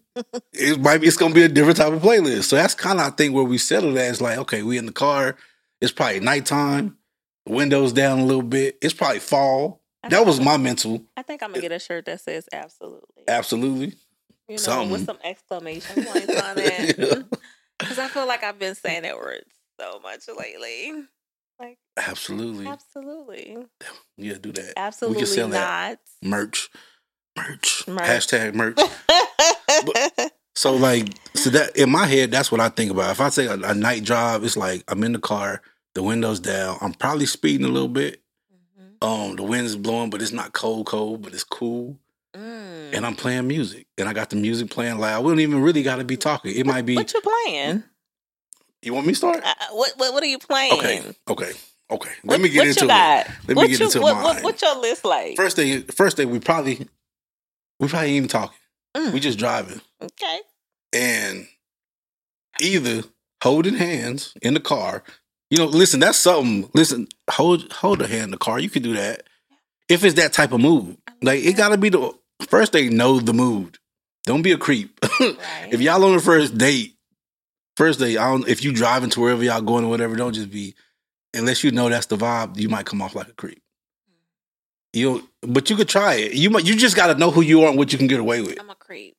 it 0.54 0.80
might 0.80 1.00
be 1.00 1.08
it's 1.08 1.18
gonna 1.18 1.34
be 1.34 1.44
a 1.44 1.50
different 1.50 1.78
type 1.78 1.94
of 1.94 2.02
playlist. 2.02 2.44
So 2.44 2.56
that's 2.56 2.76
kind 2.76 3.00
of 3.00 3.08
I 3.08 3.10
think 3.12 3.34
where 3.34 3.44
we 3.44 3.58
settled 3.58 3.98
at. 3.98 4.10
It's 4.10 4.22
like, 4.22 4.38
okay, 4.40 4.64
we 4.64 4.78
in 4.78 4.86
the 4.86 4.92
car. 4.92 5.36
It's 5.82 5.92
probably 5.92 6.20
nighttime. 6.20 6.98
Windows 7.48 7.92
down 7.92 8.20
a 8.20 8.26
little 8.26 8.42
bit. 8.44 8.78
It's 8.82 8.94
probably 8.94 9.20
fall. 9.20 9.82
I 10.04 10.10
That 10.10 10.26
was 10.26 10.40
my 10.40 10.58
mental. 10.58 11.04
I 11.18 11.22
think 11.24 11.44
I'm 11.44 11.50
gonna 11.52 11.62
get 11.62 11.72
a 11.72 11.80
shirt 11.80 12.06
that 12.06 12.22
says 12.22 12.48
absolutely. 12.54 13.24
Absolutely. 13.28 13.94
You 14.48 14.56
know, 14.56 14.58
something. 14.58 14.90
with 14.92 15.06
some 15.06 15.18
exclamation 15.24 16.04
points 16.06 16.42
on 16.42 16.56
it. 16.58 17.26
Because 17.80 18.00
I 18.00 18.08
feel 18.10 18.28
like 18.28 18.44
I've 18.44 18.60
been 18.60 18.76
saying 18.76 19.04
that 19.04 19.18
word 19.18 19.44
so 19.80 20.00
much 20.04 20.28
lately. 20.38 20.94
Absolutely. 21.98 22.68
absolutely, 22.68 23.58
Yeah, 24.18 24.38
do 24.42 24.52
that. 24.54 24.74
absolutely 24.78 25.18
we 25.22 25.26
can 25.26 25.34
sell 25.34 25.48
not. 25.48 26.00
Merch. 26.24 26.70
Merch. 27.38 27.88
Merch. 27.88 28.08
Hashtag 28.08 28.54
merch. 28.56 28.80
So 30.56 30.76
like, 30.76 31.10
so 31.36 31.50
that 31.52 31.76
in 31.76 31.90
my 31.90 32.06
head, 32.06 32.32
that's 32.32 32.52
what 32.52 32.62
I 32.62 32.70
think 32.70 32.92
about. 32.92 33.12
If 33.12 33.22
I 33.22 33.30
say 33.30 33.48
a, 33.48 33.54
a 33.54 33.74
night 33.74 34.04
drive, 34.04 34.44
it's 34.44 34.58
like 34.58 34.84
I'm 34.88 35.04
in 35.04 35.14
the 35.14 35.20
car, 35.20 35.62
the 35.96 36.04
windows 36.04 36.40
down. 36.40 36.78
I'm 36.82 36.94
probably 36.94 37.26
speeding 37.26 37.66
a 37.66 37.70
little 37.70 37.88
bit. 37.88 38.22
Mm-hmm. 38.80 39.08
Um, 39.08 39.36
the 39.36 39.44
wind 39.44 39.66
is 39.66 39.76
blowing, 39.76 40.10
but 40.10 40.22
it's 40.22 40.32
not 40.32 40.54
cold, 40.54 40.86
cold, 40.86 41.24
but 41.24 41.34
it's 41.34 41.44
cool. 41.44 41.98
Mm. 42.36 42.94
And 42.94 43.06
I'm 43.06 43.16
playing 43.16 43.48
music, 43.48 43.88
and 43.98 44.08
I 44.08 44.14
got 44.14 44.30
the 44.30 44.36
music 44.36 44.70
playing 44.70 45.00
loud. 45.00 45.24
We 45.24 45.32
don't 45.32 45.40
even 45.40 45.62
really 45.62 45.84
got 45.84 45.98
to 45.98 46.04
be 46.04 46.18
talking. 46.18 46.56
It 46.56 46.66
might 46.66 46.86
be. 46.86 46.96
What 46.96 47.14
you 47.14 47.22
playing? 47.22 47.84
You 48.82 48.94
want 48.94 49.08
me 49.08 49.14
to 49.14 49.18
start? 49.18 49.42
Uh, 49.44 49.54
what, 49.72 49.94
what 49.98 50.14
What 50.14 50.24
are 50.24 50.28
you 50.28 50.40
playing? 50.40 50.74
Okay, 50.74 51.04
okay, 51.30 51.52
okay. 51.94 52.10
Let 52.24 52.26
What- 52.26 52.42
me 52.42 52.50
get 52.50 52.68
into 52.68 52.86
it. 52.86 52.88
Let 52.88 53.28
what 53.48 53.64
me 53.64 53.68
get 53.70 53.80
you, 53.80 53.86
into 53.86 54.02
what, 54.02 54.16
mine. 54.16 54.24
what, 54.24 54.44
What's 54.44 54.62
your 54.62 54.80
list 54.80 55.06
like? 55.06 55.36
First 55.36 55.56
day, 55.58 55.82
first 55.82 56.18
day, 56.18 56.26
we 56.26 56.40
probably, 56.40 56.88
we 57.80 57.88
probably 57.88 58.10
ain't 58.10 58.18
even 58.18 58.30
talking. 58.30 58.58
Mm. 58.96 59.12
We 59.14 59.20
just 59.20 59.40
driving, 59.40 59.82
okay. 60.02 60.40
and 60.94 61.48
either 62.62 63.04
holding 63.42 63.76
hands 63.76 64.34
in 64.42 64.54
the 64.54 64.60
car. 64.60 65.04
You 65.50 65.58
know, 65.58 65.66
listen, 65.66 66.00
that's 66.00 66.18
something. 66.18 66.70
Listen, 66.74 67.08
hold 67.30 67.72
hold 67.74 68.02
a 68.02 68.08
hand 68.08 68.26
in 68.26 68.32
the 68.32 68.38
car. 68.38 68.60
You 68.60 68.70
can 68.70 68.84
do 68.84 68.94
that 68.94 69.24
if 69.90 70.04
it's 70.04 70.16
that 70.16 70.34
type 70.34 70.52
of 70.52 70.62
mood. 70.62 70.98
Like 71.22 71.44
it 71.44 71.58
got 71.58 71.70
to 71.70 71.78
be 71.78 71.90
the 71.90 72.12
first 72.48 72.72
day. 72.72 72.90
Know 72.90 73.20
the 73.20 73.34
mood. 73.34 73.78
Don't 74.26 74.42
be 74.42 74.52
a 74.52 74.58
creep. 74.58 75.00
Right. 75.20 75.70
if 75.72 75.80
y'all 75.82 76.04
on 76.04 76.16
the 76.16 76.22
first 76.22 76.58
date, 76.58 76.96
first 77.78 78.00
date, 78.00 78.18
I 78.18 78.30
don't. 78.30 78.48
If 78.48 78.64
you 78.64 78.74
driving 78.74 79.10
to 79.12 79.22
wherever 79.22 79.44
y'all 79.44 79.62
going 79.62 79.86
or 79.86 79.90
whatever, 79.90 80.16
don't 80.16 80.34
just 80.34 80.52
be. 80.52 80.76
Unless 81.34 81.64
you 81.64 81.72
know 81.72 81.90
that's 81.90 82.06
the 82.08 82.18
vibe, 82.18 82.58
you 82.60 82.70
might 82.70 82.86
come 82.86 83.02
off 83.02 83.16
like 83.16 83.28
a 83.28 83.34
creep. 83.34 83.62
Mm. 84.10 85.00
You, 85.00 85.30
but 85.42 85.70
you 85.70 85.76
could 85.76 85.90
try 85.90 86.16
it. 86.16 86.34
You 86.34 86.50
might. 86.50 86.66
You 86.66 86.76
just 86.76 86.96
got 86.96 87.08
to 87.08 87.16
know 87.16 87.32
who 87.32 87.42
you 87.42 87.64
are 87.64 87.70
and 87.70 87.78
what 87.78 87.92
you 87.92 87.98
can 87.98 88.08
get 88.08 88.20
away 88.20 88.42
with. 88.42 88.60
I'm 88.60 88.70
a 88.70 88.76
creep. 88.76 89.16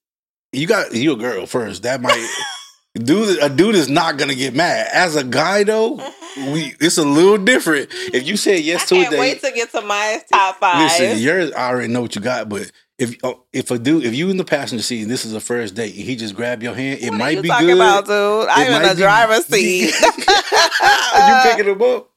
You 0.53 0.67
got 0.67 0.95
you 0.95 1.13
a 1.13 1.17
girl 1.17 1.47
first. 1.47 1.83
That 1.83 2.01
might 2.01 2.29
dude. 2.95 3.43
A 3.43 3.49
dude 3.49 3.75
is 3.75 3.89
not 3.89 4.19
gonna 4.19 4.37
get 4.37 4.55
mad. 4.55 4.87
As 4.93 5.17
a 5.17 5.25
guy 5.25 5.65
though, 5.65 5.97
we 6.37 6.75
it's 6.81 6.97
a 6.99 7.05
little 7.05 7.39
different. 7.39 7.89
If 7.93 8.27
you 8.27 8.37
say 8.37 8.59
yes 8.59 8.83
I 8.83 8.87
to 8.87 8.95
can't 8.95 9.19
wait 9.19 9.41
to 9.43 9.51
get 9.51 9.73
to 9.73 9.81
my 9.81 10.23
top 10.33 10.57
five. 10.61 10.83
listen, 10.83 11.19
yours 11.19 11.51
I 11.53 11.71
already 11.71 11.93
know 11.93 12.03
what 12.03 12.15
you 12.15 12.21
got. 12.21 12.49
But 12.49 12.71
if 12.99 13.17
oh, 13.25 13.43
if 13.53 13.71
a 13.71 13.79
dude, 13.79 14.05
if 14.05 14.15
you 14.15 14.31
in 14.31 14.37
the 14.37 14.45
passenger 14.45 14.83
seat, 14.83 15.03
and 15.03 15.11
this 15.11 15.25
is 15.25 15.35
a 15.35 15.41
first 15.41 15.75
date, 15.75 15.95
and 15.95 16.05
he 16.05 16.17
just 16.17 16.35
grab 16.35 16.63
your 16.63 16.75
hand, 16.75 17.01
it 17.01 17.11
what 17.11 17.19
might 17.19 17.43
be 17.43 17.49
talking 17.49 17.67
good. 17.67 17.77
about, 17.77 18.07
dude? 18.07 18.49
I'm 18.49 18.73
in 18.73 18.83
the 18.83 18.95
be- 18.95 19.01
driver's 19.01 19.47
seat. 19.47 19.93
you 20.01 21.35
picking 21.43 21.73
him 21.73 21.83
up, 21.83 22.11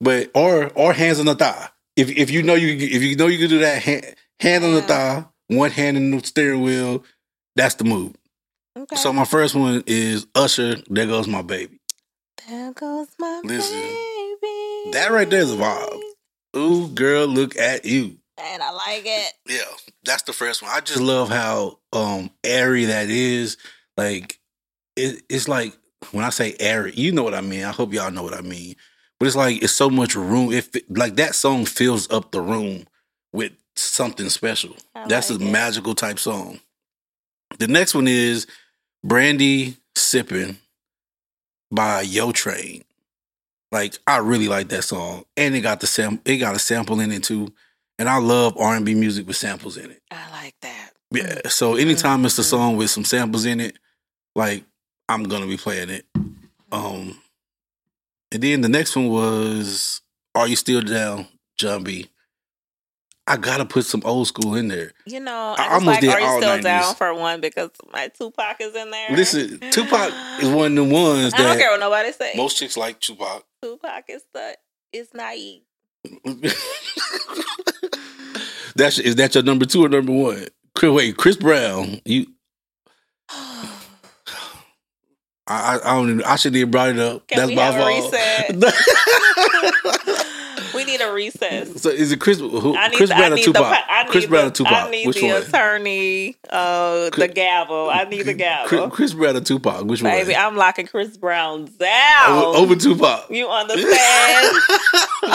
but 0.00 0.30
or 0.34 0.70
or 0.74 0.92
hands 0.92 1.18
on 1.18 1.26
the 1.26 1.34
thigh. 1.34 1.68
If 1.96 2.08
if 2.10 2.30
you 2.30 2.42
know 2.42 2.54
you 2.54 2.68
if 2.68 3.02
you 3.02 3.16
know 3.16 3.26
you 3.26 3.38
can 3.38 3.48
do 3.48 3.58
that, 3.60 3.82
hand, 3.82 4.14
hand 4.38 4.64
on 4.64 4.74
the 4.74 4.80
mm-hmm. 4.80 4.88
thigh, 4.88 5.24
one 5.48 5.70
hand 5.70 5.96
in 5.96 6.10
the 6.12 6.24
steering 6.24 6.62
wheel. 6.62 7.04
That's 7.56 7.74
the 7.74 7.84
move. 7.84 8.14
okay. 8.78 8.96
So 8.96 9.12
my 9.12 9.24
first 9.24 9.56
one 9.56 9.82
is 9.86 10.26
Usher. 10.36 10.76
There 10.88 11.06
goes 11.06 11.26
my 11.26 11.42
baby. 11.42 11.80
there 12.48 12.72
goes 12.72 13.08
my 13.18 13.40
Listen, 13.42 13.76
baby. 13.76 14.92
that 14.92 15.08
right 15.10 15.28
there 15.28 15.40
is 15.40 15.52
a 15.52 15.56
vibe. 15.56 16.00
Ooh, 16.56 16.88
girl, 16.88 17.26
look 17.26 17.56
at 17.56 17.84
you. 17.84 18.19
And 18.52 18.62
I 18.62 18.70
like 18.72 19.02
it. 19.04 19.32
Yeah, 19.46 19.62
that's 20.04 20.22
the 20.22 20.32
first 20.32 20.62
one. 20.62 20.70
I 20.72 20.80
just 20.80 21.00
love 21.00 21.28
how 21.28 21.78
um 21.92 22.30
airy 22.44 22.86
that 22.86 23.10
is. 23.10 23.56
Like 23.96 24.38
it, 24.96 25.22
it's 25.28 25.48
like 25.48 25.76
when 26.12 26.24
I 26.24 26.30
say 26.30 26.56
airy, 26.58 26.92
you 26.94 27.12
know 27.12 27.22
what 27.22 27.34
I 27.34 27.40
mean. 27.40 27.64
I 27.64 27.70
hope 27.70 27.92
y'all 27.92 28.10
know 28.10 28.22
what 28.22 28.34
I 28.34 28.40
mean. 28.40 28.76
But 29.18 29.26
it's 29.26 29.36
like 29.36 29.62
it's 29.62 29.72
so 29.72 29.90
much 29.90 30.14
room. 30.14 30.52
If 30.52 30.70
like 30.88 31.16
that 31.16 31.34
song 31.34 31.64
fills 31.66 32.10
up 32.10 32.30
the 32.32 32.40
room 32.40 32.86
with 33.32 33.52
something 33.76 34.28
special. 34.28 34.76
I 34.94 35.06
That's 35.06 35.30
like 35.30 35.40
a 35.40 35.44
it. 35.44 35.50
magical 35.50 35.94
type 35.94 36.18
song. 36.18 36.60
The 37.58 37.68
next 37.68 37.94
one 37.94 38.08
is 38.08 38.46
Brandy 39.04 39.76
Sipping 39.96 40.58
by 41.70 42.02
Yo 42.02 42.32
Trane. 42.32 42.84
Like 43.72 43.98
I 44.06 44.18
really 44.18 44.48
like 44.48 44.68
that 44.70 44.82
song, 44.82 45.24
and 45.36 45.54
it 45.54 45.60
got 45.60 45.80
the 45.80 45.86
sam- 45.86 46.20
it 46.24 46.38
got 46.38 46.56
a 46.56 46.58
sample 46.58 46.98
in 47.00 47.12
it 47.12 47.22
too. 47.22 47.52
And 48.00 48.08
I 48.08 48.16
love 48.16 48.56
R 48.56 48.74
and 48.76 48.84
B 48.86 48.94
music 48.94 49.26
with 49.26 49.36
samples 49.36 49.76
in 49.76 49.90
it. 49.90 50.00
I 50.10 50.30
like 50.30 50.54
that. 50.62 50.92
Yeah. 51.12 51.48
So 51.50 51.74
anytime 51.76 52.24
it's 52.24 52.38
a 52.38 52.42
Mhm. 52.42 52.44
song 52.46 52.76
with 52.78 52.90
some 52.90 53.04
samples 53.04 53.44
in 53.44 53.60
it, 53.60 53.76
like 54.34 54.64
I'm 55.06 55.24
gonna 55.24 55.46
be 55.46 55.58
playing 55.58 55.90
it. 55.90 56.06
Um, 56.72 57.20
and 58.32 58.42
then 58.42 58.62
the 58.62 58.70
next 58.70 58.96
one 58.96 59.08
was 59.08 60.00
"Are 60.34 60.48
You 60.48 60.56
Still 60.56 60.80
Down?" 60.80 61.28
Jon 61.58 61.84
B. 61.84 62.08
I 63.26 63.36
gotta 63.36 63.66
put 63.66 63.84
some 63.84 64.00
old 64.06 64.28
school 64.28 64.54
in 64.54 64.68
there. 64.68 64.92
You 65.04 65.20
know, 65.20 65.54
I 65.58 65.66
I, 65.66 65.74
almost 65.74 65.86
like, 65.86 66.00
did 66.00 66.10
are 66.10 66.20
you 66.20 66.26
still 66.38 66.40
90s. 66.56 66.62
down 66.64 66.94
for 66.94 67.12
one 67.14 67.40
because 67.42 67.70
my 67.92 68.08
Tupac 68.08 68.56
is 68.60 68.74
in 68.74 68.90
there. 68.90 69.10
Listen, 69.14 69.60
Tupac 69.70 70.12
is 70.42 70.48
one 70.48 70.78
of 70.78 70.88
the 70.88 70.94
ones 70.94 71.32
that 71.32 71.40
I 71.40 71.42
don't 71.44 71.58
care 71.58 71.70
what 71.70 71.80
nobody 71.80 72.12
say. 72.12 72.32
most 72.34 72.56
chicks 72.56 72.76
like 72.78 72.98
Tupac. 72.98 73.44
Tupac 73.62 74.04
is 74.08 74.22
the 74.32 74.56
is 74.92 75.08
naive. 75.12 75.62
That's 78.76 78.98
is 78.98 79.16
that 79.16 79.34
your 79.34 79.44
number 79.44 79.66
two 79.66 79.84
or 79.84 79.88
number 79.88 80.12
one? 80.12 80.46
Wait, 80.82 81.16
Chris 81.16 81.36
Brown. 81.36 82.00
You, 82.04 82.26
I, 83.30 83.68
I, 85.46 85.78
I 85.84 85.96
don't. 85.96 86.10
Even, 86.10 86.22
I 86.22 86.36
shouldn't 86.36 86.56
even 86.56 86.70
brought 86.70 86.90
it 86.90 86.98
up. 86.98 87.26
Can 87.26 87.38
That's 87.38 87.48
we 87.50 87.56
my 87.56 87.62
have 87.62 87.74
a 87.74 88.60
fault. 88.60 88.74
need 91.00 91.10
a 91.10 91.12
recess. 91.12 91.82
so 91.82 91.88
is 91.90 92.12
it 92.12 92.20
Chris? 92.20 92.38
Who, 92.38 92.76
I 92.76 92.88
need, 92.88 92.96
Chris 92.96 93.10
the, 93.10 93.16
Brown 93.16 93.32
I 93.32 93.34
or 93.34 93.38
Tupac? 93.38 93.54
the, 93.54 93.92
I 93.92 94.02
need 94.04 94.10
Chris 94.10 94.26
Brown 94.26 94.44
the, 94.44 94.48
or 94.48 94.52
Tupac? 94.52 94.72
I 94.72 94.90
need 94.90 95.06
Which 95.06 95.20
the 95.20 95.26
one? 95.28 95.42
attorney, 95.42 96.36
uh, 96.48 97.10
the 97.10 97.28
gavel. 97.28 97.90
I 97.90 98.04
need 98.04 98.22
the 98.22 98.34
gavel. 98.34 98.90
Chris 98.90 99.14
Brown 99.14 99.36
or 99.36 99.40
Tupac? 99.40 99.84
Which 99.84 100.02
Baby, 100.02 100.16
one? 100.16 100.26
Baby, 100.26 100.36
I'm 100.36 100.56
locking 100.56 100.86
Chris 100.86 101.16
Brown 101.16 101.66
down. 101.78 102.30
Over, 102.44 102.58
over 102.58 102.76
Tupac. 102.76 103.30
You 103.30 103.48
understand? 103.48 104.56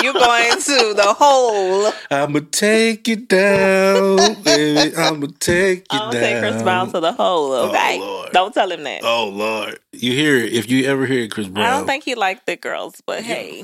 You're 0.04 0.14
going 0.14 0.52
to 0.52 0.94
the 0.96 1.16
hole. 1.18 1.92
I'ma 2.12 2.40
take 2.52 3.08
you 3.08 3.18
down, 3.18 4.42
baby. 4.44 4.96
I'ma 4.96 5.28
take 5.40 5.92
you 5.92 6.00
I'm 6.00 6.12
down. 6.12 6.14
gonna 6.14 6.20
take 6.20 6.40
Chris 6.42 6.64
Brown 6.64 6.92
to 6.92 7.00
the 7.00 7.14
hole, 7.14 7.52
Oh, 7.54 7.70
okay? 7.70 8.00
Lord. 8.00 8.32
don't 8.32 8.54
tell 8.54 8.72
him 8.72 8.84
that. 8.84 9.02
Oh 9.04 9.30
Lord, 9.30 9.80
you 9.92 10.12
hear 10.14 10.38
it? 10.38 10.54
If 10.54 10.70
you 10.70 10.86
ever 10.86 11.06
hear 11.06 11.28
Chris 11.28 11.48
Brown, 11.48 11.66
I 11.66 11.70
don't 11.72 11.86
think 11.86 12.04
he 12.04 12.16
liked 12.16 12.46
the 12.46 12.56
girls, 12.56 13.02
but 13.06 13.24
Yeah. 13.24 13.34
hey. 13.36 13.64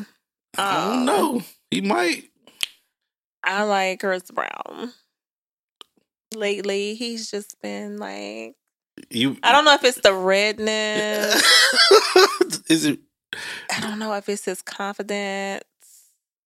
I 0.57 0.73
don't 0.87 0.99
um, 0.99 1.05
know. 1.05 1.41
He 1.71 1.81
might. 1.81 2.25
I 3.43 3.63
like 3.63 4.01
Chris 4.01 4.29
Brown. 4.29 4.93
Lately, 6.35 6.95
he's 6.95 7.29
just 7.31 7.59
been 7.61 7.97
like 7.97 8.55
You. 9.09 9.37
I 9.43 9.51
don't 9.51 9.65
know 9.65 9.73
if 9.73 9.83
it's 9.83 9.99
the 10.01 10.13
redness. 10.13 11.41
Is 12.69 12.85
it? 12.85 12.99
I 13.75 13.79
don't 13.81 13.99
know 13.99 14.13
if 14.13 14.29
it's 14.29 14.45
his 14.45 14.61
confidence. 14.61 15.63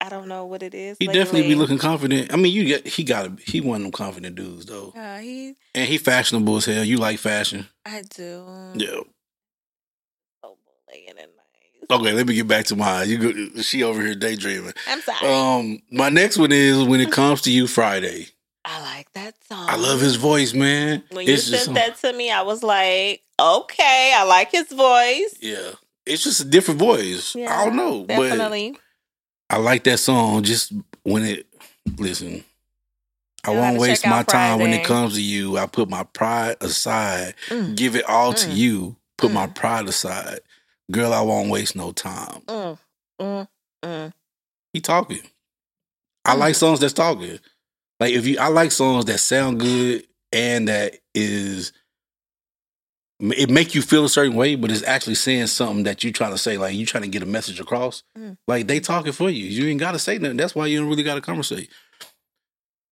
I 0.01 0.09
don't 0.09 0.27
know 0.27 0.45
what 0.45 0.61
it 0.61 0.73
is. 0.75 0.97
He 0.99 1.07
lately. 1.07 1.19
definitely 1.19 1.47
be 1.49 1.55
looking 1.55 1.77
confident. 1.77 2.31
I 2.33 2.35
mean, 2.37 2.53
you 2.53 2.65
get 2.65 2.85
he 2.87 3.03
got 3.03 3.39
he 3.39 3.61
one 3.61 3.77
of 3.77 3.81
them 3.83 3.91
confident 3.91 4.35
dudes 4.35 4.65
though, 4.65 4.91
Yeah, 4.95 5.19
he. 5.21 5.55
and 5.73 5.87
he 5.87 5.97
fashionable 5.97 6.57
as 6.57 6.65
hell. 6.65 6.83
You 6.83 6.97
like 6.97 7.17
fashion? 7.19 7.67
I 7.85 8.03
do. 8.15 8.45
Yeah. 8.75 8.99
So 10.43 10.57
bullying 10.87 11.09
and 11.09 11.17
nice. 11.17 11.74
Okay, 11.89 12.13
let 12.13 12.27
me 12.27 12.33
get 12.35 12.47
back 12.47 12.65
to 12.65 12.75
mine. 12.75 13.09
You 13.09 13.17
go, 13.17 13.61
she 13.61 13.83
over 13.83 14.01
here 14.01 14.15
daydreaming. 14.15 14.73
I'm 14.87 15.01
sorry. 15.01 15.27
Um, 15.27 15.81
my 15.91 16.09
next 16.09 16.37
one 16.37 16.51
is 16.51 16.83
when 16.83 16.99
it 16.99 17.11
comes 17.11 17.41
to 17.43 17.51
you 17.51 17.65
Fridayy. 17.65 18.31
I 18.63 18.81
like 18.81 19.11
that 19.13 19.35
song. 19.47 19.65
I 19.69 19.75
love 19.75 20.01
his 20.01 20.15
voice, 20.15 20.53
man. 20.53 21.03
When 21.09 21.27
you 21.27 21.33
It's 21.33 21.47
just 21.47 21.65
sent 21.65 21.75
that 21.75 21.97
to 21.97 22.13
me, 22.17 22.31
I 22.31 22.41
was 22.41 22.63
like, 22.63 23.21
okay, 23.39 24.13
I 24.15 24.23
like 24.23 24.51
his 24.51 24.67
voice. 24.71 25.35
yeah, 25.39 25.73
it's 26.05 26.23
just 26.23 26.41
a 26.41 26.45
different 26.45 26.79
voice. 26.79 27.35
Yeah, 27.35 27.55
I 27.55 27.65
don't 27.65 27.75
know, 27.75 28.03
but 28.05 28.29
Definitely. 28.29 28.77
I 29.51 29.57
like 29.57 29.83
that 29.83 29.99
song. 29.99 30.41
Just 30.43 30.73
when 31.03 31.23
it 31.23 31.45
listen, 31.99 32.43
I 33.45 33.51
You'll 33.51 33.61
won't 33.61 33.79
waste 33.79 34.07
my 34.07 34.23
time 34.23 34.59
when 34.59 34.73
it 34.73 34.83
comes 34.83 35.13
to 35.13 35.21
you. 35.21 35.57
I 35.59 35.67
put 35.67 35.87
my 35.87 36.03
pride 36.03 36.57
aside, 36.61 37.35
Mm, 37.49 37.75
give 37.75 37.95
it 37.95 38.05
all 38.09 38.33
to 38.33 38.49
Mm. 38.49 38.55
you. 38.55 38.95
Put 39.17 39.31
my 39.31 39.45
Mm. 39.45 39.53
pride 39.55 39.87
aside, 39.87 40.39
girl. 40.91 41.13
I 41.13 41.21
won't 41.21 41.49
waste 41.49 41.75
no 41.75 41.91
time. 41.91 42.41
mm, 42.47 42.77
mm, 43.21 43.47
mm. 43.83 44.13
He 44.73 44.81
talking. 44.81 45.21
I 46.25 46.35
Mm. 46.35 46.39
like 46.39 46.55
songs 46.55 46.79
that's 46.79 46.93
talking. 46.93 47.39
Like 47.99 48.13
if 48.13 48.25
you, 48.27 48.37
I 48.39 48.47
like 48.49 48.71
songs 48.71 49.05
that 49.05 49.19
sound 49.19 49.59
good 49.59 50.05
and 50.33 50.67
that 50.67 50.97
is 51.13 51.71
it 53.21 53.49
make 53.49 53.73
you 53.73 53.81
feel 53.81 54.03
a 54.03 54.09
certain 54.09 54.35
way, 54.35 54.55
but 54.55 54.69
it's 54.69 54.83
actually 54.83 55.15
saying 55.15 55.47
something 55.47 55.83
that 55.83 56.03
you 56.03 56.11
trying 56.11 56.31
to 56.33 56.37
say. 56.37 56.57
Like 56.57 56.75
you 56.75 56.85
trying 56.85 57.03
to 57.03 57.09
get 57.09 57.23
a 57.23 57.25
message 57.25 57.61
across. 57.61 58.03
Mm. 58.17 58.37
Like 58.47 58.67
they 58.67 58.81
talking 58.81 59.13
for 59.13 59.29
you. 59.29 59.45
You 59.45 59.69
ain't 59.69 59.79
got 59.79 59.93
to 59.93 59.99
say 59.99 60.17
nothing. 60.17 60.35
That's 60.35 60.53
why 60.53 60.65
you 60.65 60.79
don't 60.79 60.89
really 60.89 61.03
got 61.03 61.15
to 61.15 61.21
conversate. 61.21 61.69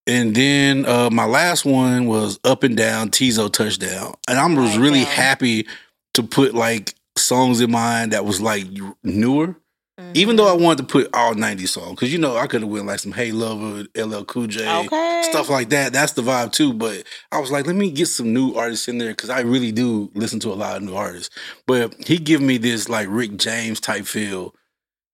And 0.08 0.34
then 0.36 0.86
uh 0.86 1.10
my 1.10 1.26
last 1.26 1.66
one 1.66 2.08
was 2.08 2.40
up 2.46 2.64
and 2.64 2.76
down 2.78 3.10
Teezo 3.10 3.52
Touchdown, 3.52 4.14
and 4.30 4.38
I 4.40 4.48
was 4.62 4.78
really 4.78 5.04
happy 5.04 5.68
to 6.14 6.24
put 6.24 6.54
like 6.54 6.94
songs 7.24 7.62
in 7.62 7.72
mine 7.72 8.10
that 8.10 8.26
was 8.26 8.40
like 8.42 8.66
newer 9.04 9.56
Mhm. 10.00 10.16
Even 10.16 10.36
though 10.38 10.48
I 10.48 10.54
wanted 10.54 10.80
to 10.80 10.92
put 10.92 11.08
all 11.14 11.36
90s 11.36 11.70
songs, 11.70 11.92
because 11.92 12.12
you 12.12 12.18
know 12.18 12.36
I 12.36 12.48
could 12.48 12.62
have 12.62 12.70
went 12.72 12.88
like 12.88 12.98
some 12.98 13.12
Hey 13.12 13.32
Lover, 13.32 13.86
LL 13.96 14.24
Cool 14.26 14.48
J, 14.48 14.68
Okay. 14.68 15.22
stuff 15.30 15.50
like 15.52 15.70
that. 15.70 15.94
That's 15.94 16.14
the 16.14 16.24
vibe 16.24 16.52
too. 16.52 16.74
But 16.74 17.04
I 17.32 17.40
was 17.40 17.52
like, 17.52 17.68
let 17.68 17.76
me 17.76 17.92
get 17.92 18.08
some 18.08 18.34
new 18.34 18.56
artists 18.56 18.88
in 18.88 18.98
there 18.98 19.10
because 19.12 19.30
I 19.30 19.42
really 19.42 19.72
do 19.72 20.10
listen 20.16 20.40
to 20.40 20.52
a 20.52 20.56
lot 20.56 20.78
of 20.78 20.82
new 20.82 20.96
artists. 20.96 21.30
But 21.68 21.94
he 22.08 22.18
give 22.18 22.42
me 22.42 22.58
this 22.58 22.90
like 22.90 23.08
Rick 23.08 23.38
James 23.38 23.80
type 23.80 24.08
feel. 24.08 24.56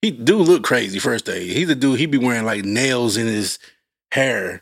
He 0.01 0.11
do 0.11 0.37
look 0.37 0.63
crazy 0.63 0.97
first 0.99 1.25
day. 1.25 1.45
He's 1.45 1.69
a 1.69 1.75
dude. 1.75 1.99
He 1.99 2.05
be 2.05 2.17
wearing 2.17 2.45
like 2.45 2.63
nails 2.63 3.17
in 3.17 3.27
his 3.27 3.59
hair, 4.13 4.61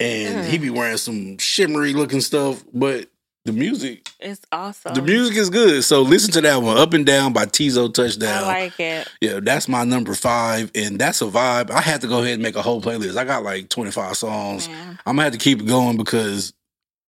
and 0.00 0.44
Mm. 0.46 0.48
he 0.48 0.56
be 0.56 0.70
wearing 0.70 0.96
some 0.96 1.36
shimmery 1.36 1.92
looking 1.92 2.22
stuff. 2.22 2.64
But 2.72 3.10
the 3.48 3.58
music, 3.58 4.08
It's 4.20 4.40
awesome. 4.52 4.94
the 4.94 5.02
music 5.02 5.36
is 5.36 5.50
good. 5.50 5.82
So 5.84 6.02
listen 6.02 6.30
to 6.32 6.40
that 6.42 6.56
one, 6.62 6.76
"Up 6.78 6.92
and 6.94 7.04
Down" 7.06 7.32
by 7.32 7.46
Teezo 7.46 7.92
Touchdown. 7.92 8.44
I 8.44 8.46
like 8.46 8.78
it. 8.80 9.08
Yeah, 9.20 9.40
that's 9.42 9.68
my 9.68 9.84
number 9.84 10.14
five, 10.14 10.70
and 10.74 10.98
that's 10.98 11.20
a 11.22 11.26
vibe. 11.26 11.70
I 11.70 11.80
had 11.80 12.00
to 12.02 12.06
go 12.08 12.20
ahead 12.22 12.34
and 12.34 12.42
make 12.42 12.56
a 12.56 12.62
whole 12.62 12.80
playlist. 12.80 13.16
I 13.16 13.24
got 13.24 13.42
like 13.42 13.68
twenty 13.68 13.90
five 13.90 14.16
songs. 14.16 14.68
Man. 14.68 14.98
I'm 15.06 15.16
gonna 15.16 15.24
have 15.24 15.32
to 15.32 15.38
keep 15.38 15.60
it 15.60 15.66
going 15.66 15.96
because 15.96 16.52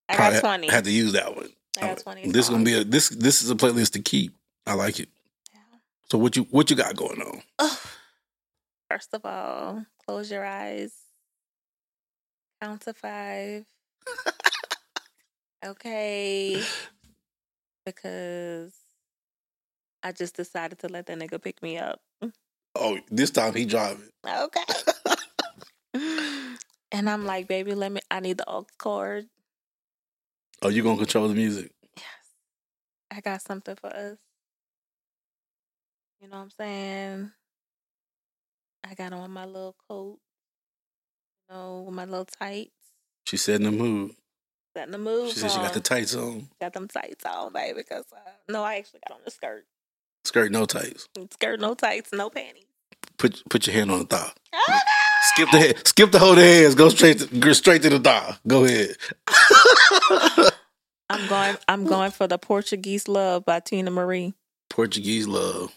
I 0.08 0.16
got 0.16 0.40
twenty. 0.40 0.68
had 0.68 0.84
to 0.84 0.90
use 0.92 1.12
that 1.12 1.36
one. 1.36 1.48
I 1.78 1.80
got 1.88 1.98
twenty. 1.98 2.30
This 2.30 2.46
is 2.46 2.50
gonna 2.50 2.64
be 2.64 2.74
a 2.74 2.84
this 2.84 3.08
this 3.10 3.42
is 3.42 3.50
a 3.50 3.54
playlist 3.54 3.92
to 3.92 4.00
keep. 4.00 4.34
I 4.66 4.74
like 4.74 4.98
it. 5.00 5.08
Yeah. 5.52 5.60
So 6.10 6.18
what 6.18 6.36
you 6.36 6.42
what 6.50 6.70
you 6.70 6.76
got 6.76 6.96
going 6.96 7.20
on? 7.20 7.42
Ugh. 7.58 7.78
First 8.90 9.14
of 9.14 9.24
all, 9.24 9.84
close 10.06 10.30
your 10.30 10.44
eyes. 10.44 10.92
Count 12.62 12.80
to 12.82 12.92
five. 12.94 13.64
okay. 15.64 16.62
Because 17.84 18.74
I 20.02 20.12
just 20.12 20.36
decided 20.36 20.78
to 20.80 20.88
let 20.88 21.06
that 21.06 21.18
nigga 21.18 21.42
pick 21.42 21.62
me 21.62 21.78
up. 21.78 22.00
Oh, 22.74 22.98
this 23.10 23.30
time 23.30 23.54
he 23.54 23.64
driving. 23.64 24.08
Okay. 24.26 24.62
and 26.92 27.10
I'm 27.10 27.26
like, 27.26 27.48
baby, 27.48 27.74
let 27.74 27.90
me 27.92 28.00
I 28.10 28.20
need 28.20 28.38
the 28.38 28.48
aux 28.48 28.66
cord. 28.78 29.26
Oh, 30.62 30.68
you 30.68 30.82
gonna 30.82 30.98
control 30.98 31.28
the 31.28 31.34
music? 31.34 31.72
Yes. 31.96 32.04
I 33.10 33.20
got 33.20 33.42
something 33.42 33.76
for 33.76 33.88
us. 33.88 34.18
You 36.20 36.28
know 36.28 36.36
what 36.36 36.42
I'm 36.42 36.50
saying? 36.50 37.30
I 38.84 38.94
got 38.94 39.12
on 39.12 39.30
my 39.30 39.46
little 39.46 39.74
coat, 39.88 40.18
you 41.48 41.54
know, 41.54 41.88
my 41.90 42.04
little 42.04 42.26
tights. 42.26 42.70
She 43.26 43.36
said 43.36 43.56
in 43.56 43.64
the 43.64 43.70
mood. 43.72 44.12
Setting 44.76 44.92
the 44.92 44.98
mood. 44.98 45.30
She 45.30 45.38
said 45.38 45.50
she 45.50 45.58
got 45.58 45.72
the 45.72 45.80
tights 45.80 46.14
on. 46.14 46.48
got 46.60 46.72
them 46.72 46.86
tights 46.86 47.24
on, 47.24 47.52
baby. 47.52 47.78
Because 47.78 48.04
uh, 48.12 48.30
no, 48.48 48.62
I 48.62 48.76
actually 48.76 49.00
got 49.08 49.16
on 49.16 49.22
the 49.24 49.30
skirt. 49.30 49.64
Skirt 50.24 50.52
no 50.52 50.64
tights. 50.64 51.08
Skirt, 51.32 51.60
no 51.60 51.74
tights, 51.74 52.12
no 52.12 52.30
panties. 52.30 52.64
Put 53.16 53.42
put 53.48 53.66
your 53.66 53.74
hand 53.74 53.90
on 53.90 54.00
the 54.00 54.04
thigh. 54.04 54.30
Oh, 54.52 54.78
Skip 55.22 55.50
the 55.50 55.58
head. 55.58 55.86
Skip 55.86 56.12
the 56.12 56.18
whole 56.18 56.32
of 56.32 56.38
hands. 56.38 56.74
Go 56.74 56.88
straight 56.88 57.18
to 57.18 57.54
straight 57.54 57.82
to 57.82 57.90
the 57.90 57.98
thigh. 57.98 58.36
Go 58.46 58.64
ahead. 58.64 58.96
I'm 61.10 61.28
going. 61.28 61.56
I'm 61.68 61.84
going 61.86 62.10
for 62.12 62.26
the 62.26 62.38
Portuguese 62.38 63.08
Love 63.08 63.44
by 63.44 63.60
Teena 63.60 63.90
Marie. 63.90 64.34
Portuguese 64.68 65.26
love. 65.26 65.74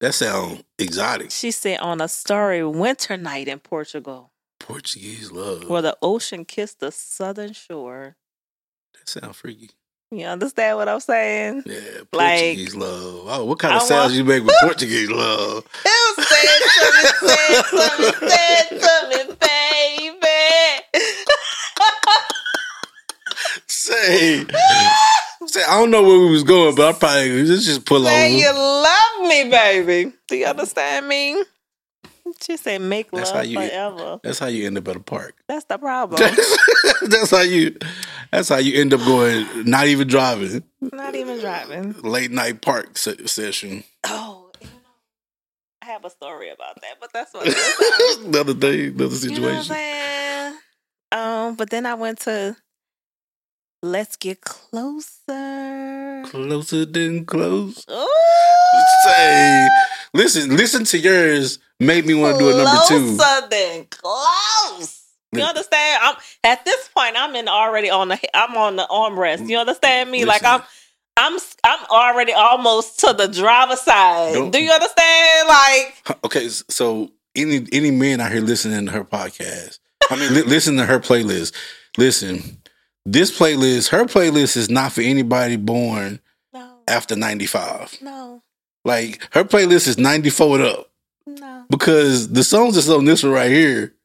That 0.00 0.14
sound 0.14 0.62
exotic. 0.78 1.32
She 1.32 1.50
said 1.50 1.80
on 1.80 2.00
a 2.00 2.06
starry 2.06 2.64
winter 2.64 3.16
night 3.16 3.48
in 3.48 3.58
Portugal, 3.58 4.30
Portuguese 4.68 5.32
love. 5.32 5.68
where 5.68 5.82
the 5.82 5.96
ocean 6.02 6.44
kissed 6.44 6.80
the 6.80 6.92
southern 6.92 7.52
shore. 7.54 8.16
That 8.94 9.08
sound 9.08 9.34
freaky. 9.36 9.70
You 10.10 10.24
understand 10.26 10.76
what 10.78 10.88
I'm 10.88 11.00
saying? 11.00 11.64
Yeah, 11.66 11.80
Like- 12.12 12.40
Portuguese 12.40 12.74
love. 12.76 13.24
Oh, 13.26 13.44
what 13.44 13.58
kind 13.58 13.74
of 13.76 13.82
I 13.82 13.84
sounds 13.84 14.12
want- 14.12 14.14
you 14.14 14.24
make 14.24 14.42
with 14.44 14.54
Portuguese 14.62 15.10
love? 15.10 15.64
Say 15.84 16.40
it 16.42 16.62
to 16.74 16.86
me, 16.94 17.28
say 17.28 17.46
it 17.58 17.64
to 17.70 17.96
me, 17.98 19.36
say 19.40 19.96
it 20.06 20.20
baby. 20.20 21.04
Say, 23.66 24.44
say, 25.46 25.62
I 25.64 25.78
don't 25.80 25.90
know 25.90 26.02
where 26.02 26.18
we 26.18 26.30
was 26.30 26.42
going, 26.44 26.74
but 26.74 26.94
I 26.94 26.98
probably 26.98 27.42
let's 27.44 27.64
just 27.64 27.84
pull 27.86 28.04
Say 28.04 28.38
you 28.38 28.50
love 28.52 29.28
me, 29.28 29.48
baby. 29.50 30.12
Do 30.28 30.36
you 30.36 30.46
understand 30.46 31.06
me? 31.08 31.42
She 32.42 32.56
said 32.56 32.80
make 32.80 33.10
That's 33.10 33.30
love 33.30 33.36
how 33.38 33.42
you- 33.42 33.56
forever. 33.58 34.20
That's 34.22 34.38
how 34.38 34.46
you 34.46 34.66
end 34.66 34.78
up 34.78 34.88
at 34.88 34.96
a 34.96 35.00
park. 35.00 35.34
That's 35.48 35.64
the 35.66 35.78
problem. 35.78 36.20
that's 37.08 37.30
how 37.30 37.40
you. 37.40 37.76
That's 38.30 38.48
how 38.50 38.56
you 38.58 38.80
end 38.80 38.92
up 38.92 39.00
going. 39.00 39.46
Not 39.68 39.86
even 39.86 40.06
driving. 40.08 40.62
Not 40.80 41.14
even 41.14 41.38
driving. 41.40 41.92
Late 42.02 42.30
night 42.30 42.60
park 42.60 42.98
se- 42.98 43.26
session. 43.26 43.84
Oh, 44.04 44.50
you 44.60 44.66
know, 44.66 44.72
I 45.82 45.86
have 45.86 46.04
a 46.04 46.10
story 46.10 46.50
about 46.50 46.80
that, 46.82 46.96
but 47.00 47.10
that's 47.12 47.32
what 47.32 47.46
it 47.46 47.56
is. 47.56 48.16
another 48.26 48.54
day, 48.54 48.88
another 48.88 49.14
You 49.16 49.40
know 49.40 49.62
situation. 49.62 50.58
Um, 51.10 51.54
but 51.54 51.70
then 51.70 51.86
I 51.86 51.94
went 51.94 52.18
to 52.20 52.56
Let's 53.82 54.16
Get 54.16 54.42
Closer. 54.42 56.22
Closer 56.26 56.84
than 56.84 57.24
close. 57.24 57.84
Ooh, 57.90 58.06
Say, 59.04 59.68
listen, 60.14 60.56
listen 60.56 60.84
to 60.84 60.98
yours. 60.98 61.58
Made 61.80 62.06
me 62.06 62.14
want 62.14 62.38
to 62.38 62.44
do 62.44 62.50
a 62.50 62.62
number 62.64 62.80
two. 62.88 63.16
Closer 63.16 63.48
than 63.48 63.86
close. 63.86 65.02
You 65.32 65.42
understand? 65.42 66.00
I'm 66.02 66.16
at 66.42 66.64
this 66.64 66.88
point. 66.88 67.14
I'm 67.16 67.34
in 67.36 67.48
already 67.48 67.90
on 67.90 68.08
the. 68.08 68.18
I'm 68.34 68.56
on 68.56 68.76
the 68.76 68.86
armrest. 68.90 69.48
You 69.48 69.58
understand 69.58 70.10
me? 70.10 70.24
Like 70.24 70.42
I'm. 70.44 70.62
I'm. 71.16 71.38
I'm 71.64 71.84
already 71.90 72.32
almost 72.32 73.00
to 73.00 73.12
the 73.12 73.28
driver's 73.28 73.80
side. 73.82 74.34
Don't- 74.34 74.50
Do 74.50 74.62
you 74.62 74.70
understand? 74.70 75.48
Like 75.48 76.16
Okay, 76.24 76.48
so 76.48 77.12
any 77.36 77.66
any 77.72 77.90
men 77.90 78.20
out 78.20 78.32
here 78.32 78.40
listening 78.40 78.86
to 78.86 78.92
her 78.92 79.04
podcast, 79.04 79.78
I 80.10 80.16
mean, 80.16 80.34
li- 80.34 80.42
listen 80.42 80.76
to 80.78 80.86
her 80.86 80.98
playlist. 80.98 81.54
Listen, 81.96 82.58
this 83.04 83.36
playlist, 83.38 83.88
her 83.90 84.04
playlist 84.04 84.56
is 84.56 84.70
not 84.70 84.92
for 84.92 85.02
anybody 85.02 85.56
born 85.56 86.20
no, 86.54 86.78
after 86.88 87.14
ninety 87.16 87.46
five. 87.46 87.96
no, 88.00 88.42
Like 88.84 89.26
her 89.32 89.44
playlist 89.44 89.88
is 89.88 89.98
ninety 89.98 90.30
four 90.30 90.56
and 90.56 90.64
up 90.66 90.90
no. 91.26 91.64
because 91.70 92.28
the 92.30 92.44
songs 92.44 92.74
that's 92.74 92.88
on 92.88 93.04
this 93.04 93.22
one 93.22 93.32
right 93.32 93.50
here. 93.50 93.94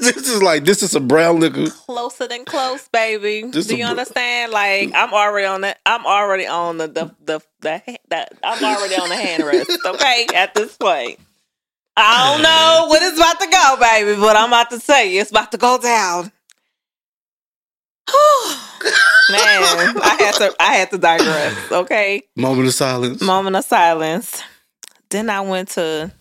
This 0.00 0.16
is 0.28 0.42
like 0.42 0.64
this 0.64 0.82
is 0.82 0.94
a 0.94 1.00
brown 1.00 1.40
liquor. 1.40 1.68
Closer 1.68 2.26
than 2.26 2.46
close, 2.46 2.88
baby. 2.88 3.42
This 3.50 3.66
Do 3.66 3.76
you 3.76 3.84
br- 3.84 3.90
understand? 3.90 4.50
Like 4.50 4.92
I'm 4.94 5.12
already 5.12 5.46
on 5.46 5.60
that. 5.60 5.78
I'm 5.84 6.06
already 6.06 6.46
on 6.46 6.78
the 6.78 6.86
the 6.88 7.14
the, 7.22 7.40
the, 7.60 7.98
the 8.08 8.26
I'm 8.42 8.64
already 8.64 8.94
on 8.94 9.10
the 9.10 9.16
hand 9.16 9.44
rest. 9.44 9.70
Okay, 9.86 10.26
at 10.34 10.54
this 10.54 10.74
point. 10.76 11.18
I 11.96 12.32
don't 12.32 12.42
know 12.42 12.88
when 12.90 13.02
it's 13.02 13.18
about 13.18 13.40
to 13.40 13.46
go, 13.46 13.76
baby, 13.78 14.18
but 14.18 14.36
I'm 14.36 14.48
about 14.48 14.70
to 14.70 14.78
tell 14.78 15.04
you 15.04 15.20
it's 15.20 15.30
about 15.30 15.52
to 15.52 15.58
go 15.58 15.76
down. 15.76 16.32
Man, 19.30 20.00
I 20.02 20.16
had 20.20 20.34
to 20.36 20.54
I 20.60 20.72
had 20.74 20.90
to 20.90 20.98
digress. 20.98 21.70
Okay, 21.72 22.22
Moment 22.36 22.68
of 22.68 22.74
silence. 22.74 23.20
moment 23.20 23.56
of 23.56 23.64
silence. 23.64 24.42
Then 25.10 25.30
I 25.30 25.40
went 25.40 25.70
to. 25.70 26.12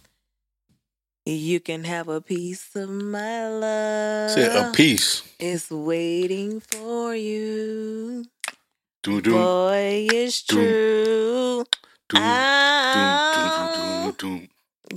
You 1.26 1.60
can 1.60 1.84
have 1.84 2.08
a 2.08 2.22
piece 2.22 2.76
of 2.76 2.90
my 2.90 3.48
love. 3.50 4.32
Said 4.32 4.56
a 4.56 4.72
piece. 4.74 5.22
It's 5.40 5.70
waiting 5.70 6.60
for 6.60 7.16
you. 7.16 8.26
Doom, 9.04 9.22
doom, 9.22 9.34
Boy, 9.34 10.08
it's 10.12 10.42
Doom. 10.44 10.66
true. 10.66 11.66
doom, 12.10 12.22
Ah, 12.22 14.12
doom, 14.18 14.48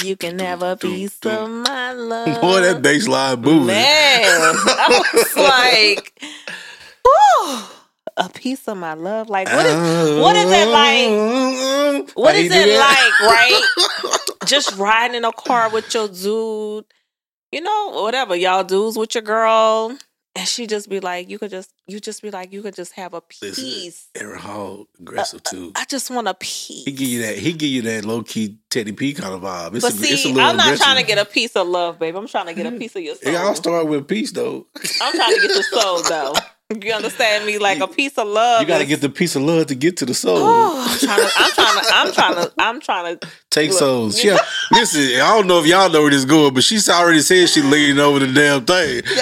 you 0.02 0.16
can 0.16 0.38
have 0.38 0.62
a 0.62 0.76
piece 0.76 1.18
of 1.24 1.48
my 1.50 1.92
love. 1.92 2.40
Boy, 2.40 2.62
that 2.62 2.80
bass 2.82 3.06
line 3.06 3.40
moving. 3.42 3.66
Man, 3.66 4.54
I 4.56 5.02
was 5.14 5.36
like, 5.36 6.20
whew, 7.04 7.62
a 8.16 8.28
piece 8.28 8.68
of 8.68 8.76
my 8.76 8.94
love. 8.94 9.28
Like, 9.28 9.48
what 9.48 9.66
is, 9.66 10.20
what 10.20 10.36
is 10.36 10.46
uh, 10.46 10.54
it 10.54 10.68
like? 10.68 12.10
what 12.14 12.34
is 12.34 12.50
it 12.52 12.78
like, 12.78 13.20
right? 13.20 13.62
Just 14.46 14.76
riding 14.76 15.16
in 15.16 15.24
a 15.24 15.32
car 15.32 15.70
with 15.70 15.92
your 15.94 16.08
dude, 16.08 16.84
you 17.52 17.60
know, 17.60 17.90
whatever 18.02 18.34
y'all 18.36 18.64
dudes 18.64 18.96
with 18.96 19.14
your 19.14 19.22
girl. 19.22 19.96
And 20.34 20.48
she 20.48 20.66
just 20.66 20.88
be 20.88 20.98
like, 20.98 21.28
you 21.28 21.38
could 21.38 21.50
just, 21.50 21.74
you 21.86 22.00
just 22.00 22.22
be 22.22 22.30
like, 22.30 22.54
you 22.54 22.62
could 22.62 22.74
just 22.74 22.94
have 22.94 23.12
a 23.12 23.20
piece. 23.20 24.08
Aaron 24.14 24.38
Hall 24.38 24.80
uh, 24.80 24.84
aggressive 25.00 25.42
too. 25.42 25.72
I 25.76 25.84
just 25.84 26.10
want 26.10 26.26
a 26.26 26.32
piece. 26.32 26.86
He 26.86 26.92
give 26.92 27.08
you 27.08 27.22
that. 27.22 27.36
He 27.36 27.52
give 27.52 27.68
you 27.68 27.82
that 27.82 28.06
low 28.06 28.22
key 28.22 28.58
Teddy 28.70 28.92
P 28.92 29.12
kind 29.12 29.34
of 29.34 29.42
vibe. 29.42 29.74
It's 29.74 29.84
but 29.84 29.92
a, 29.92 29.96
see, 29.98 30.32
little 30.32 30.40
I'm 30.48 30.56
not 30.56 30.68
aggressive. 30.68 30.84
trying 30.84 30.96
to 31.02 31.06
get 31.06 31.18
a 31.18 31.26
piece 31.26 31.54
of 31.54 31.68
love, 31.68 31.98
babe. 31.98 32.16
I'm 32.16 32.26
trying 32.28 32.46
to 32.46 32.54
get 32.54 32.64
a 32.64 32.72
piece 32.72 32.96
of 32.96 33.02
your 33.02 33.14
soul. 33.22 33.30
It 33.30 33.36
all 33.36 33.54
start 33.54 33.86
with 33.86 34.00
a 34.00 34.04
piece 34.04 34.32
though. 34.32 34.66
I'm 35.02 35.12
trying 35.14 35.34
to 35.34 35.40
get 35.42 35.50
your 35.50 35.62
soul, 35.64 36.02
though. 36.02 36.34
You 36.80 36.92
understand 36.92 37.46
me? 37.46 37.58
Like 37.58 37.80
a 37.80 37.88
piece 37.88 38.18
of 38.18 38.26
love. 38.26 38.60
You 38.60 38.66
got 38.66 38.78
to 38.78 38.86
get 38.86 39.00
the 39.00 39.08
piece 39.08 39.36
of 39.36 39.42
love 39.42 39.66
to 39.66 39.74
get 39.74 39.96
to 39.98 40.06
the 40.06 40.14
soul. 40.14 40.38
Oh, 40.38 40.86
I'm 40.88 40.98
trying 40.98 41.20
to. 41.20 41.30
I'm 41.36 41.52
trying 41.52 41.74
to. 41.74 41.94
I'm 41.94 42.12
trying 42.12 42.34
to. 42.34 42.52
I'm 42.58 42.80
trying 42.80 43.18
to. 43.18 43.28
Take 43.50 43.70
look. 43.70 43.78
souls. 43.78 44.24
Yeah. 44.24 44.38
listen, 44.70 45.20
I 45.20 45.34
don't 45.34 45.46
know 45.46 45.60
if 45.60 45.66
y'all 45.66 45.90
know 45.90 46.02
where 46.02 46.10
this 46.10 46.20
is 46.20 46.24
going, 46.24 46.54
but 46.54 46.64
she's 46.64 46.88
already 46.88 47.20
said 47.20 47.48
she 47.48 47.62
leaning 47.62 47.98
over 47.98 48.18
the 48.20 48.32
damn 48.32 48.64
thing. 48.64 49.02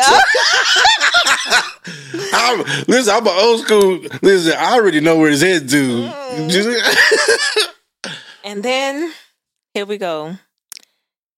I'm, 2.32 2.59
listen, 2.86 3.14
I'm 3.14 3.26
an 3.26 3.32
old 3.36 3.61
school. 3.61 3.98
Listen, 4.22 4.55
I 4.59 4.74
already 4.74 5.01
know 5.01 5.18
where 5.18 5.30
his 5.30 5.42
head 5.42 5.68
to. 5.68 5.76
Mm. 5.76 7.66
And 8.42 8.62
then 8.62 9.12
Here 9.74 9.84
we 9.84 9.98
go. 9.98 10.34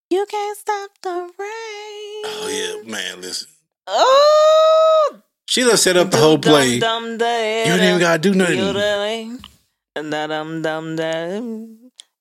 You 0.08 0.24
can't 0.30 0.56
stop 0.56 0.90
the 1.02 1.10
rain. 1.10 1.28
Oh 2.24 2.80
yeah, 2.84 2.90
man. 2.90 3.20
Listen, 3.20 3.48
Oh, 3.86 5.20
she 5.46 5.62
done 5.64 5.76
set 5.76 5.96
up 5.96 6.10
the 6.10 6.16
whole 6.16 6.38
play. 6.38 6.76
You 6.76 6.84
ain't 6.84 7.82
even 7.82 8.00
gotta 8.00 8.18
do 8.18 8.34
nothing. 8.34 8.58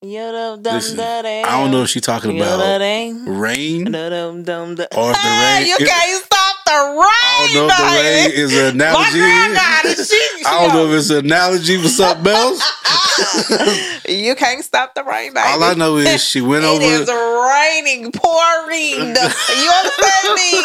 Listen, 0.03 0.99
I 0.99 1.43
don't 1.61 1.71
know 1.71 1.83
if 1.83 1.89
she 1.89 2.01
talking 2.01 2.35
about 2.37 2.59
rain 3.25 3.87
or 4.95 5.13
the 5.13 5.19
ah, 5.19 5.57
rain. 5.59 5.67
You 5.67 5.77
can't 5.77 6.25
stop 6.25 6.55
the 6.65 6.71
rain. 6.71 7.05
I 7.05 7.51
don't 7.53 7.53
know 7.53 7.67
if 7.67 7.77
the 7.77 7.83
rain 8.01 8.31
is 8.45 8.57
an 8.57 8.75
analogy. 8.75 9.19
granddaughter, 9.19 10.03
she, 10.03 10.03
she 10.03 10.43
I 10.45 10.65
don't 10.65 10.73
know 10.75 10.91
if 10.91 10.99
it's 10.99 11.09
an 11.11 11.25
analogy 11.25 11.81
for 11.81 11.87
something 11.87 12.33
else. 12.33 12.61
you 14.09 14.35
can't 14.35 14.63
stop 14.63 14.95
the 14.95 15.03
rain, 15.03 15.33
baby. 15.33 15.45
All 15.47 15.63
I 15.63 15.73
know 15.75 15.97
is 15.97 16.23
she 16.23 16.41
went 16.41 16.63
It 16.63 16.67
over. 16.67 16.83
is 16.83 17.07
raining, 17.07 18.11
pouring. 18.11 19.15
You 19.15 19.71
understand 19.71 20.33
me? 20.35 20.63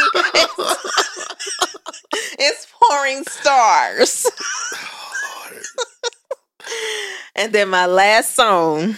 Pouring 2.89 3.25
stars. 3.25 4.27
and 7.37 7.53
then 7.53 7.69
my 7.69 7.87
last 7.87 8.35
song. 8.35 8.97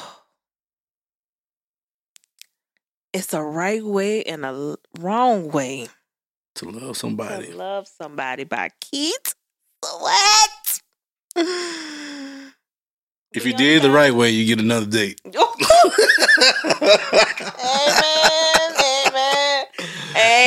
it's 3.13 3.33
a 3.33 3.41
right 3.41 3.83
way 3.83 4.23
and 4.23 4.45
a 4.45 4.77
wrong 4.99 5.49
way 5.49 5.87
to 6.55 6.69
love 6.69 6.93
to 6.93 6.99
somebody. 6.99 7.53
love 7.53 7.87
somebody 7.87 8.43
by 8.43 8.69
Keith 8.81 9.35
Sweat. 9.83 10.81
If 13.31 13.45
you 13.45 13.53
did 13.53 13.83
the 13.83 13.91
right 13.91 14.13
way, 14.13 14.31
you 14.31 14.45
get 14.45 14.59
another 14.59 14.87
date. 14.87 15.21
amen, 15.25 15.37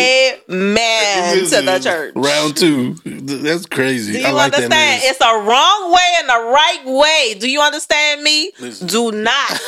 amen, 0.00 1.44
to 1.44 1.62
the 1.62 1.78
church. 1.82 2.12
Round 2.16 2.56
two. 2.56 2.94
That's 3.04 3.66
crazy. 3.66 4.14
Do 4.14 4.20
you 4.20 4.26
I 4.26 4.30
like 4.30 4.54
understand? 4.54 4.72
that. 4.72 5.00
It's 5.02 5.20
a 5.20 5.34
wrong 5.34 5.92
way 5.92 6.14
and 6.20 6.28
a 6.28 6.50
right 6.50 6.82
way. 6.86 7.34
Do 7.38 7.50
you 7.50 7.60
understand 7.60 8.22
me? 8.22 8.52
Listen. 8.60 8.86
Do 8.86 9.12
not. 9.12 9.60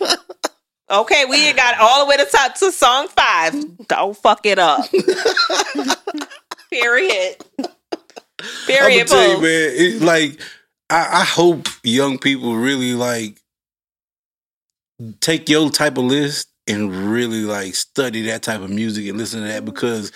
okay, 0.90 1.24
we 1.26 1.52
got 1.52 1.78
all 1.78 2.04
the 2.04 2.10
way 2.10 2.16
to 2.16 2.24
top 2.26 2.54
to 2.56 2.72
song 2.72 3.08
five. 3.08 3.54
Don't 3.88 4.16
fuck 4.16 4.44
it 4.44 4.58
up. 4.58 4.84
Period. 6.70 7.36
I'm 7.58 7.68
Period. 8.66 9.06
tell 9.06 9.28
you, 9.28 9.42
man. 9.42 9.70
It, 9.74 10.02
like, 10.02 10.40
I, 10.90 11.20
I 11.20 11.24
hope 11.24 11.68
young 11.82 12.18
people 12.18 12.56
really 12.56 12.94
like 12.94 13.38
take 15.20 15.48
your 15.48 15.70
type 15.70 15.98
of 15.98 16.04
list 16.04 16.51
and 16.66 16.92
really 17.12 17.42
like 17.42 17.74
study 17.74 18.22
that 18.22 18.42
type 18.42 18.60
of 18.60 18.70
music 18.70 19.06
and 19.08 19.18
listen 19.18 19.40
to 19.42 19.48
that 19.48 19.64
because 19.64 20.12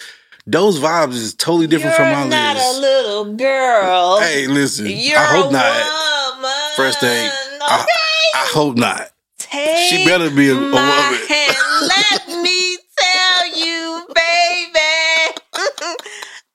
those 0.47 0.79
vibes 0.79 1.15
is 1.15 1.35
totally 1.35 1.67
different 1.67 1.97
You're 1.99 2.07
from 2.07 2.13
my 2.13 2.29
not 2.29 2.57
list. 2.57 2.77
a 2.77 2.81
little 2.81 3.35
girl. 3.35 4.21
hey, 4.21 4.47
listen. 4.47 4.87
You're 4.89 5.19
I 5.19 5.25
hope 5.25 5.53
not. 5.53 6.37
woman. 6.37 6.53
First 6.77 7.01
thing, 7.01 7.31
I, 7.63 7.81
Okay. 7.81 8.39
I 8.41 8.47
hope 8.53 8.77
not. 8.77 9.11
Take 9.39 9.91
She 9.91 10.05
better 10.05 10.31
be 10.31 10.49
a, 10.51 10.55
a 10.55 10.57
woman. 10.57 10.73
Let 10.73 12.29
me 12.43 12.79
tell 12.99 13.57
you, 13.57 14.07
baby, 14.15 15.41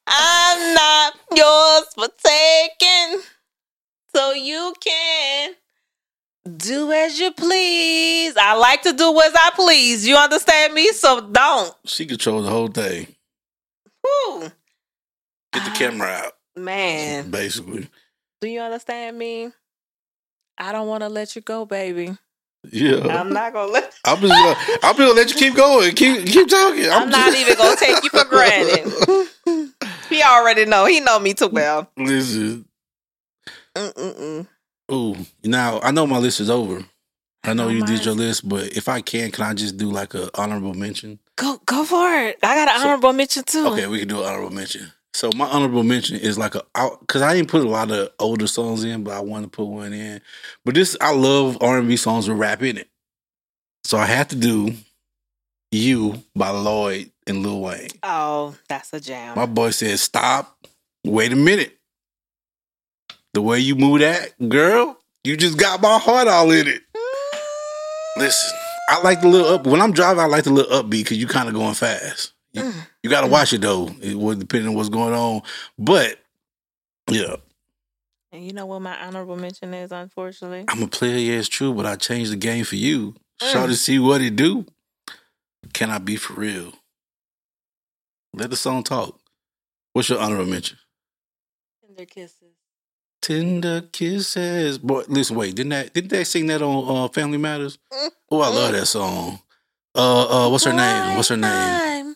I'm 0.07 0.73
not 0.73 1.13
yours 1.35 1.85
for 1.95 2.07
taking. 2.23 3.21
So 4.15 4.31
you 4.33 4.73
can 4.81 5.53
do 6.45 6.91
as 6.91 7.19
you 7.19 7.31
please. 7.31 8.35
I 8.37 8.53
like 8.53 8.83
to 8.83 8.93
do 8.93 9.19
as 9.21 9.33
I 9.35 9.51
please. 9.55 10.07
You 10.07 10.15
understand 10.15 10.73
me? 10.73 10.91
So 10.91 11.21
don't. 11.21 11.75
She 11.85 12.05
controls 12.05 12.45
the 12.45 12.51
whole 12.51 12.67
thing. 12.67 13.07
Whew. 14.01 14.51
Get 15.53 15.65
the 15.65 15.71
camera 15.71 16.09
ah, 16.09 16.25
out, 16.27 16.33
Man, 16.55 17.29
basically. 17.29 17.89
do 18.39 18.47
you 18.47 18.61
understand 18.61 19.17
me? 19.17 19.51
I 20.57 20.71
don't 20.71 20.87
want 20.87 21.01
to 21.01 21.09
let 21.09 21.35
you 21.35 21.41
go, 21.41 21.65
baby. 21.65 22.17
Yeah. 22.69 23.19
I'm 23.19 23.33
not 23.33 23.53
gonna 23.53 23.71
let. 23.71 23.93
I'm 24.05 24.21
just 24.21 24.31
gonna, 24.31 24.79
I'm 24.83 24.95
gonna 24.95 25.13
let 25.13 25.29
you 25.33 25.35
keep 25.37 25.55
going. 25.55 25.93
Keep 25.95 26.27
keep 26.27 26.47
talking. 26.47 26.89
I'm 26.89 27.09
not 27.09 27.33
even 27.33 27.57
gonna 27.57 27.75
take 27.75 28.03
you 28.03 28.09
for 28.09 28.25
granted. 28.25 29.27
He 30.11 30.21
already 30.21 30.65
know. 30.65 30.85
He 30.85 30.99
know 30.99 31.19
me 31.19 31.33
too 31.33 31.47
well. 31.47 31.89
Listen. 31.95 32.65
Mm-mm-mm. 33.73 34.45
Ooh. 34.91 35.15
Now 35.43 35.79
I 35.81 35.91
know 35.91 36.05
my 36.07 36.17
list 36.17 36.39
is 36.39 36.49
over. 36.49 36.83
I 37.43 37.53
know 37.53 37.65
Oh, 37.65 37.69
you 37.69 37.83
did 37.85 38.05
your 38.05 38.13
list, 38.13 38.47
but 38.47 38.77
if 38.77 38.87
I 38.87 39.01
can, 39.01 39.31
can 39.31 39.43
I 39.45 39.53
just 39.55 39.75
do 39.77 39.89
like 39.89 40.13
a 40.13 40.29
honorable 40.39 40.75
mention? 40.75 41.19
Go 41.37 41.59
go 41.65 41.83
for 41.85 42.07
it. 42.13 42.37
I 42.43 42.55
got 42.55 42.67
an 42.69 42.79
So- 42.81 42.87
honorable 42.87 43.13
mention 43.13 43.43
too. 43.43 43.67
Okay, 43.69 43.87
we 43.87 43.99
can 43.99 44.07
do 44.07 44.19
an 44.21 44.25
honorable 44.27 44.51
mention. 44.55 44.91
So 45.13 45.29
my 45.35 45.45
honorable 45.45 45.83
mention 45.83 46.17
is 46.17 46.37
like 46.37 46.55
a 46.55 46.63
because 47.01 47.21
I 47.21 47.33
didn't 47.35 47.49
put 47.49 47.65
a 47.65 47.69
lot 47.69 47.91
of 47.91 48.11
older 48.19 48.47
songs 48.47 48.83
in, 48.83 49.03
but 49.03 49.13
I 49.13 49.19
wanted 49.19 49.47
to 49.47 49.49
put 49.57 49.65
one 49.65 49.91
in. 49.91 50.21
But 50.63 50.75
this 50.75 50.95
I 51.01 51.13
love 51.13 51.57
R 51.61 51.79
and 51.79 51.87
B 51.87 51.97
songs 51.97 52.29
with 52.29 52.37
rap 52.37 52.61
in 52.61 52.77
it, 52.77 52.87
so 53.83 53.97
I 53.97 54.05
had 54.05 54.29
to 54.29 54.35
do 54.37 54.73
"You" 55.71 56.23
by 56.35 56.49
Lloyd 56.51 57.11
and 57.27 57.43
Lil 57.43 57.59
Wayne. 57.59 57.89
Oh, 58.03 58.55
that's 58.69 58.93
a 58.93 59.01
jam. 59.01 59.35
My 59.35 59.45
boy 59.47 59.71
said, 59.71 59.99
"Stop, 59.99 60.65
wait 61.05 61.33
a 61.33 61.35
minute. 61.35 61.77
The 63.33 63.41
way 63.41 63.59
you 63.59 63.75
move 63.75 63.99
that, 64.01 64.33
girl, 64.49 64.97
you 65.23 65.37
just 65.37 65.57
got 65.57 65.81
my 65.81 65.97
heart 65.99 66.27
all 66.27 66.51
in 66.51 66.67
it." 66.67 66.81
Listen, 68.17 68.57
I 68.89 69.01
like 69.01 69.21
the 69.21 69.27
little 69.29 69.47
up 69.53 69.65
when 69.65 69.81
I'm 69.81 69.93
driving. 69.93 70.21
I 70.21 70.25
like 70.27 70.43
the 70.43 70.51
little 70.51 70.83
upbeat 70.83 71.03
because 71.03 71.17
you're 71.17 71.29
kind 71.29 71.47
of 71.47 71.53
going 71.55 71.73
fast. 71.75 72.33
You, 72.53 72.63
Mm. 72.63 72.87
you 73.03 73.09
got 73.09 73.21
to 73.21 73.27
watch 73.27 73.53
it 73.53 73.61
though. 73.61 73.87
It 74.01 74.15
would 74.15 74.39
depending 74.39 74.67
on 74.69 74.75
what's 74.75 74.89
going 74.89 75.13
on, 75.13 75.41
but 75.79 76.19
yeah, 77.09 77.37
And 78.33 78.45
you 78.45 78.51
know 78.53 78.65
what 78.65 78.81
my 78.81 78.97
honorable 79.01 79.35
mention 79.37 79.73
is, 79.73 79.91
unfortunately? 79.91 80.65
I'm 80.67 80.83
a 80.83 80.87
player. 80.87 81.17
Yeah, 81.17 81.39
it's 81.39 81.47
true, 81.49 81.73
but 81.73 81.85
I 81.85 81.95
changed 81.95 82.31
the 82.31 82.37
game 82.37 82.63
for 82.65 82.75
you. 82.75 83.15
Mm. 83.41 83.51
Show 83.53 83.67
to 83.67 83.75
see 83.75 83.99
what 83.99 84.21
it 84.21 84.35
do. 84.35 84.65
Can 85.73 85.89
I 85.89 85.97
be 85.99 86.15
for 86.17 86.33
real? 86.33 86.73
Let 88.33 88.49
the 88.49 88.55
song 88.57 88.83
talk. 88.83 89.17
What's 89.93 90.09
your 90.09 90.19
honorable 90.19 90.45
mention? 90.51 90.77
Tender 91.85 92.05
kisses. 92.05 92.50
Tender 93.21 93.81
kisses. 93.91 94.77
Boy, 94.79 95.03
listen, 95.07 95.35
wait, 95.35 95.55
didn't 95.55 95.69
that 95.69 95.93
didn't 95.93 96.09
they 96.09 96.23
sing 96.23 96.47
that 96.47 96.61
on 96.61 97.05
uh, 97.05 97.07
Family 97.09 97.37
Matters? 97.37 97.77
Oh, 98.31 98.41
I 98.41 98.47
love 98.49 98.71
that 98.71 98.85
song. 98.87 99.39
Uh 99.93 100.45
uh 100.45 100.49
what's 100.49 100.63
her 100.63 100.73
name? 100.73 101.17
What's 101.17 101.29
her 101.29 101.37
name? 101.37 101.51
I'm 101.51 102.15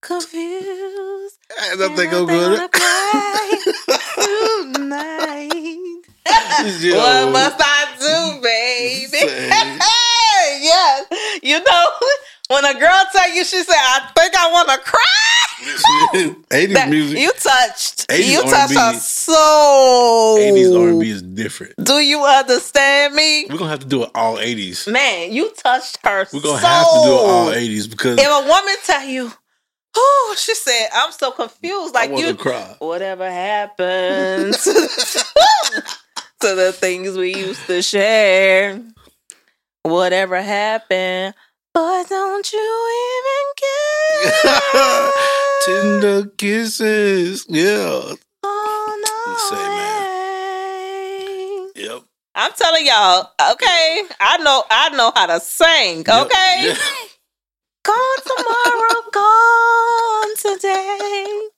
confused. 0.00 1.38
I 1.60 1.76
don't 1.76 1.94
think 1.94 2.12
I'm 2.12 2.26
good. 2.26 2.70
tonight. 4.74 6.02
Yo. 6.80 6.96
What 6.96 7.32
must 7.32 7.60
I 7.60 7.86
do, 7.98 8.40
baby? 8.42 9.78
Yes. 10.60 11.06
You 11.42 11.58
know, 11.58 11.84
when 12.48 12.64
a 12.64 12.78
girl 12.78 13.00
tell 13.12 13.28
you, 13.34 13.44
she 13.44 13.62
said, 13.62 13.74
I 13.76 14.10
think 14.16 14.34
I 14.36 14.50
want 14.52 14.68
to 14.68 14.78
cry. 14.78 15.41
80s 15.62 16.74
That- 16.74 16.88
music. 16.88 17.18
You 17.18 17.32
touched. 17.32 18.06
80s 18.08 18.32
you 18.32 18.42
touched 18.42 18.76
R&B. 18.76 18.94
her 18.94 19.00
soul. 19.00 20.38
80s 20.38 20.76
R&B 20.76 21.10
is 21.10 21.22
different. 21.22 21.74
Do 21.82 21.94
you 21.94 22.24
understand 22.24 23.14
me? 23.14 23.46
We're 23.48 23.58
gonna 23.58 23.70
have 23.70 23.80
to 23.80 23.86
do 23.86 24.04
it 24.04 24.10
all 24.14 24.38
80s. 24.38 24.86
Man, 24.90 25.32
you 25.32 25.50
touched 25.56 25.98
her 26.04 26.26
We're 26.32 26.40
gonna 26.40 26.60
soul. 26.60 26.68
have 26.68 26.86
to 26.86 27.00
do 27.04 27.12
it 27.12 27.30
all 27.30 27.50
80s 27.52 27.90
because 27.90 28.18
If 28.18 28.26
a 28.26 28.40
woman 28.46 28.76
tell 28.84 29.04
you, 29.04 29.32
oh, 29.96 30.34
she 30.38 30.54
said, 30.54 30.88
I'm 30.94 31.12
so 31.12 31.30
confused. 31.30 31.94
Like 31.94 32.16
you, 32.16 32.34
cry. 32.34 32.76
whatever 32.78 33.30
happened 33.30 34.54
to 34.54 34.88
the 36.40 36.72
things 36.72 37.16
we 37.16 37.34
used 37.34 37.66
to 37.66 37.82
share. 37.82 38.80
Whatever 39.84 40.40
happened, 40.40 41.34
but 41.74 42.08
don't 42.08 42.52
you 42.52 42.90
even 43.08 43.44
care. 43.62 45.12
Tender 45.64 46.26
kisses. 46.36 47.46
Yeah. 47.48 48.14
Oh, 48.42 49.48
Say, 49.50 49.56
no 51.76 51.82
way. 51.84 51.84
Yep. 51.94 52.02
I'm 52.34 52.52
telling 52.52 52.86
y'all, 52.86 53.30
okay. 53.52 54.02
I 54.20 54.38
know 54.38 54.64
I 54.70 54.88
know 54.90 55.12
how 55.14 55.26
to 55.26 55.40
sing, 55.40 56.04
Yep. 56.06 56.26
okay? 56.26 56.56
Yeah. 56.68 56.76
Gone 57.84 58.22
tomorrow, 58.24 59.02
gone 59.12 60.36
today. 60.38 61.48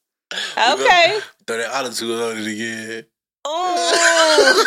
Okay. 0.73 1.21
Throw 1.47 1.59
that 1.59 1.71
attitude 1.75 2.19
on 2.19 2.39
it 2.39 2.47
again. 2.47 3.05
Oh 3.45 4.65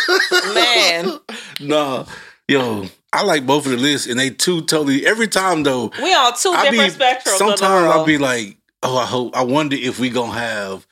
man. 0.53 1.19
Nah. 1.67 2.05
Yo, 2.47 2.85
I 3.11 3.23
like 3.23 3.45
both 3.45 3.65
of 3.65 3.71
the 3.71 3.77
lists 3.77 4.07
and 4.07 4.17
they 4.19 4.29
two 4.29 4.61
totally 4.61 5.05
every 5.05 5.27
time 5.27 5.63
though. 5.63 5.91
We 6.01 6.13
on 6.13 6.33
two 6.41 6.49
I 6.49 6.69
be 6.69 6.77
different 6.77 7.19
spectrums. 7.23 7.37
sometimes 7.37 7.85
I'll 7.91 8.05
be 8.05 8.17
like, 8.17 8.57
oh, 8.83 8.97
I 8.97 9.05
hope 9.05 9.35
I 9.35 9.43
wonder 9.43 9.75
if 9.75 9.99
we 9.99 10.09
gonna 10.09 10.31
have 10.31 10.87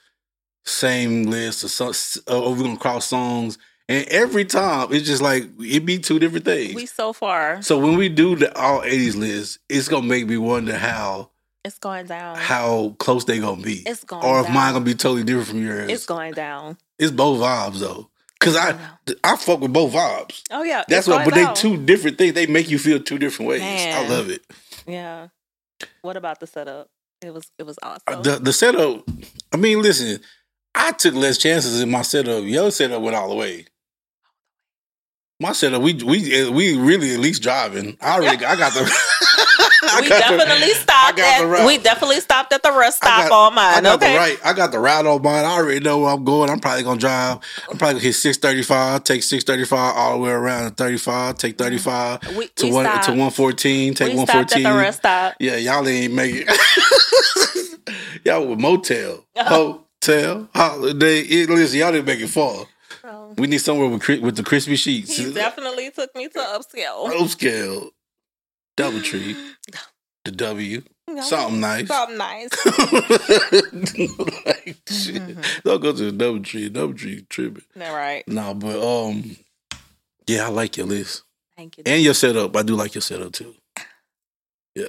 same 0.65 1.23
list 1.23 1.63
or 1.63 1.67
some 1.69 1.93
or 2.27 2.53
we 2.53 2.63
gonna 2.63 2.77
cross 2.77 3.05
songs 3.05 3.57
And 3.87 4.05
every 4.07 4.43
time 4.45 4.91
it's 4.91 5.05
just 5.07 5.21
like 5.21 5.45
it 5.59 5.85
be 5.85 5.97
two 5.99 6.19
different 6.19 6.43
things. 6.43 6.75
We 6.75 6.87
so 6.87 7.13
far. 7.13 7.61
so 7.61 7.77
when 7.79 7.95
we 7.97 8.09
do 8.09 8.35
the 8.35 8.53
all 8.59 8.83
eighties 8.83 9.15
list, 9.15 9.59
it's 9.69 9.87
gonna 9.87 10.07
make 10.07 10.27
me 10.27 10.37
wonder 10.37 10.75
how 10.75 11.29
It's 11.63 11.77
going 11.79 12.07
down. 12.07 12.35
how 12.35 12.95
close 12.99 13.23
they 13.23 13.39
gonna 13.39 13.61
be. 13.61 13.83
It's 13.85 14.03
going 14.03 14.25
or 14.25 14.39
if 14.41 14.47
down. 14.47 14.55
mine 14.55 14.73
gonna 14.73 14.83
be 14.85 14.95
totally 14.95 15.23
different 15.23 15.47
from 15.47 15.63
yours. 15.63 15.89
It's 15.89 16.05
going 16.05 16.33
down. 16.33 16.77
It's 16.99 17.11
both 17.11 17.39
vibes 17.39 17.79
though. 17.79 18.09
Cause 18.45 18.55
I 18.55 18.77
I 19.23 19.35
fuck 19.35 19.59
with 19.59 19.73
both 19.73 19.93
vibes. 19.93 20.43
Oh 20.51 20.63
yeah. 20.63 20.83
That's 20.87 21.07
what 21.07 21.25
but 21.25 21.33
they 21.33 21.45
two 21.55 21.77
different 21.77 22.17
things. 22.17 22.33
They 22.33 22.45
make 22.45 22.69
you 22.69 22.77
feel 22.79 22.99
two 23.01 23.17
different 23.17 23.49
ways. 23.49 23.61
I 23.63 24.07
love 24.07 24.29
it. 24.29 24.41
Yeah. 24.87 25.27
What 26.01 26.15
about 26.15 26.39
the 26.39 26.47
setup? 26.47 26.89
It 27.21 27.33
was 27.33 27.51
it 27.57 27.63
was 27.63 27.77
awesome. 27.81 28.01
Uh, 28.07 28.21
The 28.21 28.37
the 28.37 28.53
setup 28.53 29.03
I 29.51 29.57
mean, 29.57 29.81
listen, 29.81 30.19
I 30.75 30.91
took 30.91 31.15
less 31.15 31.37
chances 31.37 31.81
in 31.81 31.89
my 31.89 32.03
setup. 32.03 32.43
Your 32.43 32.69
setup 32.71 33.01
went 33.01 33.15
all 33.15 33.29
the 33.29 33.35
way. 33.35 33.65
My 35.41 35.51
setup, 35.51 35.81
we 35.81 35.93
we 35.95 36.49
we 36.49 36.77
really 36.77 37.13
at 37.13 37.19
least 37.19 37.41
driving. 37.43 37.97
I 37.99 38.15
already 38.15 38.45
I 38.45 38.55
got 38.55 38.71
the 38.71 38.83
I 39.83 39.99
we 40.01 40.07
got 40.07 40.31
the- 40.31 40.37
definitely 40.37 40.73
stopped 40.75 41.17
the 41.17 41.23
at 41.23 41.67
we 41.67 41.77
definitely 41.77 42.21
stopped 42.21 42.53
at 42.53 42.63
the 42.63 42.71
rest 42.71 42.97
stop 42.97 43.27
got- 43.27 43.47
on 43.47 43.55
mine. 43.55 43.79
I 43.79 43.81
got 43.81 43.95
okay. 43.95 44.13
the 44.13 44.17
right. 44.17 44.39
I 44.45 44.53
got 44.53 44.71
the 44.71 44.79
route 44.79 45.05
on 45.05 45.21
mine. 45.21 45.43
I 45.43 45.51
already 45.51 45.81
know 45.81 45.99
where 45.99 46.11
I'm 46.11 46.23
going. 46.23 46.49
I'm 46.49 46.61
probably 46.61 46.83
gonna 46.83 47.01
drive. 47.01 47.39
I'm 47.69 47.77
probably 47.77 47.95
gonna 47.95 48.05
hit 48.05 48.13
six 48.13 48.37
thirty 48.37 48.63
five. 48.63 49.03
Take 49.03 49.23
six 49.23 49.43
thirty 49.43 49.65
five 49.65 49.93
all 49.97 50.13
the 50.13 50.19
way 50.19 50.31
around 50.31 50.69
to 50.69 50.75
thirty 50.75 50.97
five. 50.97 51.37
Take 51.37 51.57
mm-hmm. 51.57 51.63
thirty 51.65 51.77
five 51.79 52.21
to 52.21 52.65
we 52.65 52.71
one 52.71 52.85
stopped. 52.85 53.03
to 53.03 53.13
one 53.15 53.31
fourteen. 53.31 53.93
Take 53.93 54.13
we 54.13 54.17
one 54.17 54.27
stopped 54.27 54.55
at 54.55 54.63
the 54.63 54.73
rest 54.73 54.99
stop. 54.99 55.35
Yeah, 55.41 55.57
y'all 55.57 55.85
ain't 55.85 56.13
make 56.13 56.45
it. 56.47 57.89
y'all 58.23 58.47
with 58.47 58.59
motel, 58.59 59.25
hotel, 59.35 60.47
holiday. 60.55 61.19
It, 61.19 61.49
listen, 61.49 61.79
y'all 61.79 61.91
didn't 61.91 62.05
make 62.05 62.21
it 62.21 62.29
far. 62.29 62.67
We 63.37 63.47
need 63.47 63.59
somewhere 63.59 63.89
with 63.89 64.07
with 64.21 64.35
the 64.37 64.43
crispy 64.43 64.75
sheets. 64.75 65.17
he 65.17 65.33
definitely 65.33 65.91
took 65.91 66.15
me 66.15 66.27
to 66.29 66.39
upscale. 66.39 67.09
Upscale, 67.11 67.89
double 68.77 69.01
tree, 69.01 69.35
the 70.25 70.31
W, 70.31 70.81
something 71.21 71.59
nice. 71.59 71.87
Something 71.87 72.17
nice. 72.17 72.49
like, 74.45 74.77
shit. 74.89 75.37
Don't 75.63 75.81
go 75.81 75.91
to 75.91 76.05
the 76.05 76.11
double 76.11 76.41
tree. 76.41 76.69
Double 76.69 76.93
tree 76.93 77.25
tripping. 77.29 77.63
All 77.81 77.95
right. 77.95 78.27
No, 78.27 78.53
but 78.53 78.79
um, 78.81 79.35
yeah, 80.27 80.45
I 80.45 80.49
like 80.49 80.77
your 80.77 80.85
list 80.87 81.23
Thank 81.57 81.77
you. 81.77 81.83
and 81.85 82.01
your 82.01 82.13
setup. 82.13 82.55
I 82.55 82.63
do 82.63 82.75
like 82.75 82.95
your 82.95 83.01
setup 83.01 83.33
too. 83.33 83.53
Yeah, 84.77 84.87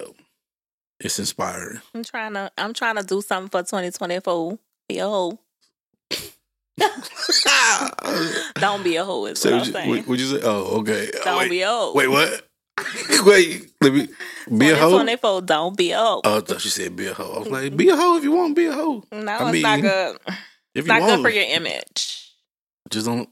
it's 0.99 1.21
inspiring. 1.21 1.81
I'm 1.95 2.03
trying 2.03 2.33
to 2.35 2.51
I'm 2.59 2.75
trying 2.75 2.97
to 2.97 3.05
do 3.05 3.21
something 3.23 3.49
for 3.51 3.61
2024. 3.63 4.59
Be 4.89 4.99
a 4.99 5.05
hoe. 5.09 5.39
Don't 8.61 8.83
be 8.83 8.97
a 8.97 9.05
hoe 9.05 9.27
is 9.27 9.39
so 9.39 9.51
what 9.51 9.67
would 9.67 9.77
I'm 9.77 9.89
you, 9.89 9.95
saying. 9.95 10.07
would 10.07 10.21
you 10.21 10.27
say? 10.27 10.41
Oh, 10.43 10.79
okay. 10.81 11.11
Don't 11.25 11.39
wait, 11.39 11.51
be 11.51 11.63
a 11.63 11.69
hoe. 11.69 11.93
wait, 11.95 12.09
what? 12.09 12.49
wait, 13.27 13.71
let 13.81 13.93
me 13.93 14.09
be 14.59 14.71
a 14.71 14.77
hoe. 14.77 14.91
2024, 14.91 15.43
don't 15.43 15.77
be 15.77 15.93
a 15.93 15.99
hoe. 15.99 16.21
Oh, 16.25 16.37
I 16.39 16.41
thought 16.41 16.61
said 16.61 16.95
be 16.95 17.07
a 17.07 17.15
hoe. 17.15 17.33
I 17.35 17.39
was 17.39 17.49
like, 17.49 17.77
be 17.77 17.89
a 17.89 17.97
hoe 17.97 18.17
if 18.19 18.25
you 18.25 18.33
want. 18.33 18.55
Be 18.55 18.67
a 18.67 18.73
hoe. 18.73 19.03
no, 19.13 19.33
I 19.33 19.51
it's 19.51 19.63
not 19.63 19.81
good. 19.81 20.19
If 20.75 20.87
not 20.87 21.01
good 21.01 21.23
for 21.23 21.31
your 21.31 21.45
image. 21.45 22.33
just 22.91 23.07
don't, 23.07 23.29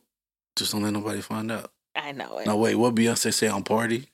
just 0.56 0.72
don't 0.72 0.82
let 0.82 0.92
nobody 0.92 1.20
find 1.20 1.52
out. 1.52 1.70
I 1.94 2.12
know 2.12 2.38
it. 2.38 2.46
No, 2.46 2.56
wait, 2.56 2.74
what 2.74 2.94
Beyonce 2.94 3.32
say 3.32 3.48
on 3.48 3.62
party? 3.62 4.06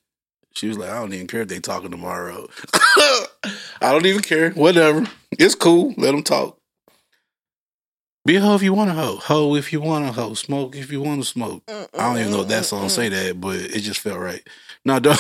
She 0.55 0.69
was 0.69 0.77
like, 0.77 0.91
I 0.91 0.95
don't 0.99 1.15
even 1.15 1.29
care 1.29 1.43
if 1.43 1.49
they 1.49 1.61
talking 1.61 1.91
tomorrow. 1.91 2.49
I 2.75 3.93
don't 3.93 4.05
even 4.07 4.23
care. 4.23 4.51
Whatever. 4.51 5.07
It's 5.33 5.55
cool. 5.55 5.95
Let 5.97 6.11
them 6.11 6.25
talk. 6.25 6.60
Be 8.27 8.37
a 8.37 8.41
hoe 8.41 8.55
if 8.55 8.63
you 8.63 8.75
want 8.75 8.91
to 8.91 8.95
hoe. 8.95 9.17
Hoe 9.17 9.55
if 9.57 9.73
you 9.73 9.81
want 9.81 10.07
to 10.07 10.13
hoe. 10.13 10.35
Smoke 10.35 10.77
if 10.77 10.93
you 10.93 11.01
want 11.01 11.23
to 11.23 11.27
smoke. 11.29 11.63
I 11.69 11.87
don't 11.95 12.19
even 12.19 12.33
know 12.33 12.43
if 12.43 12.49
that 12.49 12.67
song 12.67 12.89
say 12.91 13.09
that, 13.09 13.41
but 13.41 13.57
it 13.57 13.81
just 13.81 14.01
felt 14.01 14.19
right. 14.19 14.47
No, 14.85 14.99
don't. 15.01 15.19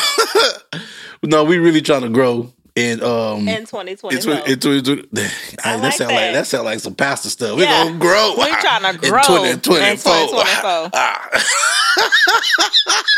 no, 1.22 1.44
we 1.44 1.56
really 1.58 1.80
trying 1.80 2.02
to 2.02 2.10
grow. 2.10 2.52
And 2.76 3.02
um, 3.02 3.48
In 3.48 3.64
2020, 3.66 4.16
it's, 4.16 4.26
it's, 4.26 4.66
it's, 4.66 4.88
it's, 4.88 5.66
I 5.66 5.76
that 5.78 5.94
sound 5.94 6.10
that. 6.10 6.14
like 6.14 6.32
that 6.34 6.46
sound 6.46 6.64
like 6.66 6.78
some 6.80 6.94
pastor 6.94 7.30
stuff. 7.30 7.56
We 7.56 7.62
Yeah. 7.64 7.84
gonna 7.84 7.98
grow. 7.98 8.34
We're 8.38 8.46
trying 8.60 8.82
to 8.82 8.90
In 8.90 8.96
grow 9.10 9.22
2024. 9.22 9.82
in 9.82 9.96
2024. 9.96 10.90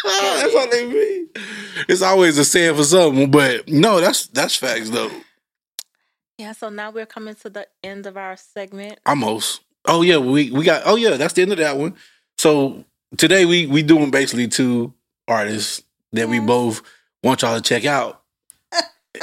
that's 0.04 0.54
what 0.54 0.70
they 0.70 0.86
mean. 0.86 1.28
It's 1.88 2.02
always 2.02 2.38
a 2.38 2.44
saying 2.44 2.76
for 2.76 2.84
something, 2.84 3.30
but 3.30 3.68
no, 3.68 4.00
that's 4.00 4.26
that's 4.28 4.56
facts 4.56 4.90
though. 4.90 5.10
yeah, 6.38 6.52
so 6.52 6.68
now 6.70 6.90
we're 6.90 7.06
coming 7.06 7.34
to 7.36 7.50
the 7.50 7.66
end 7.84 8.06
of 8.06 8.16
our 8.16 8.36
segment. 8.36 8.98
Almost. 9.04 9.60
Oh 9.86 10.02
yeah, 10.02 10.18
we 10.18 10.50
we 10.50 10.64
got. 10.64 10.82
Oh 10.86 10.96
yeah, 10.96 11.16
that's 11.16 11.34
the 11.34 11.42
end 11.42 11.52
of 11.52 11.58
that 11.58 11.76
one. 11.76 11.94
So 12.38 12.84
today 13.16 13.44
we 13.44 13.66
we 13.66 13.82
doing 13.82 14.10
basically 14.10 14.48
two 14.48 14.94
artists 15.28 15.82
that 16.12 16.28
we 16.28 16.38
mm-hmm. 16.38 16.46
both 16.46 16.82
want 17.22 17.42
y'all 17.42 17.56
to 17.56 17.62
check 17.62 17.84
out. 17.84 18.22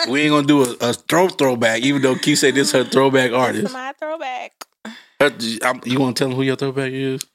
we 0.10 0.22
ain't 0.22 0.32
gonna 0.32 0.48
do 0.48 0.64
a, 0.64 0.90
a 0.90 0.94
throw 0.94 1.30
throwback, 1.30 1.82
even 1.82 2.02
though 2.02 2.16
Keith 2.16 2.40
said 2.40 2.56
this 2.56 2.68
is 2.68 2.74
her 2.74 2.84
throwback 2.84 3.32
artist. 3.32 3.66
is 3.66 3.74
my 3.74 3.94
throwback. 4.00 4.54
Her- 5.20 5.36
I'm- 5.64 5.82
you 5.86 6.00
want 6.00 6.18
to 6.18 6.24
tell 6.24 6.30
them 6.30 6.38
who 6.38 6.44
your 6.44 6.56
throwback 6.56 6.92
is? 6.92 7.26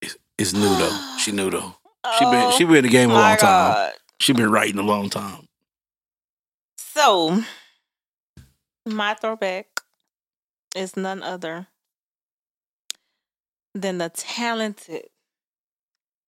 It's, 0.00 0.16
it's 0.38 0.52
new 0.52 0.74
though. 0.76 1.06
She 1.18 1.32
new 1.32 1.50
though. 1.50 1.74
She 2.18 2.24
been 2.24 2.34
Oh, 2.34 2.54
she 2.56 2.64
been 2.64 2.76
in 2.76 2.84
the 2.84 2.90
game 2.90 3.10
a 3.10 3.14
oh, 3.14 3.16
my 3.16 3.28
long 3.28 3.36
time. 3.36 3.92
She 4.20 4.32
been 4.32 4.50
writing 4.50 4.78
a 4.78 4.82
long 4.82 5.10
time. 5.10 5.48
So, 6.78 7.42
my 8.86 9.14
throwback 9.14 9.66
is 10.74 10.96
none 10.96 11.22
other 11.22 11.66
than 13.74 13.98
the 13.98 14.08
talented, 14.08 15.06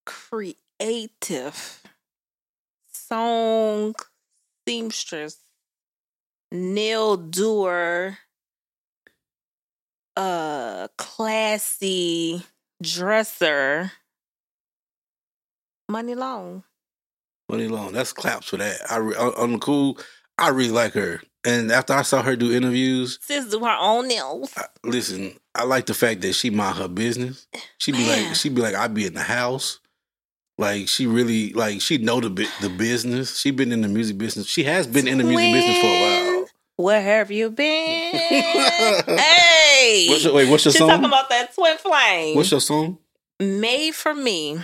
creative 0.06 1.82
song 2.92 3.94
seamstress, 4.66 5.38
nail 6.50 7.16
doer, 7.16 8.18
uh, 10.16 10.88
classy 10.96 12.42
dresser, 12.80 13.92
Muni 15.88 16.14
Long. 16.14 16.64
Muni 17.48 17.68
Long. 17.68 17.92
That's 17.92 18.12
claps 18.12 18.48
for 18.48 18.56
that. 18.56 18.80
I 18.90 18.98
on 18.98 19.52
the 19.52 19.58
cool. 19.58 19.98
I 20.38 20.48
really 20.48 20.70
like 20.70 20.94
her. 20.94 21.20
And 21.44 21.72
after 21.72 21.92
I 21.92 22.02
saw 22.02 22.22
her 22.22 22.36
do 22.36 22.52
interviews, 22.52 23.18
Sis 23.20 23.46
do 23.46 23.60
her 23.64 23.76
own 23.80 24.06
nails. 24.08 24.52
I, 24.56 24.64
listen, 24.84 25.34
I 25.54 25.64
like 25.64 25.86
the 25.86 25.94
fact 25.94 26.20
that 26.20 26.34
she 26.34 26.50
mind 26.50 26.78
her 26.78 26.88
business. 26.88 27.46
She 27.78 27.90
be 27.92 27.98
Man. 27.98 28.26
like, 28.28 28.36
she 28.36 28.48
be 28.48 28.60
like, 28.62 28.74
I 28.76 28.86
be 28.86 29.06
in 29.06 29.14
the 29.14 29.22
house. 29.22 29.80
Like 30.58 30.86
she 30.88 31.06
really, 31.06 31.52
like 31.54 31.80
she 31.80 31.98
know 31.98 32.20
the 32.20 32.28
the 32.60 32.68
business. 32.68 33.38
She 33.38 33.50
been 33.50 33.72
in 33.72 33.80
the 33.80 33.88
music 33.88 34.18
business. 34.18 34.46
She 34.46 34.62
has 34.64 34.86
been 34.86 35.08
in 35.08 35.18
the 35.18 35.24
music 35.24 35.52
business 35.52 35.78
for 35.78 35.86
a 35.86 36.00
while. 36.00 36.46
Where 36.76 37.02
have 37.02 37.30
you 37.30 37.50
been? 37.50 38.12
hey. 38.14 40.06
What's 40.08 40.24
your, 40.24 40.34
wait, 40.34 40.48
what's 40.48 40.64
your 40.64 40.72
She's 40.72 40.78
song? 40.78 40.88
talking 40.88 41.04
about 41.06 41.28
that 41.30 41.54
twin 41.54 41.76
flame. 41.78 42.36
what's 42.36 42.50
your 42.50 42.60
song? 42.60 42.98
Made 43.40 43.92
for 43.94 44.14
me. 44.14 44.58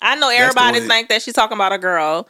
I 0.00 0.14
know 0.16 0.30
everybody 0.30 0.80
think 0.80 1.08
that 1.08 1.22
she's 1.22 1.34
talking 1.34 1.56
about 1.56 1.72
a 1.72 1.78
girl, 1.78 2.28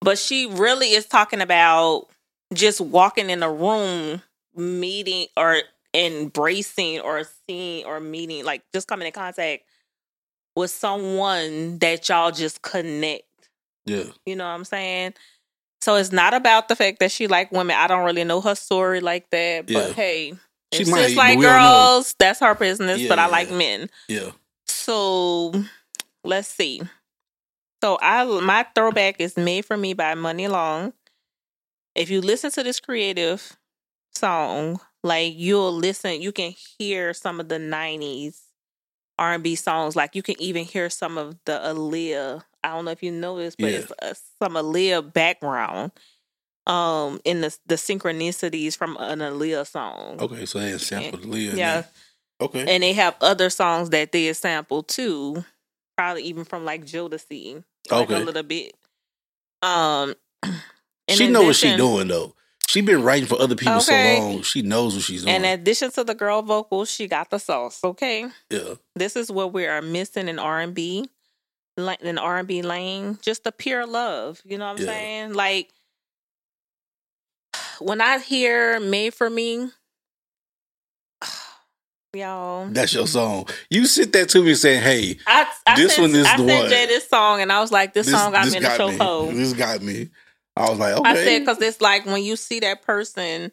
but 0.00 0.18
she 0.18 0.46
really 0.46 0.90
is 0.92 1.06
talking 1.06 1.40
about 1.40 2.08
just 2.54 2.80
walking 2.80 3.30
in 3.30 3.42
a 3.42 3.50
room, 3.52 4.22
meeting 4.54 5.26
or 5.36 5.58
embracing 5.94 7.00
or 7.00 7.22
seeing 7.48 7.84
or 7.84 8.00
meeting, 8.00 8.44
like 8.44 8.62
just 8.72 8.88
coming 8.88 9.06
in 9.06 9.12
contact 9.12 9.64
with 10.56 10.70
someone 10.70 11.78
that 11.78 12.08
y'all 12.08 12.30
just 12.30 12.62
connect. 12.62 13.24
Yeah, 13.86 14.04
You 14.26 14.36
know 14.36 14.44
what 14.44 14.50
I'm 14.50 14.64
saying? 14.64 15.14
So 15.80 15.96
it's 15.96 16.12
not 16.12 16.34
about 16.34 16.68
the 16.68 16.76
fact 16.76 17.00
that 17.00 17.10
she 17.10 17.26
like 17.26 17.50
women. 17.52 17.76
I 17.78 17.86
don't 17.86 18.04
really 18.04 18.24
know 18.24 18.40
her 18.42 18.54
story 18.54 19.00
like 19.00 19.30
that, 19.30 19.66
but 19.66 19.72
Yeah. 19.88 19.92
hey, 19.94 20.34
She 20.72 20.84
might, 20.84 21.14
but 21.14 21.16
like 21.16 21.38
we 21.38 21.46
don't 21.46 21.62
know. 21.62 21.72
girls, 21.72 22.14
that's 22.18 22.40
her 22.40 22.54
business. 22.54 23.00
Yeah, 23.00 23.08
but 23.08 23.18
I 23.18 23.24
yeah, 23.24 23.30
like 23.30 23.50
men. 23.50 23.90
yeah. 24.08 24.30
So 24.66 25.52
let's 26.22 26.48
see. 26.48 26.82
So 27.82 27.98
I 28.00 28.24
my 28.24 28.66
throwback 28.74 29.20
is 29.20 29.36
made 29.36 29.64
for 29.64 29.76
me 29.76 29.94
by 29.94 30.14
Muni 30.14 30.48
Long. 30.48 30.92
If 31.94 32.10
you 32.10 32.20
listen 32.20 32.50
to 32.52 32.62
this 32.62 32.80
creative 32.80 33.56
song, 34.14 34.80
like 35.02 35.34
you'll 35.36 35.72
listen, 35.72 36.20
you 36.20 36.32
can 36.32 36.54
hear 36.78 37.12
some 37.14 37.40
of 37.40 37.48
the 37.48 37.58
'90s 37.58 38.40
R&B 39.18 39.54
songs. 39.54 39.96
Like 39.96 40.14
you 40.14 40.22
can 40.22 40.40
even 40.40 40.64
hear 40.64 40.88
some 40.90 41.18
of 41.18 41.36
the 41.44 41.52
Aaliyah. 41.52 42.42
I 42.62 42.68
don't 42.74 42.84
know 42.84 42.90
if 42.90 43.02
you 43.02 43.12
know 43.12 43.38
this, 43.38 43.56
but 43.56 43.70
Yeah. 43.72 43.78
it's 43.78 43.92
uh, 44.02 44.14
some 44.42 44.54
Aaliyah 44.54 45.12
background 45.12 45.92
um 46.66 47.20
in 47.24 47.40
the 47.40 47.56
the 47.66 47.74
synchronicities 47.76 48.76
from 48.76 48.96
an 49.00 49.20
Aaliyah 49.20 49.66
song. 49.66 50.18
Okay, 50.20 50.46
so 50.46 50.58
they 50.60 50.76
sampled 50.78 51.24
in 51.24 51.32
Yeah. 51.32 51.84
Okay. 52.40 52.74
And 52.74 52.82
they 52.82 52.92
have 52.94 53.16
other 53.20 53.50
songs 53.50 53.90
that 53.90 54.12
they 54.12 54.32
sample 54.32 54.82
too, 54.82 55.44
probably 55.96 56.22
even 56.24 56.44
from 56.44 56.64
like 56.64 56.84
Jodeci, 56.84 57.62
like 57.90 58.10
Okay. 58.10 58.14
a 58.14 58.24
little 58.24 58.42
bit. 58.42 58.74
Um, 59.62 60.14
she 61.18 61.28
know 61.28 61.44
what 61.44 61.56
she 61.56 61.76
doing 61.76 62.08
though. 62.08 62.34
She 62.68 62.82
been 62.82 63.02
writing 63.02 63.26
for 63.26 63.40
other 63.40 63.56
people 63.56 63.78
Okay. 63.78 63.82
so 63.82 63.96
long. 64.30 64.42
She 64.42 64.62
knows 64.62 64.94
what 64.94 65.02
she's 65.02 65.24
doing. 65.24 65.34
In 65.34 65.44
addition 65.44 65.90
to 65.92 66.04
the 66.04 66.14
girl 66.14 66.40
vocals, 66.42 66.88
she 66.90 67.08
got 67.08 67.30
the 67.30 67.38
sauce. 67.38 67.80
Okay, 67.82 68.26
yeah. 68.48 68.74
this 68.94 69.16
is 69.16 69.30
what 69.30 69.52
we 69.52 69.66
are 69.66 69.82
missing 69.82 70.28
in 70.28 70.38
R 70.38 70.60
and 70.60 70.72
B. 70.74 71.08
like 71.76 72.00
in 72.02 72.18
R 72.18 72.38
and 72.38 72.46
B 72.48 72.62
lane, 72.62 73.18
just 73.22 73.42
the 73.44 73.52
pure 73.52 73.86
love. 73.86 74.40
You 74.44 74.58
know 74.58 74.66
what 74.66 74.78
I'm 74.80 74.86
Yeah. 74.86 74.92
saying? 74.92 75.32
Like 75.34 75.70
when 77.80 78.00
I 78.00 78.18
hear 78.18 78.78
"Made 78.78 79.14
for 79.14 79.30
Me," 79.30 79.70
y'all. 82.14 82.68
That's 82.70 82.92
your 82.92 83.06
song. 83.06 83.48
You 83.70 83.86
sent 83.86 84.12
that 84.12 84.28
to 84.30 84.42
me 84.42 84.54
saying, 84.54 84.82
"Hey, 84.82 85.18
I, 85.26 85.46
I 85.66 85.76
This 85.76 85.94
sent, 85.96 86.02
one 86.12 86.20
is 86.20 86.26
I 86.26 86.36
the 86.36 86.44
sent 86.46 86.60
one. 86.60 86.68
Jay 86.70 86.86
this 86.86 87.08
song, 87.08 87.40
and 87.40 87.50
I 87.52 87.60
was 87.60 87.72
like, 87.72 87.94
"This, 87.94 88.10
song 88.10 88.32
got 88.32 88.46
me 88.48 88.56
in 88.56 88.62
the 88.62 88.68
got 88.68 88.80
chokehold." 88.80 89.34
This 89.34 89.52
got 89.54 89.82
me." 89.82 90.10
I 90.56 90.68
was 90.68 90.78
like, 90.78 90.96
"Okay." 90.96 91.10
I 91.10 91.14
said 91.14 91.38
because 91.40 91.60
it's 91.60 91.80
like 91.80 92.06
when 92.06 92.22
you 92.22 92.36
see 92.36 92.60
that 92.60 92.82
person 92.82 93.52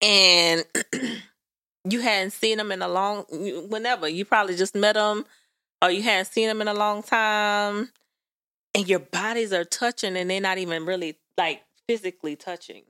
and 0.00 0.64
you 1.88 2.00
hadn't 2.00 2.32
seen 2.32 2.58
them 2.58 2.72
in 2.72 2.82
a 2.82 2.88
long, 2.88 3.24
whenever 3.68 4.08
you 4.08 4.24
probably 4.24 4.56
just 4.56 4.74
met 4.74 4.94
them 4.94 5.24
or 5.82 5.90
you 5.90 6.02
hadn't 6.02 6.26
seen 6.26 6.48
them 6.48 6.60
in 6.60 6.68
a 6.68 6.74
long 6.74 7.02
time, 7.02 7.90
and 8.74 8.88
your 8.88 9.00
bodies 9.00 9.52
are 9.52 9.64
touching 9.64 10.16
and 10.16 10.30
they're 10.30 10.40
not 10.40 10.58
even 10.58 10.86
really 10.86 11.16
like 11.36 11.62
physically 11.86 12.36
touching. 12.36 12.82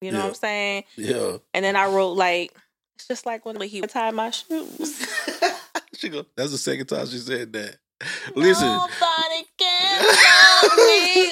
You 0.00 0.12
know 0.12 0.20
what 0.20 0.28
I'm 0.28 0.34
saying? 0.34 0.84
yeah. 0.96 1.38
And 1.54 1.64
then 1.64 1.76
I 1.76 1.86
wrote 1.86 2.12
like, 2.12 2.52
it's 2.96 3.08
just 3.08 3.24
like 3.24 3.46
when 3.46 3.58
he 3.62 3.80
tied 3.82 4.14
my 4.14 4.30
shoes. 4.30 5.06
she 5.94 6.10
go. 6.10 6.26
That's 6.36 6.52
the 6.52 6.58
second 6.58 6.86
time 6.86 7.06
she 7.06 7.18
said 7.18 7.52
that. 7.54 7.76
Listen, 8.34 8.68
Nobody 8.68 9.46
can 9.58 10.04
love 10.04 10.76
me. 10.76 11.30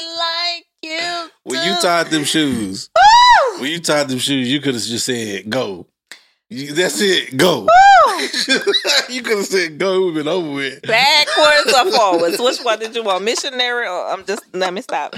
When 1.45 1.63
you 1.67 1.75
tied 1.81 2.07
them 2.09 2.25
shoes, 2.25 2.89
when 3.59 3.71
you 3.71 3.81
tied 3.81 4.09
them 4.09 4.19
shoes, 4.19 4.51
you 4.51 4.61
could 4.61 4.75
have 4.75 4.83
just 4.83 5.07
said, 5.07 5.49
"Go." 5.51 5.87
You- 6.49 6.73
That's 6.73 7.01
it. 7.01 7.37
Go. 7.37 7.67
you 9.09 9.23
could 9.23 9.39
have 9.39 9.47
said, 9.47 9.79
"Go." 9.79 10.07
We've 10.07 10.15
been 10.15 10.29
over 10.29 10.51
with. 10.53 10.83
Backwards 10.83 11.73
or 11.75 11.91
forwards? 11.97 12.39
Which 12.41 12.59
one 12.61 12.79
did 12.79 12.95
you 12.95 13.03
want? 13.03 13.25
Missionary 13.25 13.87
or 13.87 14.07
I'm 14.09 14.25
just 14.25 14.43
let 14.55 14.73
me 14.73 14.83
stop. 14.83 15.15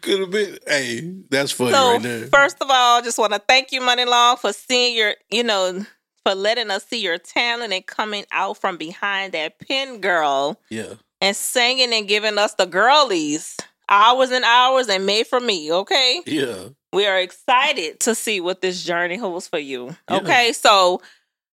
Could 0.00 0.20
have 0.20 0.30
been. 0.30 0.58
Hey, 0.66 1.12
that's 1.28 1.52
funny 1.52 1.72
So 1.72 1.92
right 1.92 2.02
there. 2.02 2.26
first 2.28 2.56
of 2.60 2.68
all, 2.70 3.02
just 3.02 3.18
want 3.18 3.32
to 3.34 3.38
thank 3.46 3.72
you, 3.72 3.80
Muni 3.80 4.04
Long, 4.04 4.36
for 4.36 4.52
seeing 4.52 4.96
your, 4.96 5.14
you 5.30 5.42
know, 5.42 5.84
for 6.24 6.34
letting 6.34 6.70
us 6.70 6.84
see 6.86 7.02
your 7.02 7.18
talent 7.18 7.72
and 7.72 7.84
coming 7.86 8.24
out 8.32 8.56
from 8.58 8.76
behind 8.76 9.32
that 9.34 9.58
pin 9.58 10.00
girl 10.00 10.58
yeah. 10.70 10.94
and 11.20 11.36
singing 11.36 11.92
and 11.92 12.08
giving 12.08 12.38
us 12.38 12.54
the 12.54 12.66
girlies 12.66 13.56
hours 13.88 14.30
and 14.30 14.44
hours 14.44 14.88
and 14.88 15.06
made 15.06 15.26
for 15.26 15.40
me. 15.40 15.72
Okay, 15.72 16.20
Yeah. 16.26 16.68
we 16.92 17.06
are 17.06 17.18
excited 17.18 18.00
to 18.00 18.14
see 18.14 18.40
what 18.40 18.60
this 18.60 18.82
journey 18.84 19.16
holds 19.16 19.46
for 19.48 19.58
you. 19.58 19.96
Yeah. 20.10 20.16
Okay, 20.18 20.52
so 20.52 21.00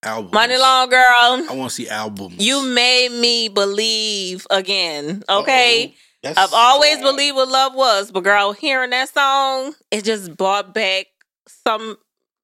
Albums. 0.03 0.33
Muni 0.33 0.57
Long 0.57 0.89
girl. 0.89 0.99
I 1.49 1.53
want 1.55 1.69
to 1.69 1.75
see 1.75 1.87
albums. 1.89 2.35
You 2.37 2.61
made 2.63 3.11
me 3.11 3.47
believe 3.47 4.45
again. 4.49 5.23
Okay. 5.29 5.95
I've 6.25 6.53
always 6.53 6.95
sad. 6.95 7.03
believed 7.03 7.35
what 7.35 7.47
love 7.49 7.73
was, 7.75 8.11
but 8.11 8.23
girl, 8.23 8.53
hearing 8.53 8.89
that 8.91 9.09
song, 9.09 9.73
it 9.91 10.03
just 10.05 10.35
brought 10.37 10.73
back 10.73 11.07
some 11.67 11.97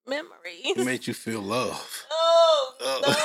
memories. 0.08 0.76
It 0.76 0.86
made 0.86 1.06
you 1.08 1.14
feel 1.14 1.42
love. 1.42 2.06
Oh, 2.12 2.74
Oh. 2.82 3.16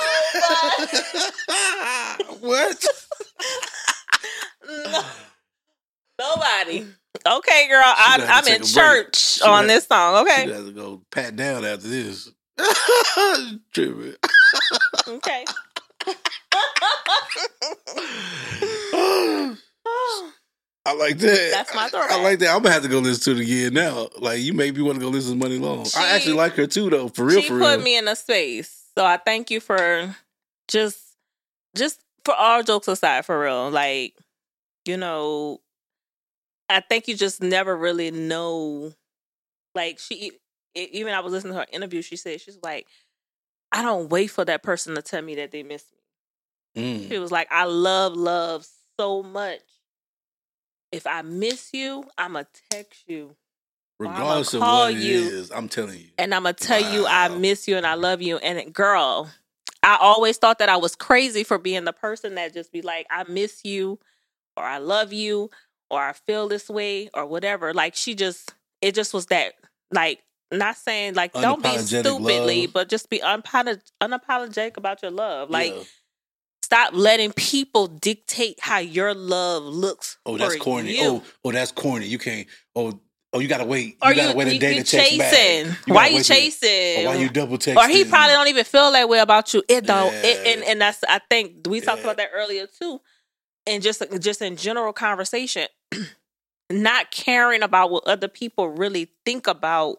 what? 2.40 2.84
no, 4.68 5.02
nobody. 6.18 6.86
Okay, 7.26 7.68
girl, 7.68 7.82
I'm, 7.84 8.20
I'm 8.22 8.38
in 8.46 8.54
take 8.54 8.56
a 8.56 8.60
break. 8.60 8.72
church 8.74 9.16
She 9.16 9.44
on 9.44 9.66
this 9.66 9.86
song. 9.86 10.14
You 10.14 10.20
Okay, 10.32 10.52
have 10.52 10.66
to 10.66 10.72
go 10.72 11.02
pat 11.10 11.36
down 11.36 11.64
after 11.64 11.88
this. 11.88 12.30
Tripping. 13.72 14.14
okay. 15.08 15.44
I 20.86 20.92
like 20.92 21.16
that. 21.18 21.48
That's 21.50 21.74
my 21.74 21.88
I 21.94 22.22
like 22.22 22.38
that. 22.40 22.54
I'm 22.54 22.62
gonna 22.62 22.74
have 22.74 22.82
to 22.82 22.88
go 22.88 22.98
listen 22.98 23.34
to 23.34 23.40
it 23.40 23.44
again 23.44 23.74
now. 23.74 24.08
Like 24.18 24.40
you 24.40 24.52
made 24.52 24.76
me 24.76 24.82
want 24.82 24.96
to 24.98 25.00
go 25.00 25.08
listen 25.08 25.38
to 25.38 25.48
Muni 25.48 25.58
Long. 25.58 25.86
She- 25.86 25.98
I 25.98 26.10
actually 26.10 26.34
like 26.36 26.52
her 26.54 26.66
too, 26.66 26.90
though. 26.90 27.08
For 27.08 27.24
real, 27.24 27.40
she 27.40 27.48
for 27.48 27.58
put 27.58 27.76
real. 27.76 27.80
me 27.82 27.96
in 27.96 28.06
a 28.06 28.14
space, 28.16 28.84
so 28.96 29.04
I 29.04 29.16
thank 29.16 29.50
you 29.50 29.60
for 29.60 30.14
just, 30.68 30.98
just 31.74 32.00
for 32.24 32.34
all 32.34 32.62
jokes 32.62 32.88
aside, 32.88 33.24
for 33.24 33.40
real. 33.40 33.70
Like, 33.70 34.14
you 34.84 34.98
know, 34.98 35.60
I 36.68 36.80
think 36.80 37.08
you 37.08 37.16
just 37.16 37.42
never 37.42 37.76
really 37.76 38.10
know. 38.10 38.92
Like 39.74 39.98
she, 39.98 40.32
even 40.74 41.12
I 41.12 41.20
was 41.20 41.32
listening 41.32 41.54
to 41.54 41.60
her 41.60 41.66
interview. 41.72 42.02
She 42.02 42.16
said 42.16 42.40
she's 42.40 42.58
like, 42.62 42.86
I 43.72 43.82
don't 43.82 44.08
wait 44.08 44.28
for 44.28 44.44
that 44.44 44.62
person 44.62 44.94
to 44.94 45.02
tell 45.02 45.22
me 45.22 45.34
that 45.36 45.50
they 45.50 45.62
miss 45.62 45.84
me. 46.74 46.82
Mm. 46.82 47.08
She 47.08 47.18
was 47.18 47.32
like, 47.32 47.48
I 47.50 47.64
love 47.64 48.14
love 48.16 48.66
so 48.98 49.22
much. 49.22 49.60
If 50.92 51.06
I 51.06 51.22
miss 51.22 51.70
you, 51.72 52.04
I'ma 52.16 52.44
text 52.70 53.02
you 53.08 53.36
Regardless 53.98 54.54
of 54.54 54.60
call 54.60 54.84
what 54.86 54.94
it 54.94 54.98
you. 54.98 55.20
is, 55.28 55.50
I'm 55.50 55.68
telling 55.68 55.98
you. 55.98 56.06
and 56.18 56.34
I'm 56.34 56.42
gonna 56.42 56.52
tell 56.52 56.80
you 56.80 57.06
I 57.06 57.28
miss 57.28 57.68
you 57.68 57.76
and 57.76 57.86
I 57.86 57.94
love 57.94 58.20
you. 58.22 58.38
And 58.38 58.72
girl, 58.72 59.30
I 59.82 59.98
always 60.00 60.36
thought 60.38 60.58
that 60.58 60.68
I 60.68 60.76
was 60.76 60.96
crazy 60.96 61.44
for 61.44 61.58
being 61.58 61.84
the 61.84 61.92
person 61.92 62.34
that 62.34 62.54
just 62.54 62.72
be 62.72 62.82
like, 62.82 63.06
I 63.10 63.24
miss 63.24 63.64
you, 63.64 63.98
or 64.56 64.64
I 64.64 64.78
love 64.78 65.12
you, 65.12 65.50
or 65.90 66.00
I 66.00 66.12
feel 66.12 66.48
this 66.48 66.68
way, 66.68 67.10
or 67.14 67.26
whatever. 67.26 67.72
Like 67.74 67.94
she 67.94 68.14
just, 68.14 68.52
it 68.80 68.94
just 68.94 69.12
was 69.14 69.26
that, 69.26 69.54
like, 69.92 70.20
not 70.52 70.76
saying 70.76 71.14
like 71.14 71.32
don't 71.32 71.62
be 71.62 71.76
stupidly, 71.78 72.62
love. 72.66 72.72
but 72.74 72.88
just 72.88 73.08
be 73.10 73.18
unapolog- 73.20 73.80
unapologetic 74.02 74.76
about 74.76 75.02
your 75.02 75.10
love. 75.10 75.50
Like, 75.50 75.72
Yeah. 75.74 75.82
stop 76.62 76.90
letting 76.94 77.32
people 77.32 77.86
dictate 77.88 78.58
how 78.60 78.78
your 78.78 79.14
love 79.14 79.64
looks. 79.64 80.18
oh, 80.26 80.36
that's 80.36 80.56
corny. 80.56 80.96
you. 80.96 81.02
Oh, 81.08 81.22
oh, 81.44 81.52
that's 81.52 81.72
corny. 81.72 82.06
You 82.06 82.18
can't. 82.18 82.46
Oh, 82.76 83.00
oh, 83.32 83.40
you 83.40 83.48
gotta 83.48 83.64
wait. 83.64 83.96
Or 84.02 84.10
you 84.10 84.16
gotta 84.16 84.36
wait 84.36 84.48
a 84.48 84.58
day 84.58 84.76
you 84.76 84.84
to 84.84 84.96
text 84.96 85.18
back. 85.18 85.32
chasing. 85.32 85.76
You 85.86 85.94
Why 85.94 86.06
you 86.08 86.22
chasing? 86.22 87.06
Or 87.06 87.10
why 87.10 87.16
you 87.16 87.28
double 87.30 87.58
texting? 87.58 87.76
or 87.76 87.88
he 87.88 88.04
probably 88.04 88.34
don't 88.34 88.48
even 88.48 88.64
feel 88.64 88.92
that 88.92 89.08
way 89.08 89.18
about 89.18 89.52
you. 89.54 89.62
It 89.68 89.86
don't. 89.86 90.14
It, 90.14 90.46
and 90.46 90.62
and 90.64 90.80
that's 90.80 91.02
I 91.08 91.20
think 91.30 91.66
we 91.68 91.80
talked 91.80 91.98
Yeah. 91.98 92.04
about 92.04 92.16
that 92.18 92.30
earlier 92.32 92.66
too, 92.68 93.00
and 93.66 93.82
just 93.82 94.02
just 94.20 94.42
in 94.42 94.56
general 94.56 94.92
conversation, 94.92 95.66
not 96.70 97.10
caring 97.10 97.62
about 97.62 97.90
what 97.90 98.06
other 98.06 98.28
people 98.28 98.68
really 98.68 99.10
think 99.24 99.46
about 99.46 99.98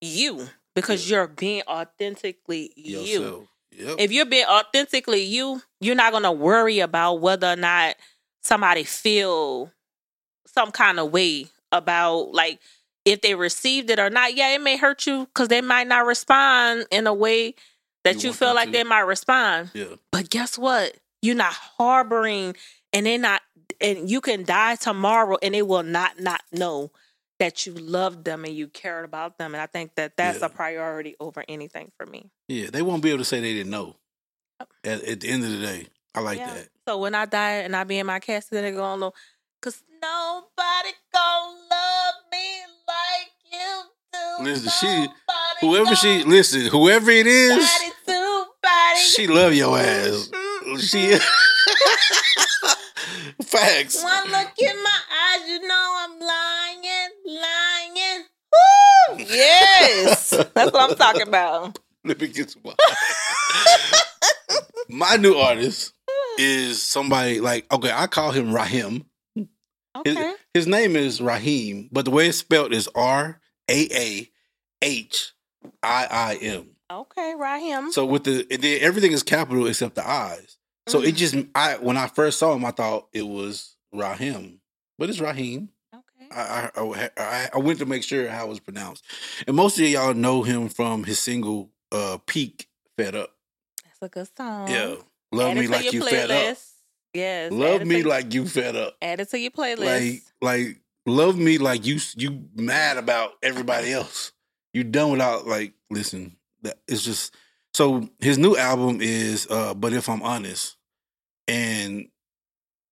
you 0.00 0.48
because 0.74 1.08
you're 1.10 1.26
being 1.26 1.62
authentically 1.68 2.72
you. 2.76 3.48
Yep. 3.72 3.96
If 3.98 4.12
you're 4.12 4.24
being 4.26 4.46
authentically 4.46 5.22
you, 5.22 5.60
you're 5.80 5.94
not 5.94 6.12
gonna 6.12 6.32
worry 6.32 6.80
about 6.80 7.20
whether 7.20 7.48
or 7.52 7.56
not 7.56 7.96
somebody 8.42 8.84
feel 8.84 9.70
some 10.46 10.70
kind 10.70 10.98
of 10.98 11.12
way 11.12 11.46
about 11.72 12.32
like 12.32 12.60
if 13.04 13.20
they 13.20 13.34
received 13.34 13.90
it 13.90 13.98
or 13.98 14.08
not. 14.10 14.34
Yeah, 14.34 14.54
it 14.54 14.60
may 14.60 14.76
hurt 14.76 15.06
you 15.06 15.26
because 15.26 15.48
they 15.48 15.60
might 15.60 15.86
not 15.88 16.06
respond 16.06 16.86
in 16.90 17.06
a 17.06 17.12
way 17.14 17.54
that 18.04 18.22
You 18.22 18.28
you, 18.30 18.32
feel 18.32 18.54
like 18.54 18.66
to. 18.68 18.72
they 18.72 18.84
might 18.84 19.00
respond. 19.00 19.70
yeah. 19.74 19.96
But 20.12 20.30
guess 20.30 20.56
what? 20.56 20.96
You're 21.22 21.34
not 21.34 21.52
harboring, 21.52 22.54
and 22.96 23.06
they're 23.06 23.18
not, 23.18 23.42
and 23.80 24.10
you 24.10 24.20
can 24.20 24.44
die 24.44 24.76
tomorrow, 24.76 25.36
and 25.42 25.54
they 25.54 25.62
will 25.62 25.82
not 25.82 26.18
not 26.20 26.40
know 26.52 26.90
that 27.38 27.66
you 27.66 27.74
loved 27.74 28.24
them 28.24 28.44
and 28.46 28.54
you 28.54 28.66
cared 28.68 29.04
about 29.04 29.36
them. 29.36 29.54
And 29.54 29.60
I 29.60 29.66
think 29.66 29.94
that 29.96 30.16
that's 30.16 30.40
Yeah. 30.40 30.46
a 30.46 30.48
priority 30.48 31.14
over 31.20 31.44
anything 31.46 31.92
for 31.98 32.06
me. 32.06 32.30
Yeah. 32.48 32.68
They 32.72 32.80
won't 32.80 33.02
be 33.02 33.10
able 33.10 33.18
to 33.18 33.24
say 33.26 33.40
they 33.40 33.52
didn't 33.52 33.70
know. 33.70 33.96
At, 34.82 35.02
at 35.04 35.20
the 35.20 35.28
end 35.28 35.44
of 35.44 35.50
the 35.50 35.58
day, 35.60 35.86
I 36.14 36.20
like 36.20 36.38
Yeah. 36.38 36.54
that. 36.54 36.68
So 36.88 36.96
when 36.96 37.14
I 37.14 37.26
die 37.26 37.56
and 37.56 37.76
I 37.76 37.84
be 37.84 37.98
in 37.98 38.06
my 38.06 38.20
casket, 38.20 38.62
they're 38.62 38.72
going 38.72 39.00
to, 39.00 39.12
cause 39.60 39.82
nobody 40.00 40.92
gonna 41.12 41.58
love 41.70 42.14
me 42.32 42.60
like 42.88 43.32
you 43.52 43.82
do. 44.14 44.44
Listen, 44.44 44.70
she- 44.80 44.86
Nobody 44.86 45.12
Whoever 45.60 45.94
she 45.96 46.22
listen, 46.24 46.62
whoever 46.66 47.10
it 47.10 47.26
is, 47.26 47.56
Body 47.56 47.92
to 48.06 48.44
body. 48.62 49.00
she 49.00 49.26
love 49.26 49.52
your 49.54 49.78
ass. 49.78 50.30
She 50.80 51.18
facts. 53.42 54.02
One 54.02 54.30
look 54.30 54.52
in 54.58 54.82
my 54.82 55.00
eyes, 55.10 55.48
you 55.48 55.66
know 55.66 55.94
I'm 55.98 56.20
lying, 56.20 57.10
lying. 57.26 58.24
Woo! 58.52 59.24
Yes, 59.28 60.30
that's 60.30 60.72
what 60.72 60.90
I'm 60.90 60.96
talking 60.96 61.22
about. 61.22 61.78
Let 62.04 62.20
me 62.20 62.28
get 62.28 62.50
some. 62.50 62.62
my. 64.88 65.16
new 65.16 65.34
artist 65.34 65.92
is 66.38 66.82
somebody 66.82 67.40
like 67.40 67.70
okay, 67.72 67.90
I 67.92 68.06
call 68.06 68.30
him 68.30 68.52
Rahim. 68.52 69.06
Okay. 69.96 70.34
His 70.52 70.66
name 70.66 70.94
is 70.94 71.20
Raheem, 71.20 71.88
but 71.90 72.04
the 72.04 72.10
way 72.10 72.28
it's 72.28 72.38
spelled 72.38 72.72
is 72.72 72.88
R 72.94 73.40
A 73.68 73.88
A 73.92 74.30
H 74.82 75.32
I 75.82 76.06
I 76.10 76.34
M. 76.42 76.70
Okay, 76.90 77.34
right 77.36 77.60
him. 77.60 77.90
So 77.90 78.04
with 78.06 78.24
the 78.24 78.46
and 78.50 78.62
then 78.62 78.78
everything 78.80 79.12
is 79.12 79.22
capital 79.22 79.66
except 79.66 79.94
the 79.96 80.08
eyes. 80.08 80.55
So 80.88 81.02
it 81.02 81.14
Mm. 81.14 81.18
just 81.18 81.34
I 81.54 81.76
when 81.78 81.96
I 81.96 82.06
first 82.06 82.38
saw 82.38 82.54
him, 82.54 82.64
I 82.64 82.70
thought 82.70 83.08
it 83.12 83.26
was 83.26 83.76
Rahim, 83.92 84.60
but 84.98 85.08
it's 85.10 85.20
Raheem. 85.20 85.70
Okay. 85.94 86.28
I, 86.30 86.70
I 86.76 87.10
I 87.16 87.48
I 87.54 87.58
went 87.58 87.78
to 87.80 87.86
make 87.86 88.02
sure 88.04 88.28
how 88.28 88.46
it 88.46 88.48
was 88.48 88.60
pronounced, 88.60 89.04
and 89.46 89.56
most 89.56 89.78
of 89.78 89.86
y'all 89.86 90.14
know 90.14 90.42
him 90.42 90.68
from 90.68 91.04
his 91.04 91.18
single 91.18 91.70
uh 91.92 92.18
"Peak 92.26 92.68
Fed 92.96 93.14
Up." 93.14 93.30
That's 93.84 94.02
a 94.02 94.08
good 94.08 94.28
song. 94.36 94.68
Yeah, 94.68 94.96
love 95.32 95.50
Add 95.52 95.56
me 95.56 95.66
like 95.68 95.92
you 95.92 96.02
fed 96.02 96.30
up. 96.30 96.56
Yes. 97.14 97.50
Love 97.52 97.84
me 97.86 98.02
to, 98.02 98.08
like 98.08 98.34
you 98.34 98.46
fed 98.46 98.76
up. 98.76 98.96
add 99.00 99.20
it 99.20 99.30
to 99.30 99.38
your 99.38 99.50
playlist. 99.50 99.78
Like 99.78 100.22
like 100.42 100.80
love 101.06 101.38
me 101.38 101.58
like 101.58 101.86
you 101.86 101.98
you 102.16 102.44
mad 102.54 102.98
about 102.98 103.32
everybody 103.42 103.92
else. 103.92 104.32
You 104.74 104.84
done 104.84 105.12
without 105.12 105.46
like 105.46 105.72
listen. 105.90 106.36
That 106.62 106.78
it's 106.86 107.02
just 107.02 107.34
so 107.76 108.08
his 108.20 108.38
new 108.38 108.56
album 108.56 109.00
is 109.02 109.46
uh 109.50 109.74
But 109.74 109.92
If 109.92 110.08
I'm 110.08 110.22
Honest. 110.22 110.76
And 111.46 112.08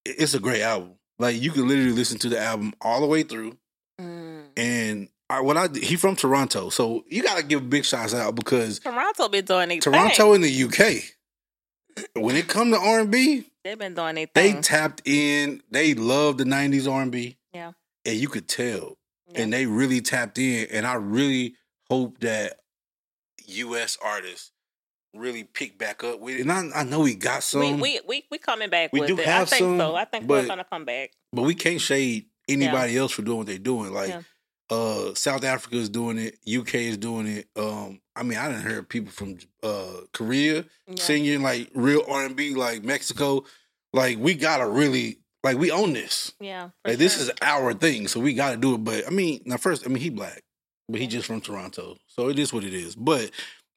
it's 0.04 0.34
a 0.34 0.38
great 0.40 0.60
album. 0.60 0.96
Like 1.18 1.40
you 1.40 1.50
can 1.52 1.66
literally 1.66 1.92
listen 1.92 2.18
to 2.18 2.28
the 2.28 2.38
album 2.38 2.74
all 2.82 3.00
the 3.00 3.06
way 3.06 3.22
through. 3.22 3.56
Mm. 3.98 4.44
And 4.58 5.08
I, 5.30 5.40
what 5.40 5.56
I 5.56 5.68
he 5.68 5.96
from 5.96 6.16
Toronto, 6.16 6.68
so 6.68 7.04
you 7.08 7.22
got 7.22 7.38
to 7.38 7.42
give 7.44 7.70
big 7.70 7.86
shots 7.86 8.12
out 8.14 8.34
because 8.34 8.78
Toronto 8.80 9.28
been 9.28 9.46
doing 9.46 9.68
their 9.70 9.80
Toronto 9.80 10.34
in 10.34 10.42
the 10.42 10.64
UK, 10.64 11.02
when 12.14 12.36
it 12.36 12.46
come 12.46 12.70
to 12.72 12.78
R 12.78 13.00
and 13.00 13.10
B, 13.10 13.46
They've 13.64 13.78
been 13.78 13.94
doing 13.94 14.16
their 14.16 14.26
they 14.34 14.52
tapped 14.60 15.00
in. 15.06 15.62
They 15.70 15.94
love 15.94 16.36
the 16.36 16.44
'90s 16.44 16.90
R 16.92 17.00
and 17.00 17.10
B. 17.10 17.38
Yeah. 17.54 17.72
and 18.04 18.16
you 18.16 18.28
could 18.28 18.48
tell, 18.48 18.98
Yeah. 19.32 19.40
and 19.42 19.52
they 19.52 19.64
really 19.64 20.02
tapped 20.02 20.38
in. 20.38 20.66
And 20.70 20.86
I 20.86 20.94
really 20.94 21.54
hope 21.88 22.18
that 22.20 22.58
U.S. 23.46 23.96
artists 24.04 24.50
really 25.14 25.44
pick 25.44 25.78
back 25.78 26.02
up 26.04 26.20
with 26.20 26.36
it. 26.36 26.42
And 26.42 26.52
I, 26.52 26.80
I 26.80 26.84
know 26.84 27.00
we 27.00 27.14
got 27.14 27.42
some, 27.42 27.60
we, 27.60 27.72
we 27.74 28.00
we 28.06 28.24
we 28.30 28.38
coming 28.38 28.70
back 28.70 28.92
We 28.92 29.00
with 29.00 29.08
do 29.08 29.18
it. 29.18 29.26
I 29.26 29.30
have 29.30 29.48
think 29.48 29.60
some, 29.60 29.78
so. 29.78 29.94
I 29.94 30.04
think 30.04 30.28
we're 30.28 30.46
gonna 30.46 30.64
come 30.64 30.84
back. 30.84 31.10
but 31.32 31.42
we 31.42 31.54
can't 31.54 31.80
shade 31.80 32.26
anybody 32.48 32.96
else 32.96 33.12
for 33.12 33.22
doing 33.22 33.38
what 33.38 33.46
they're 33.46 33.58
doing. 33.58 33.92
Like 33.92 34.10
Yeah. 34.10 34.20
uh 34.70 35.14
South 35.14 35.44
Africa 35.44 35.76
is 35.76 35.88
doing 35.88 36.18
it, 36.18 36.38
UK 36.46 36.74
is 36.76 36.96
doing 36.98 37.26
it. 37.26 37.48
Um, 37.56 38.00
I 38.16 38.22
mean, 38.22 38.38
I 38.38 38.48
didn't 38.50 38.66
hear 38.68 38.82
people 38.82 39.12
from 39.12 39.38
uh 39.62 40.00
Korea 40.12 40.64
Yeah. 40.86 40.94
singing 41.02 41.42
like 41.42 41.70
real 41.74 42.02
R 42.08 42.26
and 42.26 42.36
B, 42.36 42.54
like 42.54 42.82
Mexico. 42.84 43.44
Like 43.92 44.18
we 44.18 44.34
gotta 44.34 44.66
really 44.68 45.18
like 45.42 45.56
we 45.58 45.70
own 45.70 45.92
this. 45.92 46.32
Yeah. 46.40 46.68
for 46.82 46.90
Like 46.90 46.98
this 46.98 47.20
is 47.20 47.30
our 47.42 47.72
thing, 47.74 48.08
so 48.08 48.20
we 48.20 48.34
gotta 48.34 48.56
do 48.56 48.74
it. 48.74 48.84
But 48.84 49.06
I 49.06 49.10
mean, 49.10 49.42
now 49.44 49.56
first, 49.56 49.84
I 49.86 49.88
mean 49.88 50.02
he 50.02 50.10
black, 50.10 50.42
but 50.88 51.00
he 51.00 51.06
just 51.06 51.26
from 51.26 51.40
Toronto, 51.40 51.96
so 52.08 52.28
it 52.28 52.38
is 52.38 52.52
what 52.52 52.64
it 52.64 52.74
is. 52.74 52.94
But 52.96 53.30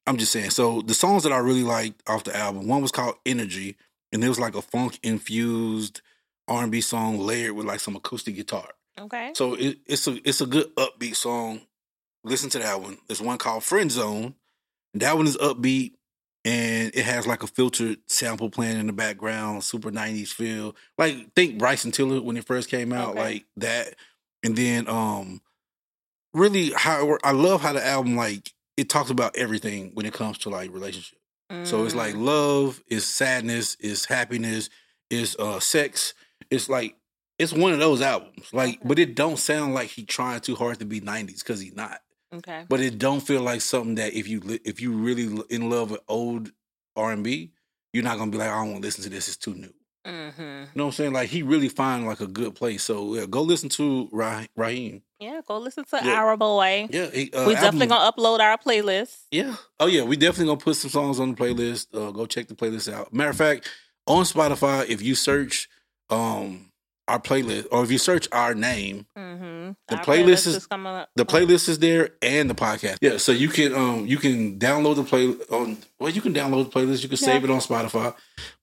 I'm 0.08 0.16
just 0.16 0.32
saying. 0.32 0.50
So 0.50 0.80
the 0.82 0.94
songs 0.94 1.22
that 1.24 1.32
I 1.32 1.38
really 1.38 1.62
liked 1.62 2.02
off 2.08 2.24
the 2.24 2.36
album, 2.36 2.66
one 2.66 2.82
was 2.82 2.92
called 2.92 3.16
Energy, 3.26 3.76
and 4.12 4.22
it 4.24 4.28
was 4.28 4.40
like 4.40 4.54
a 4.54 4.62
funk 4.62 4.98
infused 5.02 6.00
R 6.48 6.62
and 6.62 6.72
B 6.72 6.80
song 6.80 7.18
layered 7.18 7.52
with 7.52 7.66
like 7.66 7.80
some 7.80 7.94
acoustic 7.96 8.34
guitar. 8.36 8.70
Okay. 8.98 9.32
So 9.34 9.54
it, 9.54 9.78
it's 9.86 10.06
a 10.08 10.18
it's 10.28 10.40
a 10.40 10.46
good 10.46 10.74
upbeat 10.76 11.14
song. 11.16 11.60
Listen 12.24 12.50
to 12.50 12.58
that 12.58 12.80
one. 12.80 12.98
There's 13.06 13.20
one 13.22 13.38
called 13.38 13.64
Friend 13.64 13.90
Zone. 13.92 14.34
That 14.94 15.16
one 15.16 15.26
is 15.26 15.36
upbeat 15.36 15.92
and 16.44 16.90
it 16.94 17.04
has 17.04 17.26
like 17.26 17.42
a 17.42 17.46
filtered 17.46 17.98
sample 18.06 18.48
playing 18.50 18.78
in 18.80 18.86
the 18.86 18.92
background, 18.92 19.62
super 19.62 19.90
90s 19.90 20.28
feel. 20.28 20.74
Like 20.96 21.34
think 21.34 21.58
Bryson 21.58 21.92
Tiller 21.92 22.20
when 22.22 22.36
it 22.36 22.46
first 22.46 22.70
came 22.70 22.92
out, 22.92 23.10
Okay. 23.10 23.18
like 23.20 23.44
that. 23.58 23.94
And 24.42 24.56
then 24.56 24.88
um 24.88 25.42
really 26.32 26.72
how 26.74 27.18
I 27.22 27.32
love 27.32 27.60
how 27.60 27.72
the 27.74 27.86
album 27.86 28.16
like 28.16 28.52
it 28.78 28.88
talks 28.88 29.10
about 29.10 29.36
everything 29.36 29.90
when 29.94 30.06
it 30.06 30.14
comes 30.14 30.38
to 30.38 30.48
like 30.48 30.72
relationship. 30.72 31.18
So 31.64 31.84
it's 31.84 31.94
like 31.94 32.14
Mm. 32.14 32.24
love, 32.24 32.82
is 32.88 33.06
sadness, 33.06 33.74
is 33.80 34.04
happiness, 34.04 34.70
is 35.10 35.34
uh 35.38 35.60
sex. 35.60 36.14
It's 36.50 36.68
like 36.68 36.96
it's 37.38 37.52
one 37.52 37.72
of 37.72 37.78
those 37.78 38.00
albums. 38.02 38.52
Like, 38.52 38.76
Okay. 38.76 38.80
but 38.84 38.98
it 38.98 39.14
don't 39.14 39.38
sound 39.38 39.72
like 39.74 39.88
he 39.90 40.04
trying 40.04 40.40
too 40.40 40.54
hard 40.56 40.78
to 40.80 40.84
be 40.84 41.00
'90s 41.00 41.38
because 41.42 41.60
he's 41.60 41.74
not. 41.74 42.00
okay. 42.34 42.64
But 42.68 42.80
it 42.80 42.98
don't 42.98 43.20
feel 43.20 43.40
like 43.42 43.60
something 43.62 43.94
that 43.96 44.12
if 44.14 44.28
you 44.28 44.42
if 44.64 44.80
you 44.80 44.92
really 44.92 45.26
in 45.50 45.70
love 45.70 45.90
with 45.92 46.00
old 46.08 46.52
R 46.96 47.12
and 47.12 47.24
B, 47.24 47.52
you're 47.92 48.04
not 48.04 48.18
gonna 48.18 48.30
be 48.30 48.38
like, 48.38 48.50
I 48.50 48.58
don't 48.58 48.72
want 48.72 48.82
to 48.82 48.86
listen 48.88 49.04
to 49.04 49.10
this. 49.10 49.28
It's 49.28 49.36
too 49.38 49.54
new. 49.54 49.72
Mm-hmm. 50.06 50.40
You 50.42 50.46
know 50.74 50.84
what 50.84 50.84
I'm 50.86 50.92
saying? 50.92 51.12
Like 51.12 51.28
he 51.28 51.42
really 51.42 51.68
find 51.68 52.06
like 52.06 52.20
a 52.20 52.26
good 52.26 52.54
place. 52.54 52.82
So 52.84 53.14
yeah, 53.14 53.26
go 53.26 53.42
listen 53.42 53.68
to 53.70 54.08
Rah- 54.12 54.46
RAAHiiM. 54.56 55.02
Yeah. 55.20 55.40
Go 55.46 55.58
listen 55.58 55.84
to 55.84 56.00
Yeah. 56.02 56.12
Our 56.14 56.36
Boy. 56.36 56.88
Yeah, 56.90 57.10
he, 57.10 57.30
uh, 57.32 57.46
we 57.46 57.54
definitely 57.54 57.88
album- 57.88 57.88
gonna 57.88 58.12
upload 58.12 58.40
our 58.40 58.56
playlist. 58.56 59.16
Yeah. 59.30 59.56
Oh 59.80 59.86
yeah, 59.86 60.02
we 60.04 60.16
definitely 60.16 60.46
gonna 60.46 60.60
put 60.60 60.76
some 60.76 60.90
songs 60.90 61.18
on 61.20 61.34
the 61.34 61.36
playlist. 61.36 61.88
Uh, 61.94 62.10
go 62.12 62.26
check 62.26 62.48
the 62.48 62.54
playlist 62.54 62.90
out. 62.92 63.12
Matter 63.12 63.30
of 63.30 63.36
fact, 63.36 63.68
on 64.06 64.24
Spotify, 64.24 64.86
if 64.88 65.02
you 65.02 65.14
search 65.14 65.68
um 66.10 66.67
our 67.08 67.18
playlist 67.20 67.66
or 67.72 67.82
if 67.84 67.90
you 67.90 67.98
search 67.98 68.28
our 68.32 68.54
name, 68.54 69.06
Mm-hmm. 69.16 69.72
The 69.88 69.96
our 69.96 70.04
playlist 70.04 70.46
is- 70.46 70.66
coming 70.66 70.92
up. 70.92 71.10
the 71.16 71.26
playlist 71.26 71.68
is 71.68 71.78
there 71.78 72.10
and 72.22 72.48
the 72.48 72.54
podcast. 72.54 72.98
Yeah, 73.00 73.16
so 73.18 73.32
you 73.32 73.48
can 73.48 73.74
um 73.74 74.06
you 74.06 74.16
can 74.18 74.58
download 74.58 74.96
the 74.96 75.04
play 75.04 75.28
on 75.50 75.76
well 75.98 76.10
you 76.10 76.20
can 76.20 76.32
download 76.34 76.70
the 76.70 76.80
playlist. 76.80 77.02
You 77.02 77.08
can 77.08 77.18
save 77.18 77.44
it 77.44 77.50
on 77.50 77.60
Spotify. 77.60 78.14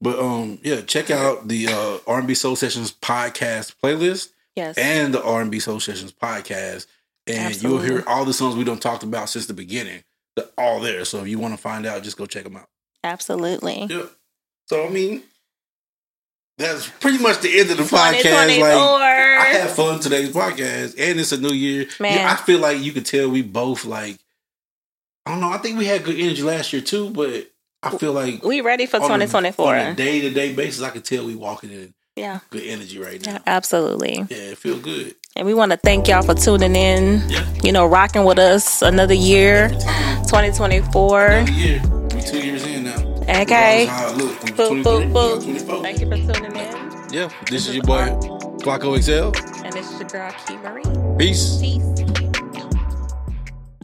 But 0.01 0.19
um 0.19 0.59
yeah, 0.63 0.81
check 0.81 1.11
out 1.11 1.47
the 1.47 1.67
uh 1.67 1.97
R&B 2.07 2.33
Soul 2.35 2.55
Sessions 2.55 2.91
podcast 2.91 3.75
playlist 3.83 4.29
Yes. 4.55 4.77
and 4.77 5.13
the 5.13 5.21
R&B 5.23 5.59
Soul 5.59 5.79
Sessions 5.81 6.11
podcast, 6.13 6.87
and 7.27 7.61
you'll 7.61 7.81
hear 7.81 8.03
all 8.07 8.23
the 8.25 8.33
songs 8.33 8.55
we 8.55 8.63
don't 8.63 8.81
talked 8.81 9.03
about 9.03 9.29
since 9.29 9.47
the 9.47 9.53
beginning. 9.53 10.03
They're 10.35 10.45
all 10.57 10.79
there. 10.79 11.03
So 11.05 11.19
if 11.21 11.27
you 11.27 11.39
want 11.39 11.53
to 11.55 11.61
find 11.61 11.85
out, 11.85 12.03
just 12.03 12.17
go 12.17 12.25
check 12.25 12.43
them 12.45 12.55
out. 12.55 12.67
Absolutely. 13.03 13.85
Yeah. 13.89 14.05
So 14.67 14.85
I 14.85 14.89
mean, 14.89 15.23
that's 16.57 16.87
pretty 16.87 17.17
much 17.21 17.41
the 17.41 17.59
end 17.59 17.71
of 17.71 17.77
the 17.77 17.83
podcast. 17.83 18.59
Like 18.59 18.63
I 18.63 19.45
had 19.51 19.69
fun 19.71 19.99
today's 19.99 20.29
podcast, 20.29 20.95
and 20.97 21.19
it's 21.19 21.31
a 21.31 21.39
new 21.39 21.53
year. 21.53 21.87
Man. 21.99 22.17
Yeah, 22.17 22.31
I 22.31 22.35
feel 22.35 22.59
like 22.59 22.79
you 22.79 22.91
could 22.93 23.05
tell 23.05 23.29
we 23.29 23.41
both 23.41 23.85
like. 23.85 24.17
I 25.25 25.31
don't 25.31 25.41
know. 25.41 25.49
I 25.49 25.57
think 25.57 25.77
we 25.77 25.85
had 25.85 26.03
good 26.03 26.19
energy 26.19 26.43
last 26.43 26.71
year 26.71 26.81
too, 26.81 27.09
but 27.09 27.51
I 27.81 27.97
feel 27.97 28.13
like 28.13 28.43
we 28.43 28.61
ready 28.61 28.85
for 28.85 28.99
2024. 28.99 29.75
on 29.75 29.87
a 29.87 29.93
day 29.95 30.21
to 30.21 30.29
day 30.29 30.53
basis, 30.53 30.81
I 30.81 30.91
could 30.91 31.03
tell 31.03 31.25
we 31.25 31.35
walking 31.35 31.71
in 31.71 31.93
yeah. 32.15 32.39
good 32.49 32.63
energy 32.63 32.99
right 32.99 33.23
now. 33.25 33.33
Yeah, 33.33 33.39
absolutely. 33.45 34.25
Yeah, 34.29 34.37
it 34.37 34.57
feel 34.57 34.79
good. 34.79 35.15
And 35.35 35.45
we 35.45 35.53
want 35.53 35.71
to 35.71 35.77
thank 35.77 36.07
y'all 36.07 36.21
for 36.21 36.33
tuning 36.33 36.75
in, 36.75 37.21
Yeah. 37.29 37.45
you 37.61 37.71
know, 37.71 37.85
rocking 37.85 38.23
with 38.23 38.39
us 38.39 38.81
another 38.81 39.13
year, 39.13 39.69
2024. 39.69 41.45
Year. 41.51 41.81
We 42.13 42.21
two 42.21 42.39
years 42.39 42.65
in. 42.65 42.74
Okay. 43.27 43.85
Regardless 43.85 43.87
of 43.87 43.89
how 43.89 44.09
it 44.09 44.17
look. 44.17 44.43
We 44.43 44.51
Boop, 44.51 44.83
boop, 44.83 45.13
boop. 45.13 45.81
Thank 45.81 45.99
you 45.99 46.07
for 46.07 46.17
tuning 46.17 46.55
in. 46.55 47.13
Yeah, 47.13 47.29
this 47.49 47.67
is 47.67 47.75
your 47.75 47.83
boy 47.83 48.05
Flako 48.61 48.97
XL. 48.99 49.31
And 49.63 49.73
this 49.73 49.91
is 49.91 49.99
your 49.99 50.09
girl, 50.09 50.31
KeiMarie. 50.31 51.17
Peace. 51.17 51.59
Peace. 51.59 52.24